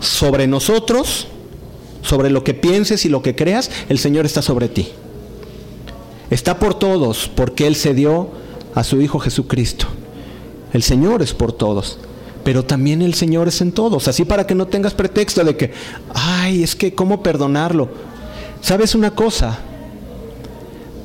sobre 0.00 0.46
nosotros, 0.46 1.28
sobre 2.02 2.30
lo 2.30 2.44
que 2.44 2.54
pienses 2.54 3.04
y 3.04 3.08
lo 3.08 3.22
que 3.22 3.34
creas, 3.34 3.70
el 3.88 3.98
Señor 3.98 4.26
está 4.26 4.42
sobre 4.42 4.68
ti. 4.68 4.88
Está 6.30 6.58
por 6.58 6.78
todos 6.78 7.30
porque 7.34 7.66
Él 7.66 7.76
se 7.76 7.94
dio 7.94 8.30
a 8.74 8.84
su 8.84 9.00
Hijo 9.00 9.18
Jesucristo. 9.18 9.86
El 10.72 10.82
Señor 10.82 11.22
es 11.22 11.34
por 11.34 11.52
todos, 11.52 11.98
pero 12.44 12.64
también 12.64 13.02
el 13.02 13.14
Señor 13.14 13.48
es 13.48 13.60
en 13.60 13.72
todos. 13.72 14.08
Así 14.08 14.24
para 14.24 14.46
que 14.46 14.54
no 14.54 14.66
tengas 14.66 14.94
pretexto 14.94 15.42
de 15.42 15.56
que, 15.56 15.72
ay, 16.14 16.62
es 16.62 16.76
que, 16.76 16.94
¿cómo 16.94 17.22
perdonarlo? 17.22 17.88
¿Sabes 18.60 18.94
una 18.94 19.14
cosa? 19.14 19.58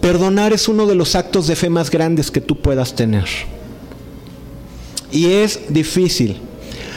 Perdonar 0.02 0.54
es 0.54 0.68
uno 0.68 0.86
de 0.86 0.96
los 0.96 1.16
actos 1.16 1.48
de 1.48 1.56
fe 1.56 1.70
más 1.70 1.90
grandes 1.90 2.30
que 2.30 2.42
tú 2.42 2.60
puedas 2.60 2.94
tener. 2.94 3.26
Y 5.12 5.28
es 5.28 5.62
difícil. 5.70 6.38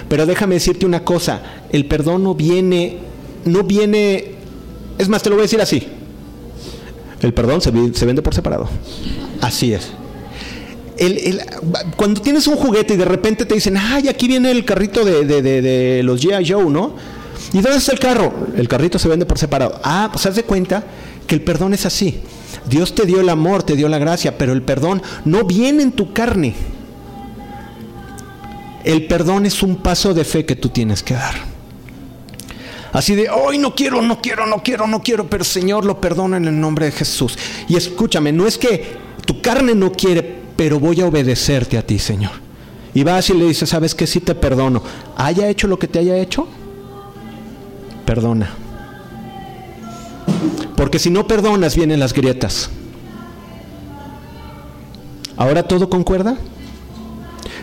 Pero 0.08 0.26
déjame 0.26 0.54
decirte 0.54 0.86
una 0.86 1.04
cosa, 1.04 1.42
el 1.70 1.86
perdón 1.86 2.24
no 2.24 2.34
viene, 2.34 2.98
no 3.44 3.64
viene, 3.64 4.32
es 4.96 5.08
más, 5.08 5.22
te 5.22 5.28
lo 5.28 5.36
voy 5.36 5.42
a 5.42 5.44
decir 5.44 5.60
así, 5.60 5.86
el 7.20 7.34
perdón 7.34 7.60
se, 7.60 7.70
vende 7.70 8.22
por 8.22 8.34
separado. 8.34 8.68
Así 9.40 9.72
es. 9.72 9.92
cuando 11.96 12.22
tienes 12.22 12.46
un 12.46 12.56
juguete 12.56 12.94
y 12.94 12.96
de 12.96 13.04
repente 13.04 13.44
te 13.44 13.54
dicen, 13.54 13.76
ay, 13.76 14.08
aquí 14.08 14.28
viene 14.28 14.50
el 14.50 14.64
carrito 14.64 15.04
de, 15.04 15.24
de, 15.24 16.02
los 16.02 16.24
G.I. 16.24 16.50
Joe, 16.50 16.64
¿no? 16.66 16.94
¿Y 17.52 17.60
dónde 17.60 17.78
está 17.78 17.92
el 17.92 17.98
carro? 17.98 18.32
El 18.56 18.68
carrito 18.68 18.98
se 18.98 19.08
vende 19.08 19.26
por 19.26 19.38
separado. 19.38 19.80
Ah, 19.82 20.08
pues 20.12 20.26
haz 20.26 20.36
de 20.36 20.42
cuenta 20.42 20.84
que 21.26 21.34
el 21.34 21.42
perdón 21.42 21.74
es 21.74 21.86
así. 21.86 22.20
Dios 22.68 22.94
te 22.94 23.06
dio 23.06 23.20
el 23.20 23.28
amor, 23.28 23.62
te 23.62 23.74
dio 23.74 23.88
la 23.88 23.98
gracia, 23.98 24.36
pero 24.36 24.52
el 24.52 24.62
perdón 24.62 25.02
no 25.24 25.44
viene 25.44 25.82
en 25.82 25.92
tu 25.92 26.12
carne. 26.12 26.54
El 28.84 29.06
perdón 29.06 29.46
es 29.46 29.62
un 29.62 29.76
paso 29.76 30.14
de 30.14 30.24
fe 30.24 30.44
que 30.44 30.56
tú 30.56 30.68
tienes 30.68 31.02
que 31.02 31.14
dar. 31.14 31.34
Así 32.92 33.14
de, 33.14 33.28
hoy 33.28 33.58
no 33.58 33.74
quiero, 33.74 34.00
no 34.00 34.20
quiero, 34.20 34.46
no 34.46 34.62
quiero, 34.62 34.86
no 34.86 35.02
quiero, 35.02 35.28
pero 35.28 35.44
Señor 35.44 35.84
lo 35.84 36.00
perdona 36.00 36.38
en 36.38 36.46
el 36.46 36.58
nombre 36.58 36.86
de 36.86 36.92
Jesús. 36.92 37.38
Y 37.68 37.76
escúchame, 37.76 38.32
no 38.32 38.46
es 38.46 38.56
que 38.56 38.96
tu 39.26 39.42
carne 39.42 39.74
no 39.74 39.92
quiere, 39.92 40.38
pero 40.56 40.80
voy 40.80 41.00
a 41.00 41.06
obedecerte 41.06 41.76
a 41.76 41.86
ti, 41.86 41.98
Señor. 41.98 42.32
Y 42.94 43.04
vas 43.04 43.28
y 43.28 43.34
le 43.34 43.44
dices, 43.46 43.68
¿sabes 43.68 43.94
qué? 43.94 44.06
Sí 44.06 44.20
te 44.20 44.34
perdono. 44.34 44.82
Haya 45.16 45.48
hecho 45.48 45.66
lo 45.66 45.78
que 45.78 45.86
te 45.86 45.98
haya 45.98 46.16
hecho, 46.16 46.48
perdona. 48.06 48.54
Porque 50.76 50.98
si 50.98 51.10
no 51.10 51.26
perdonas, 51.26 51.76
vienen 51.76 52.00
las 52.00 52.14
grietas. 52.14 52.70
¿Ahora 55.36 55.62
todo 55.62 55.90
concuerda? 55.90 56.38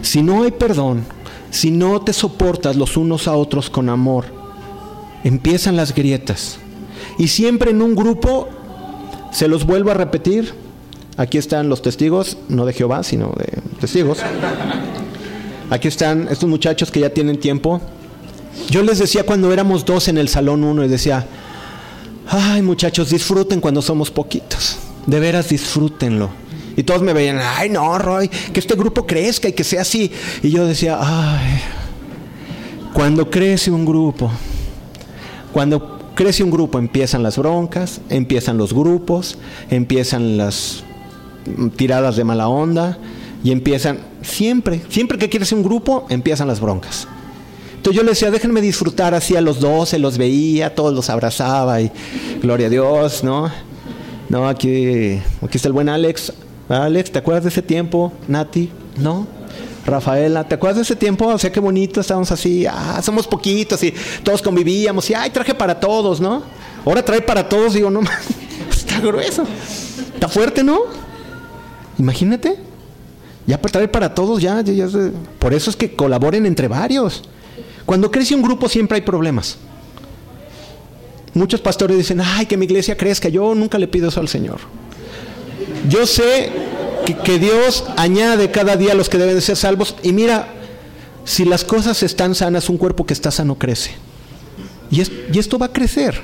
Si 0.02 0.22
no 0.22 0.44
hay 0.44 0.52
perdón, 0.52 1.06
si 1.52 1.72
no 1.72 2.02
te 2.02 2.14
soportas 2.14 2.76
los 2.76 2.98
unos 2.98 3.28
a 3.28 3.36
otros 3.36 3.70
con 3.70 3.90
amor, 3.90 4.26
empiezan 5.24 5.76
las 5.76 5.94
grietas. 5.94 6.60
Y 7.18 7.30
siempre 7.30 7.72
en 7.72 7.82
un 7.82 7.96
grupo, 7.96 8.50
se 9.32 9.48
los 9.48 9.66
vuelvo 9.66 9.92
a 9.92 9.94
repetir, 9.94 10.54
aquí 11.18 11.38
están 11.38 11.70
los 11.70 11.82
testigos, 11.82 12.38
no 12.50 12.66
de 12.66 12.74
Jehová, 12.74 13.04
sino 13.04 13.34
de 13.38 13.62
testigos. 13.80 14.20
Aquí 15.70 15.88
están 15.88 16.28
estos 16.30 16.48
muchachos 16.48 16.92
que 16.92 17.00
ya 17.00 17.10
tienen 17.10 17.40
tiempo. 17.40 17.82
Yo 18.70 18.84
les 18.84 19.00
decía 19.00 19.26
cuando 19.26 19.52
éramos 19.52 19.86
dos 19.86 20.08
en 20.08 20.18
el 20.18 20.30
salón 20.30 20.64
uno 20.64 20.84
y 20.86 20.88
decía, 20.88 21.26
ay 22.28 22.62
muchachos, 22.62 23.10
disfruten 23.10 23.62
cuando 23.62 23.82
somos 23.82 24.12
poquitos. 24.12 24.78
De 25.06 25.20
veras 25.20 25.50
disfrútenlo. 25.50 26.30
Y 26.78 26.84
todos 26.84 27.02
me 27.02 27.14
veían, 27.14 27.40
ay 27.40 27.70
no, 27.70 27.98
Roy, 27.98 28.28
que 28.28 28.60
este 28.60 28.76
grupo 28.76 29.06
crezca 29.06 29.48
y 29.48 29.54
que 29.54 29.64
sea 29.64 29.82
así. 29.82 30.12
Y 30.44 30.52
yo 30.52 30.66
decía, 30.66 30.98
ay, 31.00 31.62
cuando 32.94 33.30
crece 33.30 33.72
un 33.72 33.86
grupo, 33.86 34.32
cuando 35.54 36.00
crece 36.16 36.44
un 36.44 36.52
grupo 36.52 36.80
empiezan 36.80 37.24
las 37.24 37.38
broncas, 37.38 38.02
empiezan 38.10 38.58
los 38.58 38.74
grupos, 38.74 39.38
empiezan 39.70 40.38
las 40.38 40.84
tiradas 41.76 42.16
de 42.16 42.24
mala 42.24 42.48
onda 42.48 42.98
y 43.44 43.52
empiezan 43.52 44.00
siempre, 44.22 44.82
siempre 44.90 45.18
que 45.18 45.30
quieres 45.30 45.52
un 45.52 45.64
grupo, 45.64 46.08
empiezan 46.10 46.48
las 46.48 46.60
broncas. 46.60 47.08
Entonces 47.76 47.98
yo 48.02 48.04
les 48.04 48.18
decía, 48.18 48.32
déjenme 48.32 48.62
disfrutar 48.62 49.14
así 49.14 49.36
a 49.36 49.42
los 49.42 49.60
doce, 49.60 50.00
los 50.00 50.18
veía, 50.18 50.74
todos 50.74 50.94
los 50.94 51.10
abrazaba 51.12 51.82
y 51.82 51.92
gloria 52.42 52.68
a 52.68 52.70
Dios, 52.72 53.24
¿no? 53.24 53.52
No, 54.28 54.48
aquí, 54.48 55.22
aquí 55.42 55.58
está 55.58 55.68
el 55.68 55.74
buen 55.74 55.90
Alex. 55.90 56.34
Alex, 56.70 57.12
¿te 57.12 57.20
acuerdas 57.20 57.44
de 57.44 57.50
ese 57.50 57.62
tiempo, 57.62 58.12
Nati? 58.28 58.72
¿No? 58.98 59.28
Rafaela, 59.86 60.48
¿te 60.48 60.56
acuerdas 60.56 60.78
de 60.78 60.82
ese 60.82 60.96
tiempo? 60.96 61.28
O 61.28 61.38
sea, 61.38 61.52
qué 61.52 61.60
bonito, 61.60 62.02
estábamos 62.02 62.32
así, 62.32 62.66
ah, 62.66 63.00
somos 63.04 63.28
poquitos 63.28 63.84
y 63.84 63.94
todos 64.24 64.42
convivíamos 64.42 65.08
y, 65.12 65.14
ay, 65.14 65.30
traje 65.30 65.54
para 65.54 65.80
todos, 65.80 66.20
¿no? 66.20 66.42
Ahora 66.84 67.06
trae 67.06 67.22
para 67.22 67.48
todos, 67.48 67.74
digo, 67.74 67.92
no, 67.92 68.02
está 68.72 69.00
grueso, 69.00 69.44
está 70.14 70.28
fuerte, 70.28 70.64
¿no? 70.64 70.80
Imagínate, 72.00 72.58
ya 73.46 73.62
para 73.62 73.72
traer 73.72 73.92
para 73.92 74.16
todos, 74.16 74.42
ya, 74.42 74.62
ya, 74.62 74.88
por 75.38 75.54
eso 75.54 75.70
es 75.70 75.76
que 75.76 75.96
colaboren 75.96 76.48
entre 76.48 76.68
varios. 76.68 77.24
Cuando 77.86 78.10
crece 78.10 78.34
un 78.34 78.42
grupo 78.42 78.68
siempre 78.68 78.96
hay 78.96 79.02
problemas. 79.02 79.58
Muchos 81.36 81.62
pastores 81.62 81.98
dicen, 81.98 82.22
ay, 82.22 82.48
que 82.48 82.58
mi 82.58 82.66
iglesia 82.66 82.98
crezca, 82.98 83.30
yo 83.30 83.54
nunca 83.54 83.78
le 83.78 83.88
pido 83.88 84.10
eso 84.10 84.20
al 84.20 84.30
Señor. 84.30 84.62
Yo 85.90 86.06
sé 86.06 86.52
que, 87.24 87.40
Dios 87.40 87.84
añade 87.98 88.52
cada 88.52 88.76
día 88.76 88.94
a 88.94 88.96
los 88.96 89.10
que 89.10 89.18
deben 89.18 89.36
de 89.36 89.42
ser 89.42 89.56
salvos. 89.56 89.96
Y 90.04 90.14
mira, 90.14 90.48
si 91.24 91.46
las 91.46 91.64
cosas 91.64 92.02
están 92.04 92.36
sanas, 92.36 92.70
un 92.70 92.78
cuerpo 92.78 93.06
que 93.06 93.14
está 93.14 93.32
sano 93.32 93.58
crece. 93.58 93.92
Y, 94.92 95.02
y 95.02 95.40
esto 95.40 95.58
va 95.58 95.68
a 95.68 95.74
crecer. 95.74 96.22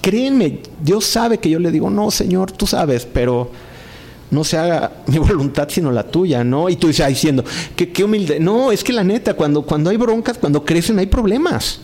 Créenme, 0.00 0.60
Dios 0.82 1.06
sabe 1.06 1.38
que 1.38 1.48
yo 1.48 1.58
le 1.58 1.70
digo, 1.70 1.88
no, 1.88 2.10
Señor, 2.10 2.52
tú 2.52 2.66
sabes, 2.66 3.06
pero 3.10 3.50
no 4.30 4.44
se 4.44 4.58
haga 4.58 4.92
mi 5.06 5.18
voluntad 5.18 5.68
sino 5.70 5.90
la 5.90 6.02
tuya, 6.02 6.44
¿no? 6.44 6.68
Y 6.68 6.76
tú 6.76 6.88
dices, 6.88 7.06
diciendo, 7.08 7.44
qué, 7.76 7.90
qué 7.90 8.04
humilde. 8.04 8.40
No, 8.40 8.72
es 8.72 8.84
que 8.84 8.92
la 8.92 9.04
neta, 9.04 9.34
cuando, 9.34 9.62
cuando 9.62 9.90
hay 9.90 9.96
broncas, 9.96 10.36
cuando 10.38 10.64
crecen, 10.64 10.98
hay 10.98 11.06
problemas. 11.06 11.80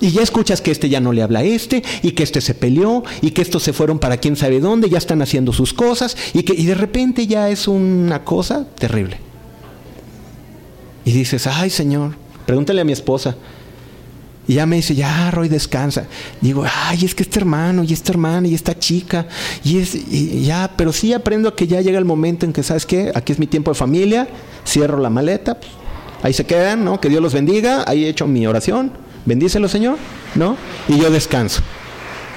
Y 0.00 0.10
ya 0.10 0.22
escuchas 0.22 0.60
que 0.60 0.70
este 0.70 0.88
ya 0.88 1.00
no 1.00 1.12
le 1.12 1.22
habla 1.22 1.40
a 1.40 1.44
este, 1.44 1.82
y 2.02 2.12
que 2.12 2.22
este 2.22 2.40
se 2.40 2.54
peleó, 2.54 3.04
y 3.22 3.30
que 3.30 3.42
estos 3.42 3.62
se 3.62 3.72
fueron 3.72 3.98
para 3.98 4.18
quién 4.18 4.36
sabe 4.36 4.60
dónde, 4.60 4.90
ya 4.90 4.98
están 4.98 5.22
haciendo 5.22 5.52
sus 5.52 5.72
cosas, 5.72 6.16
y 6.34 6.42
que 6.42 6.54
y 6.54 6.66
de 6.66 6.74
repente 6.74 7.26
ya 7.26 7.48
es 7.50 7.68
una 7.68 8.24
cosa 8.24 8.66
terrible. 8.78 9.18
Y 11.04 11.12
dices, 11.12 11.46
ay 11.46 11.70
Señor, 11.70 12.16
pregúntale 12.44 12.80
a 12.80 12.84
mi 12.84 12.92
esposa. 12.92 13.36
Y 14.48 14.54
ya 14.54 14.66
me 14.66 14.76
dice, 14.76 14.94
ya, 14.94 15.30
Roy, 15.32 15.48
descansa. 15.48 16.06
digo, 16.40 16.64
ay, 16.72 17.04
es 17.04 17.16
que 17.16 17.24
este 17.24 17.40
hermano, 17.40 17.82
y 17.82 17.92
esta 17.92 18.12
hermana, 18.12 18.46
y 18.46 18.54
esta 18.54 18.78
chica, 18.78 19.26
y 19.64 19.78
es, 19.78 19.98
ya, 20.44 20.70
pero 20.76 20.92
sí 20.92 21.12
aprendo 21.12 21.56
que 21.56 21.66
ya 21.66 21.80
llega 21.80 21.98
el 21.98 22.04
momento 22.04 22.46
en 22.46 22.52
que, 22.52 22.62
¿sabes 22.62 22.86
qué? 22.86 23.10
Aquí 23.14 23.32
es 23.32 23.40
mi 23.40 23.48
tiempo 23.48 23.72
de 23.72 23.74
familia, 23.74 24.28
cierro 24.64 24.98
la 24.98 25.10
maleta, 25.10 25.58
pues, 25.58 25.72
ahí 26.22 26.32
se 26.32 26.46
quedan, 26.46 26.84
¿no? 26.84 27.00
Que 27.00 27.08
Dios 27.08 27.20
los 27.20 27.34
bendiga, 27.34 27.82
ahí 27.88 28.04
he 28.04 28.08
hecho 28.08 28.28
mi 28.28 28.46
oración, 28.46 28.92
bendícelo, 29.26 29.68
Señor, 29.68 29.98
¿no? 30.34 30.56
Y 30.88 30.98
yo 30.98 31.10
descanso. 31.10 31.60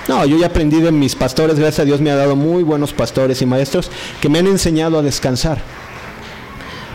No, 0.10 0.26
yo 0.26 0.38
ya 0.38 0.48
aprendí 0.48 0.82
de 0.82 0.92
mis 0.92 1.16
pastores, 1.16 1.58
gracias 1.58 1.80
a 1.80 1.86
Dios 1.86 2.02
me 2.02 2.10
ha 2.10 2.16
dado 2.16 2.36
muy 2.36 2.64
buenos 2.64 2.94
pastores 2.94 3.42
y 3.42 3.46
maestros 3.46 3.92
que 4.20 4.28
me 4.28 4.40
han 4.40 4.48
enseñado 4.48 4.98
a 4.98 5.04
descansar. 5.04 5.62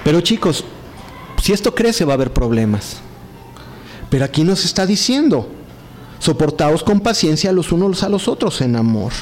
Pero 0.02 0.20
chicos, 0.20 0.64
si 1.40 1.52
esto 1.52 1.74
crece 1.74 2.04
va 2.04 2.12
a 2.12 2.16
haber 2.16 2.32
problemas. 2.32 3.00
Pero 4.10 4.24
aquí 4.24 4.44
nos 4.44 4.64
está 4.64 4.86
diciendo, 4.86 5.48
soportaos 6.18 6.82
con 6.82 7.00
paciencia 7.00 7.52
los 7.52 7.72
unos 7.72 8.02
a 8.02 8.08
los 8.08 8.28
otros 8.28 8.60
en 8.60 8.76
amor. 8.76 9.12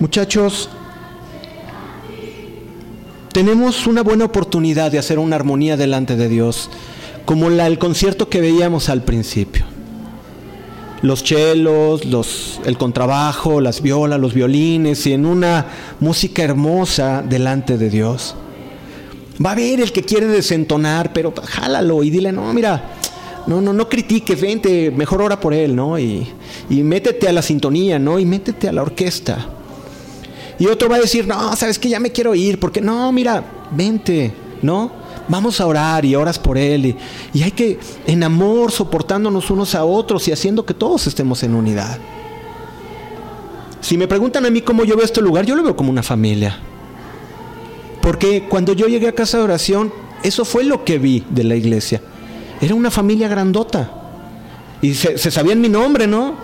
Muchachos, 0.00 0.68
tenemos 3.32 3.86
una 3.86 4.02
buena 4.02 4.26
oportunidad 4.26 4.92
de 4.92 4.98
hacer 4.98 5.18
una 5.18 5.36
armonía 5.36 5.76
delante 5.76 6.16
de 6.16 6.28
Dios, 6.28 6.68
como 7.24 7.48
el 7.48 7.78
concierto 7.78 8.28
que 8.28 8.40
veíamos 8.40 8.88
al 8.88 9.02
principio. 9.02 9.64
Los 11.00 11.24
chelos, 11.24 12.04
los, 12.04 12.60
el 12.64 12.78
contrabajo, 12.78 13.60
las 13.60 13.82
violas, 13.82 14.20
los 14.20 14.34
violines, 14.34 15.06
y 15.06 15.14
en 15.14 15.26
una 15.26 15.66
música 15.98 16.42
hermosa 16.42 17.24
delante 17.26 17.76
de 17.78 17.90
Dios. 17.90 18.36
Va 19.44 19.50
a 19.50 19.52
haber 19.54 19.80
el 19.80 19.92
que 19.92 20.02
quiere 20.02 20.26
desentonar, 20.26 21.12
pero 21.12 21.32
jálalo 21.42 22.04
y 22.04 22.10
dile, 22.10 22.30
no, 22.30 22.52
mira, 22.52 22.98
no, 23.46 23.60
no, 23.60 23.72
no 23.72 23.88
critiques, 23.88 24.40
vente, 24.40 24.92
mejor 24.92 25.22
ora 25.22 25.40
por 25.40 25.54
él, 25.54 25.74
¿no? 25.74 25.98
Y, 25.98 26.28
y 26.70 26.82
métete 26.82 27.28
a 27.28 27.32
la 27.32 27.42
sintonía, 27.42 27.98
¿no? 27.98 28.18
Y 28.20 28.24
métete 28.24 28.68
a 28.68 28.72
la 28.72 28.82
orquesta. 28.82 29.48
Y 30.58 30.66
otro 30.66 30.88
va 30.88 30.96
a 30.96 31.00
decir, 31.00 31.26
no, 31.26 31.54
sabes 31.56 31.78
que 31.78 31.88
ya 31.88 32.00
me 32.00 32.12
quiero 32.12 32.34
ir, 32.34 32.60
porque 32.60 32.80
no, 32.80 33.10
mira, 33.12 33.44
vente, 33.70 34.32
¿no? 34.62 34.90
Vamos 35.28 35.60
a 35.60 35.66
orar 35.66 36.04
y 36.04 36.14
oras 36.14 36.38
por 36.38 36.58
él. 36.58 36.96
Y, 37.32 37.42
hay 37.42 37.52
que, 37.52 37.78
en 38.06 38.22
amor, 38.22 38.70
soportándonos 38.70 39.50
unos 39.50 39.74
a 39.74 39.84
otros 39.84 40.26
y 40.28 40.32
haciendo 40.32 40.66
que 40.66 40.74
todos 40.74 41.06
estemos 41.06 41.42
en 41.42 41.54
unidad. 41.54 41.98
Si 43.80 43.96
me 43.96 44.06
preguntan 44.06 44.46
a 44.46 44.50
mí 44.50 44.60
cómo 44.62 44.84
yo 44.84 44.96
veo 44.96 45.04
este 45.04 45.20
lugar, 45.20 45.44
yo 45.44 45.56
lo 45.56 45.62
veo 45.62 45.76
como 45.76 45.90
una 45.90 46.02
familia. 46.02 46.58
Porque 48.00 48.46
cuando 48.48 48.72
yo 48.72 48.86
llegué 48.86 49.08
a 49.08 49.12
casa 49.12 49.38
de 49.38 49.44
oración, 49.44 49.92
eso 50.22 50.44
fue 50.44 50.64
lo 50.64 50.84
que 50.84 50.98
vi 50.98 51.24
de 51.30 51.44
la 51.44 51.56
iglesia. 51.56 52.00
Era 52.60 52.74
una 52.74 52.90
familia 52.90 53.28
grandota. 53.28 53.90
Y 54.80 54.94
se, 54.94 55.18
sabían 55.30 55.60
mi 55.60 55.68
nombre, 55.68 56.06
¿no? 56.06 56.34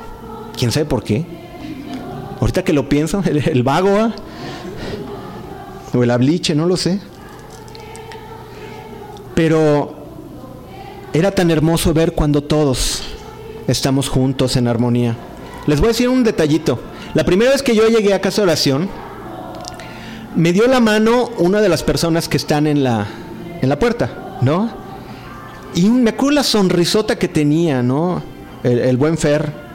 ¿Quién 0.57 0.73
sabe 0.73 0.87
por 0.87 1.03
qué? 1.03 1.25
Ahorita 2.41 2.65
que 2.65 2.73
lo 2.73 2.89
pienso, 2.89 3.23
el, 3.27 3.63
vago, 3.63 3.97
¿ah? 3.99 4.15
o 5.95 6.03
el 6.03 6.11
abliche, 6.11 6.55
no 6.55 6.67
lo 6.67 6.77
sé. 6.77 7.01
Pero 9.35 9.95
era 11.13 11.31
tan 11.31 11.51
hermoso 11.51 11.95
ver 11.95 12.13
cuando 12.13 12.43
todos 12.43 13.03
estamos 13.67 14.09
juntos 14.09 14.57
en 14.57 14.69
armonía. 14.69 15.17
Les 15.67 15.81
voy 15.81 15.89
a 15.89 15.93
decir 15.93 16.09
un 16.09 16.25
detallito. 16.25 16.81
La 17.15 17.25
primera 17.25 17.51
vez 17.51 17.63
que 17.63 17.75
yo 17.75 17.89
llegué 17.89 18.15
a 18.15 18.21
casa 18.21 18.43
de 18.43 18.49
oración, 18.49 18.89
me 20.35 20.53
dio 20.53 20.67
la 20.67 20.81
mano 20.81 21.31
una 21.39 21.61
de 21.61 21.69
las 21.69 21.83
personas 21.83 22.29
que 22.29 22.37
están 22.37 22.67
en 22.67 22.85
la, 22.85 23.07
en 23.61 23.69
la 23.69 23.79
puerta, 23.79 24.39
¿no? 24.41 24.71
Y 25.75 25.89
me 25.89 26.11
acuerdo 26.11 26.37
la 26.37 26.43
sonrisota 26.43 27.17
que 27.17 27.29
tenía, 27.29 27.83
¿no? 27.83 28.23
El, 28.63 28.97
buen 28.97 29.19
Fer. 29.19 29.68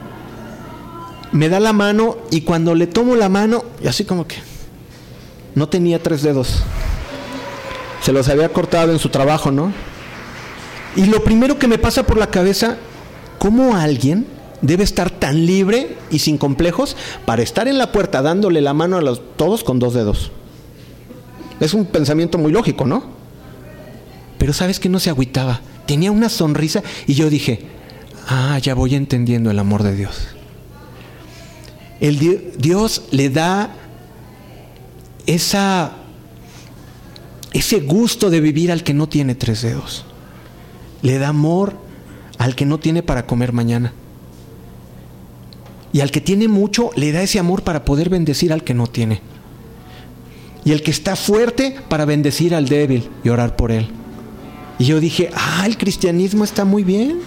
Me 1.34 1.48
da 1.48 1.58
la 1.58 1.72
mano 1.72 2.16
y 2.30 2.42
cuando 2.42 2.76
le 2.76 2.86
tomo 2.86 3.16
la 3.16 3.28
mano, 3.28 3.64
y 3.82 3.88
así 3.88 4.04
como 4.04 4.24
que 4.28 4.36
no 5.56 5.68
tenía 5.68 6.00
tres 6.00 6.22
dedos. 6.22 6.62
Se 8.02 8.12
los 8.12 8.28
había 8.28 8.50
cortado 8.50 8.92
en 8.92 9.00
su 9.00 9.08
trabajo, 9.08 9.50
¿no? 9.50 9.72
Y 10.94 11.06
lo 11.06 11.24
primero 11.24 11.58
que 11.58 11.66
me 11.66 11.76
pasa 11.76 12.06
por 12.06 12.18
la 12.18 12.28
cabeza, 12.28 12.76
¿cómo 13.40 13.74
alguien 13.74 14.28
debe 14.62 14.84
estar 14.84 15.10
tan 15.10 15.44
libre 15.44 15.96
y 16.08 16.20
sin 16.20 16.38
complejos 16.38 16.96
para 17.26 17.42
estar 17.42 17.66
en 17.66 17.78
la 17.78 17.90
puerta 17.90 18.22
dándole 18.22 18.60
la 18.60 18.72
mano 18.72 18.96
a 18.96 19.02
los, 19.02 19.20
todos 19.36 19.64
con 19.64 19.80
dos 19.80 19.92
dedos? 19.92 20.30
Es 21.58 21.74
un 21.74 21.84
pensamiento 21.86 22.38
muy 22.38 22.52
lógico, 22.52 22.86
¿no? 22.86 23.02
Pero 24.38 24.52
sabes 24.52 24.78
que 24.78 24.88
no 24.88 25.00
se 25.00 25.10
agüitaba. 25.10 25.62
Tenía 25.84 26.12
una 26.12 26.28
sonrisa 26.28 26.84
y 27.08 27.14
yo 27.14 27.28
dije, 27.28 27.66
ah, 28.28 28.56
ya 28.62 28.76
voy 28.76 28.94
entendiendo 28.94 29.50
el 29.50 29.58
amor 29.58 29.82
de 29.82 29.96
Dios. 29.96 30.28
El 32.04 32.52
Dios 32.58 33.04
le 33.12 33.30
da 33.30 33.74
esa, 35.24 35.92
ese 37.54 37.80
gusto 37.80 38.28
de 38.28 38.40
vivir 38.40 38.70
al 38.70 38.82
que 38.82 38.92
no 38.92 39.08
tiene 39.08 39.34
tres 39.34 39.62
dedos. 39.62 40.04
Le 41.00 41.18
da 41.18 41.28
amor 41.28 41.76
al 42.36 42.54
que 42.54 42.66
no 42.66 42.78
tiene 42.78 43.02
para 43.02 43.26
comer 43.26 43.52
mañana. 43.52 43.94
Y 45.94 46.00
al 46.00 46.10
que 46.10 46.20
tiene 46.20 46.46
mucho, 46.46 46.90
le 46.94 47.10
da 47.10 47.22
ese 47.22 47.38
amor 47.38 47.62
para 47.62 47.86
poder 47.86 48.10
bendecir 48.10 48.52
al 48.52 48.64
que 48.64 48.74
no 48.74 48.86
tiene 48.86 49.22
y 50.64 50.72
el 50.72 50.82
que 50.82 50.90
está 50.90 51.14
fuerte 51.14 51.76
para 51.88 52.04
bendecir 52.04 52.54
al 52.54 52.68
débil 52.68 53.08
y 53.22 53.28
orar 53.28 53.54
por 53.56 53.70
él. 53.70 53.88
Y 54.78 54.86
yo 54.86 54.98
dije, 54.98 55.30
ah, 55.34 55.64
el 55.66 55.76
cristianismo 55.76 56.42
está 56.42 56.64
muy 56.64 56.82
bien, 56.82 57.20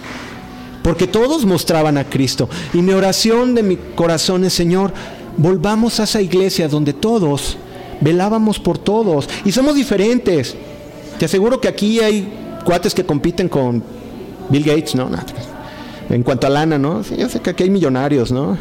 porque 0.88 1.06
todos 1.06 1.44
mostraban 1.44 1.98
a 1.98 2.04
Cristo. 2.04 2.48
Y 2.72 2.78
mi 2.78 2.94
oración 2.94 3.54
de 3.54 3.62
mi 3.62 3.76
corazón 3.76 4.42
es, 4.44 4.54
Señor, 4.54 4.90
volvamos 5.36 6.00
a 6.00 6.04
esa 6.04 6.22
iglesia 6.22 6.66
donde 6.66 6.94
todos 6.94 7.58
velábamos 8.00 8.58
por 8.58 8.78
todos 8.78 9.28
y 9.44 9.52
somos 9.52 9.74
diferentes. 9.74 10.56
Te 11.18 11.26
aseguro 11.26 11.60
que 11.60 11.68
aquí 11.68 12.00
hay 12.00 12.32
cuates 12.64 12.94
que 12.94 13.04
compiten 13.04 13.50
con 13.50 13.82
Bill 14.48 14.64
Gates, 14.64 14.94
¿no? 14.94 15.10
En 16.08 16.22
cuanto 16.22 16.46
a 16.46 16.50
lana, 16.50 16.78
¿no? 16.78 17.04
Sí, 17.04 17.16
yo 17.18 17.28
sé 17.28 17.40
que 17.40 17.50
aquí 17.50 17.64
hay 17.64 17.70
millonarios, 17.70 18.32
¿no? 18.32 18.56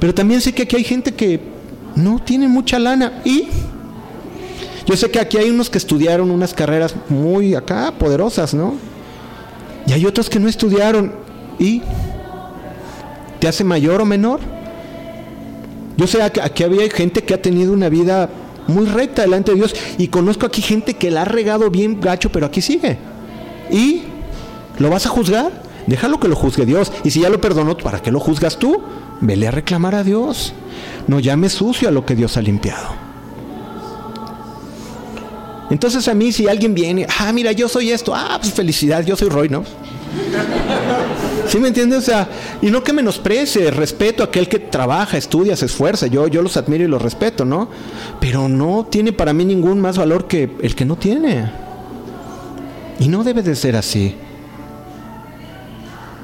Pero 0.00 0.12
también 0.12 0.40
sé 0.40 0.52
que 0.52 0.62
aquí 0.62 0.74
hay 0.74 0.82
gente 0.82 1.14
que 1.14 1.38
no 1.94 2.18
tiene 2.18 2.48
mucha 2.48 2.80
lana 2.80 3.22
y 3.24 3.46
yo 4.86 4.96
sé 4.96 5.08
que 5.08 5.20
aquí 5.20 5.36
hay 5.36 5.50
unos 5.50 5.70
que 5.70 5.78
estudiaron 5.78 6.32
unas 6.32 6.52
carreras 6.52 6.96
muy 7.08 7.54
acá, 7.54 7.94
poderosas, 7.96 8.54
¿no? 8.54 8.74
Y 9.86 9.92
hay 9.92 10.04
otros 10.04 10.28
que 10.28 10.40
no 10.40 10.48
estudiaron. 10.48 11.29
¿Y 11.60 11.82
te 13.38 13.46
hace 13.46 13.62
mayor 13.62 14.00
o 14.00 14.06
menor? 14.06 14.40
Yo 15.96 16.06
sé 16.06 16.18
que 16.32 16.40
aquí 16.40 16.64
había 16.64 16.90
gente 16.90 17.22
que 17.22 17.34
ha 17.34 17.42
tenido 17.42 17.74
una 17.74 17.90
vida 17.90 18.30
muy 18.66 18.86
recta 18.86 19.22
delante 19.22 19.52
de 19.52 19.58
Dios 19.58 19.74
y 19.98 20.08
conozco 20.08 20.46
aquí 20.46 20.62
gente 20.62 20.94
que 20.94 21.10
la 21.10 21.22
ha 21.22 21.24
regado 21.26 21.70
bien 21.70 22.00
gacho, 22.00 22.32
pero 22.32 22.46
aquí 22.46 22.62
sigue. 22.62 22.96
¿Y 23.70 24.02
lo 24.78 24.88
vas 24.88 25.04
a 25.04 25.10
juzgar? 25.10 25.52
Déjalo 25.86 26.18
que 26.18 26.28
lo 26.28 26.36
juzgue 26.36 26.64
Dios. 26.64 26.90
Y 27.04 27.10
si 27.10 27.20
ya 27.20 27.28
lo 27.28 27.40
perdonó, 27.40 27.76
¿para 27.76 28.00
qué 28.00 28.10
lo 28.10 28.20
juzgas 28.20 28.58
tú? 28.58 28.82
Vele 29.20 29.48
a 29.48 29.50
reclamar 29.50 29.94
a 29.94 30.02
Dios. 30.02 30.54
No 31.06 31.20
llames 31.20 31.52
sucio 31.52 31.88
a 31.88 31.92
lo 31.92 32.06
que 32.06 32.14
Dios 32.16 32.38
ha 32.38 32.40
limpiado. 32.40 32.88
Entonces 35.68 36.08
a 36.08 36.14
mí 36.14 36.32
si 36.32 36.48
alguien 36.48 36.74
viene, 36.74 37.06
ah, 37.18 37.32
mira, 37.32 37.52
yo 37.52 37.68
soy 37.68 37.90
esto, 37.90 38.14
ah, 38.14 38.38
pues 38.40 38.52
felicidad, 38.52 39.04
yo 39.04 39.14
soy 39.14 39.28
Roy, 39.28 39.50
¿no? 39.50 39.64
¿Sí 41.50 41.58
me 41.58 41.66
entiendes? 41.66 41.98
O 41.98 42.02
sea, 42.02 42.28
y 42.62 42.70
no 42.70 42.84
que 42.84 42.92
menosprecie, 42.92 43.72
respeto 43.72 44.22
a 44.22 44.26
aquel 44.26 44.48
que 44.48 44.60
trabaja, 44.60 45.16
estudia, 45.16 45.56
se 45.56 45.66
esfuerza, 45.66 46.06
yo, 46.06 46.28
yo 46.28 46.42
los 46.42 46.56
admiro 46.56 46.84
y 46.84 46.86
los 46.86 47.02
respeto, 47.02 47.44
¿no? 47.44 47.68
Pero 48.20 48.48
no 48.48 48.86
tiene 48.88 49.12
para 49.12 49.32
mí 49.32 49.44
ningún 49.44 49.80
más 49.80 49.98
valor 49.98 50.28
que 50.28 50.56
el 50.62 50.76
que 50.76 50.84
no 50.84 50.94
tiene. 50.94 51.50
Y 53.00 53.08
no 53.08 53.24
debe 53.24 53.42
de 53.42 53.56
ser 53.56 53.74
así. 53.74 54.14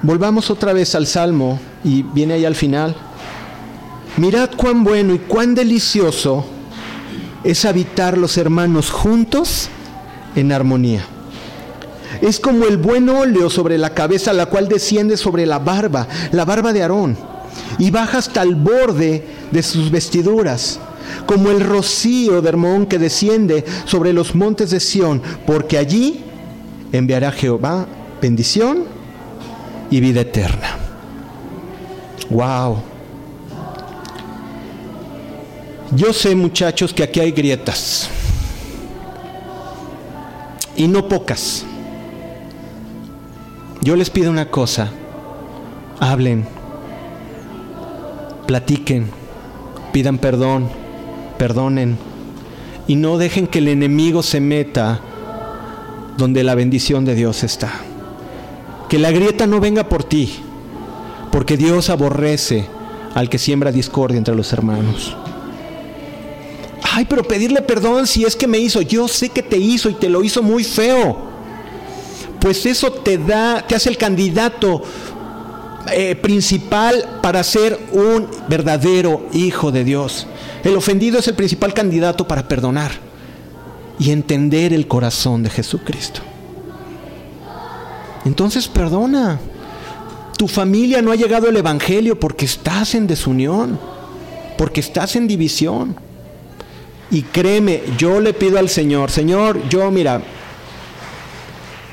Volvamos 0.03 0.49
otra 0.49 0.73
vez 0.73 0.95
al 0.95 1.09
Salmo 1.09 1.59
y 1.83 2.05
viene 2.05 2.35
ahí 2.35 2.45
al 2.45 2.55
final. 2.55 2.95
Mirad 4.19 4.51
cuán 4.57 4.85
bueno 4.85 5.13
y 5.13 5.19
cuán 5.19 5.57
delicioso 5.57 6.47
es 7.43 7.65
habitar 7.65 8.17
los 8.17 8.39
hermanos 8.39 8.93
juntos 8.93 9.71
en 10.37 10.53
armonía. 10.53 11.16
Es 12.21 12.41
como 12.41 12.67
el 12.67 12.77
buen 12.77 13.09
óleo 13.09 13.51
sobre 13.51 13.79
la 13.79 13.91
cabeza, 13.91 14.33
la 14.33 14.47
cual 14.47 14.69
desciende 14.69 15.17
sobre 15.17 15.47
la 15.47 15.59
barba, 15.59 16.07
la 16.33 16.45
barba 16.45 16.73
de 16.73 16.83
Aarón, 16.83 17.17
y 17.79 17.91
baja 17.91 18.19
hasta 18.19 18.43
el 18.43 18.55
borde 18.55 19.25
de 19.51 19.63
sus 19.63 19.91
vestiduras, 19.91 20.79
como 21.27 21.51
el 21.51 21.61
rocío 21.61 22.41
de 22.43 22.49
Hermón 22.49 22.87
que 22.87 22.99
desciende 22.99 23.65
sobre 23.85 24.13
los 24.13 24.35
montes 24.35 24.71
de 24.71 24.81
Sión, 24.81 25.23
porque 25.47 25.79
allí 25.79 26.25
enviará 26.93 27.33
Jehová 27.33 27.87
bendición 28.21 28.85
y 29.91 30.01
vida 30.01 30.23
eterna. 30.23 30.79
Wow. 32.31 32.79
Yo 35.95 36.13
sé, 36.13 36.35
muchachos, 36.35 36.93
que 36.93 37.05
aquí 37.05 37.21
hay 37.21 37.31
grietas. 37.31 38.11
y 40.77 40.87
no 40.87 41.09
pocas. 41.09 41.65
Yo 43.87 43.95
les 43.95 44.11
pido 44.11 44.33
una 44.33 44.51
cosa, 44.51 44.91
hablen, 46.01 46.45
platiquen, 48.45 49.07
pidan 49.93 50.19
perdón, 50.19 50.69
perdonen 51.39 51.97
y 52.89 52.97
no 52.97 53.17
dejen 53.17 53.47
que 53.47 53.61
el 53.61 53.69
enemigo 53.69 54.25
se 54.25 54.41
meta 54.41 54.99
donde 56.17 56.43
la 56.43 56.57
bendición 56.57 57.05
de 57.05 57.15
Dios 57.15 57.45
está. 57.45 57.75
Que 58.89 58.99
la 58.99 59.13
grieta 59.13 59.47
no 59.47 59.61
venga 59.61 59.89
por 59.89 60.03
ti, 60.03 60.35
porque 61.31 61.57
Dios 61.57 61.89
aborrece 61.89 62.67
al 63.15 63.29
que 63.29 63.39
siembra 63.39 63.71
discordia 63.71 64.19
entre 64.19 64.35
los 64.35 64.53
hermanos. 64.53 65.17
Ay, 66.93 67.05
pero 67.09 67.23
pedirle 67.23 67.63
perdón 67.63 68.09
si 68.09 68.25
es 68.25 68.35
que 68.35 68.49
me 68.49 68.59
hizo, 68.59 68.83
yo 68.83 69.07
sé 69.07 69.29
que 69.29 69.45
te 69.45 69.59
hizo 69.59 69.89
y 69.89 69.95
te 69.95 70.09
lo 70.09 70.25
hizo 70.25 70.43
muy 70.43 70.65
feo. 70.65 71.36
Pues 72.41 72.67
eso 72.67 72.93
te 72.93 73.19
da, 73.19 73.67
te 73.67 73.75
hace 73.75 73.89
el 73.89 73.97
candidato 73.97 74.83
eh, 75.93 76.17
principal 76.17 77.21
para 77.23 77.43
ser 77.43 77.79
un 77.93 78.29
verdadero 78.49 79.27
hijo 79.33 79.71
de 79.71 79.85
Dios. 79.85 80.27
El 80.65 80.77
ofendido 80.77 81.19
es 81.19 81.29
el 81.29 81.35
principal 81.35 81.73
candidato 81.75 82.27
para 82.27 82.49
perdonar 82.49 82.91
y 83.99 84.11
entender 84.11 84.73
el 84.73 84.89
corazón 84.89 85.43
de 85.43 85.51
Jesucristo. 85.51 86.21
Entonces 88.25 88.67
perdona. 88.67 89.39
Tu 90.37 90.49
familia 90.49 91.01
no 91.01 91.13
ha 91.13 91.17
llegado 91.17 91.49
al 91.49 91.57
Evangelio 91.57 92.19
porque 92.21 92.45
estás 92.45 92.95
en 92.95 93.07
desunión, 93.07 93.79
porque 94.59 94.81
estás 94.81 95.17
en 95.17 95.27
división. 95.27 95.97
Y 97.11 97.23
créeme, 97.23 97.83
yo 97.97 98.21
le 98.21 98.35
pido 98.35 98.59
al 98.59 98.69
Señor, 98.69 99.11
Señor, 99.11 99.69
yo 99.69 99.91
mira, 99.91 100.21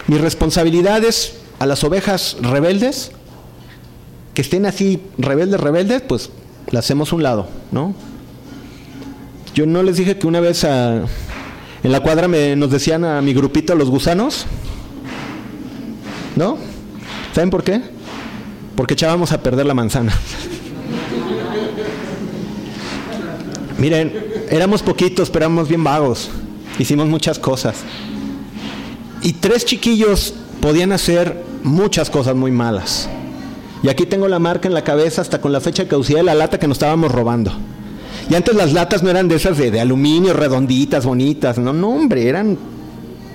mi 0.08 0.18
responsabilidad 0.18 1.04
es 1.04 1.38
a 1.60 1.66
las 1.66 1.84
ovejas 1.84 2.38
rebeldes, 2.42 3.12
que 4.34 4.42
estén 4.42 4.66
así 4.66 5.02
rebeldes, 5.18 5.60
rebeldes, 5.60 6.02
pues 6.02 6.30
las 6.72 6.86
hacemos 6.86 7.14
un 7.14 7.24
lado, 7.24 7.48
¿no? 7.72 7.96
Yo 9.54 9.66
no 9.66 9.84
les 9.84 9.98
dije 9.98 10.18
que 10.18 10.26
una 10.28 10.40
vez 10.40 10.64
en 10.64 11.06
la 11.84 12.00
cuadra 12.02 12.28
me, 12.28 12.56
nos 12.56 12.72
decían 12.72 13.06
a 13.06 13.22
mi 13.22 13.34
grupito 13.34 13.76
los 13.76 13.90
gusanos, 13.90 14.46
¿no? 16.36 16.58
¿Saben 17.34 17.50
por 17.50 17.64
qué? 17.64 17.82
Porque 18.76 18.96
echábamos 18.96 19.32
a 19.32 19.42
perder 19.42 19.66
la 19.66 19.74
manzana. 19.74 20.14
Miren, 23.78 24.46
éramos 24.50 24.82
poquitos, 24.82 25.30
pero 25.30 25.46
éramos 25.46 25.68
bien 25.68 25.84
vagos. 25.84 26.30
Hicimos 26.80 27.08
muchas 27.08 27.38
cosas. 27.38 27.76
Y 29.24 29.34
tres 29.34 29.66
chiquillos 29.66 30.34
podían 30.62 30.92
hacer 30.92 31.42
muchas 31.64 32.10
cosas 32.10 32.36
muy 32.36 32.52
malas. 32.52 33.10
Y 33.82 33.90
aquí 33.90 34.06
tengo 34.06 34.28
la 34.28 34.40
marca 34.40 34.68
en 34.68 34.74
la 34.74 34.84
cabeza 34.84 35.22
hasta 35.22 35.42
con 35.42 35.52
la 35.52 35.62
fecha 35.62 35.84
de 35.84 35.90
caducidad 35.90 36.20
de 36.20 36.26
la 36.26 36.36
lata 36.36 36.60
que 36.60 36.68
nos 36.68 36.76
estábamos 36.76 37.12
robando. 37.12 37.52
Y 38.30 38.36
antes 38.36 38.56
las 38.56 38.74
latas 38.74 39.04
no 39.04 39.10
eran 39.10 39.28
de 39.28 39.36
esas 39.36 39.58
de, 39.58 39.72
de 39.72 39.82
aluminio, 39.82 40.34
redonditas, 40.34 41.06
bonitas. 41.06 41.58
No, 41.58 41.74
no, 41.74 41.90
hombre, 41.90 42.28
eran 42.28 42.58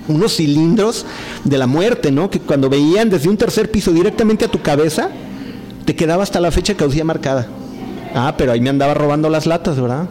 unos 0.07 0.35
cilindros 0.35 1.05
de 1.43 1.57
la 1.57 1.67
muerte, 1.67 2.11
¿no? 2.11 2.29
Que 2.29 2.39
cuando 2.39 2.69
veían 2.69 3.09
desde 3.09 3.29
un 3.29 3.37
tercer 3.37 3.69
piso 3.69 3.91
directamente 3.91 4.45
a 4.45 4.47
tu 4.47 4.61
cabeza, 4.61 5.09
te 5.85 5.95
quedaba 5.95 6.23
hasta 6.23 6.39
la 6.39 6.51
fecha 6.51 6.73
de 6.73 6.77
caducidad 6.77 7.05
marcada. 7.05 7.47
Ah, 8.15 8.33
pero 8.37 8.51
ahí 8.51 8.61
me 8.61 8.69
andaba 8.69 8.93
robando 8.95 9.29
las 9.29 9.45
latas, 9.45 9.79
¿verdad? 9.79 10.07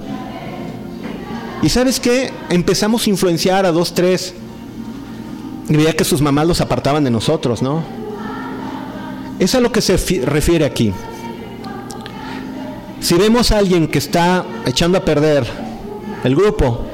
Y 1.63 1.69
sabes 1.69 1.99
qué? 1.99 2.31
Empezamos 2.49 3.07
a 3.07 3.11
influenciar 3.11 3.67
a 3.67 3.73
dos, 3.73 3.93
tres. 3.93 4.35
Y 5.69 5.77
veía 5.77 5.93
que 5.93 6.05
sus 6.05 6.21
mamás 6.21 6.47
los 6.47 6.61
apartaban 6.61 7.05
de 7.05 7.11
nosotros, 7.11 7.63
¿no? 7.63 7.83
Es 9.39 9.55
a 9.55 9.61
lo 9.61 9.71
que 9.71 9.81
se 9.81 9.97
refiere 10.25 10.65
aquí. 10.65 10.93
Si 13.01 13.15
vemos 13.15 13.53
a 13.53 13.59
alguien 13.59 13.87
que 13.87 13.99
está 13.99 14.45
echando 14.67 14.99
a 14.99 15.05
perder 15.05 15.47
el 16.25 16.35
grupo, 16.35 16.85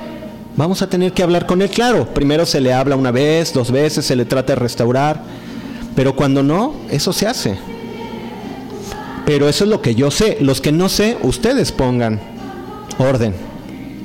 vamos 0.56 0.82
a 0.82 0.88
tener 0.88 1.12
que 1.12 1.22
hablar 1.22 1.46
con 1.46 1.62
él. 1.62 1.70
Claro, 1.70 2.06
primero 2.12 2.44
se 2.44 2.60
le 2.60 2.74
habla 2.74 2.96
una 2.96 3.10
vez, 3.10 3.52
dos 3.52 3.70
veces, 3.70 4.04
se 4.04 4.16
le 4.16 4.24
trata 4.24 4.54
de 4.54 4.60
restaurar, 4.60 5.22
pero 5.96 6.14
cuando 6.14 6.42
no, 6.42 6.74
eso 6.90 7.12
se 7.12 7.26
hace. 7.26 7.56
Pero 9.24 9.48
eso 9.48 9.64
es 9.64 9.70
lo 9.70 9.80
que 9.80 9.94
yo 9.94 10.10
sé. 10.10 10.36
Los 10.40 10.60
que 10.60 10.72
no 10.72 10.88
sé, 10.88 11.16
ustedes 11.22 11.72
pongan 11.72 12.20
orden. 12.98 13.34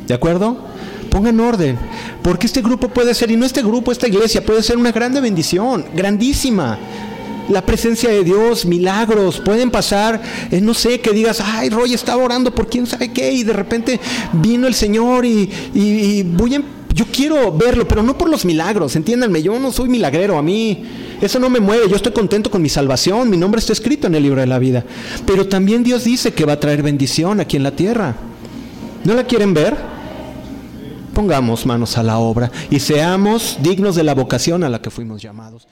¿De 0.07 0.13
acuerdo? 0.13 0.68
Pongan 1.10 1.39
orden. 1.39 1.78
Porque 2.22 2.47
este 2.47 2.62
grupo 2.62 2.89
puede 2.89 3.14
ser, 3.14 3.32
y 3.32 3.36
no 3.36 3.45
este 3.45 3.62
grupo, 3.62 3.91
esta 3.91 4.07
iglesia 4.07 4.43
puede 4.43 4.64
ser 4.64 4.78
una 4.78 4.91
grande 4.91 5.22
bendición, 5.22 5.86
grandísima. 5.95 6.78
La 7.49 7.66
presencia 7.66 8.10
de 8.10 8.24
Dios, 8.24 8.66
milagros, 8.66 9.41
pueden 9.43 9.72
pasar, 9.72 10.22
eh, 10.51 10.62
no 10.62 10.76
sé, 10.76 11.01
que 11.01 11.12
digas, 11.12 11.41
ay, 11.43 11.70
Roy 11.70 11.93
estaba 11.95 12.24
orando 12.24 12.53
por 12.53 12.70
quién 12.70 12.86
sabe 12.86 13.12
qué, 13.12 13.32
y 13.32 13.43
de 13.43 13.53
repente 13.53 13.99
vino 14.34 14.68
el 14.68 14.76
Señor 14.76 15.26
y, 15.26 15.49
y, 15.74 16.22
voy 16.22 16.55
a, 16.55 16.62
yo 16.93 17.05
quiero 17.12 17.51
verlo, 17.51 17.88
pero 17.88 18.03
no 18.03 18.16
por 18.16 18.30
los 18.30 18.45
milagros, 18.45 18.95
entiéndanme, 18.95 19.41
yo 19.41 19.57
no 19.57 19.72
soy 19.72 19.89
milagrero, 19.89 20.38
a 20.38 20.43
mí 20.43 20.84
eso 21.22 21.39
no 21.39 21.49
me 21.49 21.60
mueve, 21.60 21.89
yo 21.89 21.95
estoy 21.95 22.14
contento 22.14 22.51
con 22.51 22.62
mi 22.62 22.70
salvación, 22.70 23.30
mi 23.30 23.38
nombre 23.38 23.60
está 23.60 23.74
escrito 23.74 24.05
en 24.05 24.16
el 24.16 24.24
libro 24.24 24.41
de 24.41 24.47
la 24.47 24.60
vida. 24.60 24.86
Pero 25.26 25.47
también 25.47 25.84
Dios 25.84 26.03
dice 26.03 26.34
que 26.34 26.45
va 26.45 26.53
a 26.53 26.60
traer 26.60 26.84
bendición 26.84 27.39
aquí 27.39 27.57
en 27.57 27.64
la 27.64 27.72
tierra. 27.72 28.16
¿No 29.03 29.14
la 29.14 29.24
quieren 29.24 29.53
ver? 29.53 29.76
Pongamos 31.20 31.65
manos 31.65 31.97
a 31.97 32.03
la 32.03 32.17
obra 32.17 32.49
y 32.70 32.80
seamos 32.80 33.57
dignos 33.61 33.97
de 33.97 34.05
la 34.05 34.15
vocación 34.15 34.63
a 34.63 34.70
la 34.70 34.82
que 34.82 34.89
fuimos 34.89 35.22
llamados. 35.22 35.67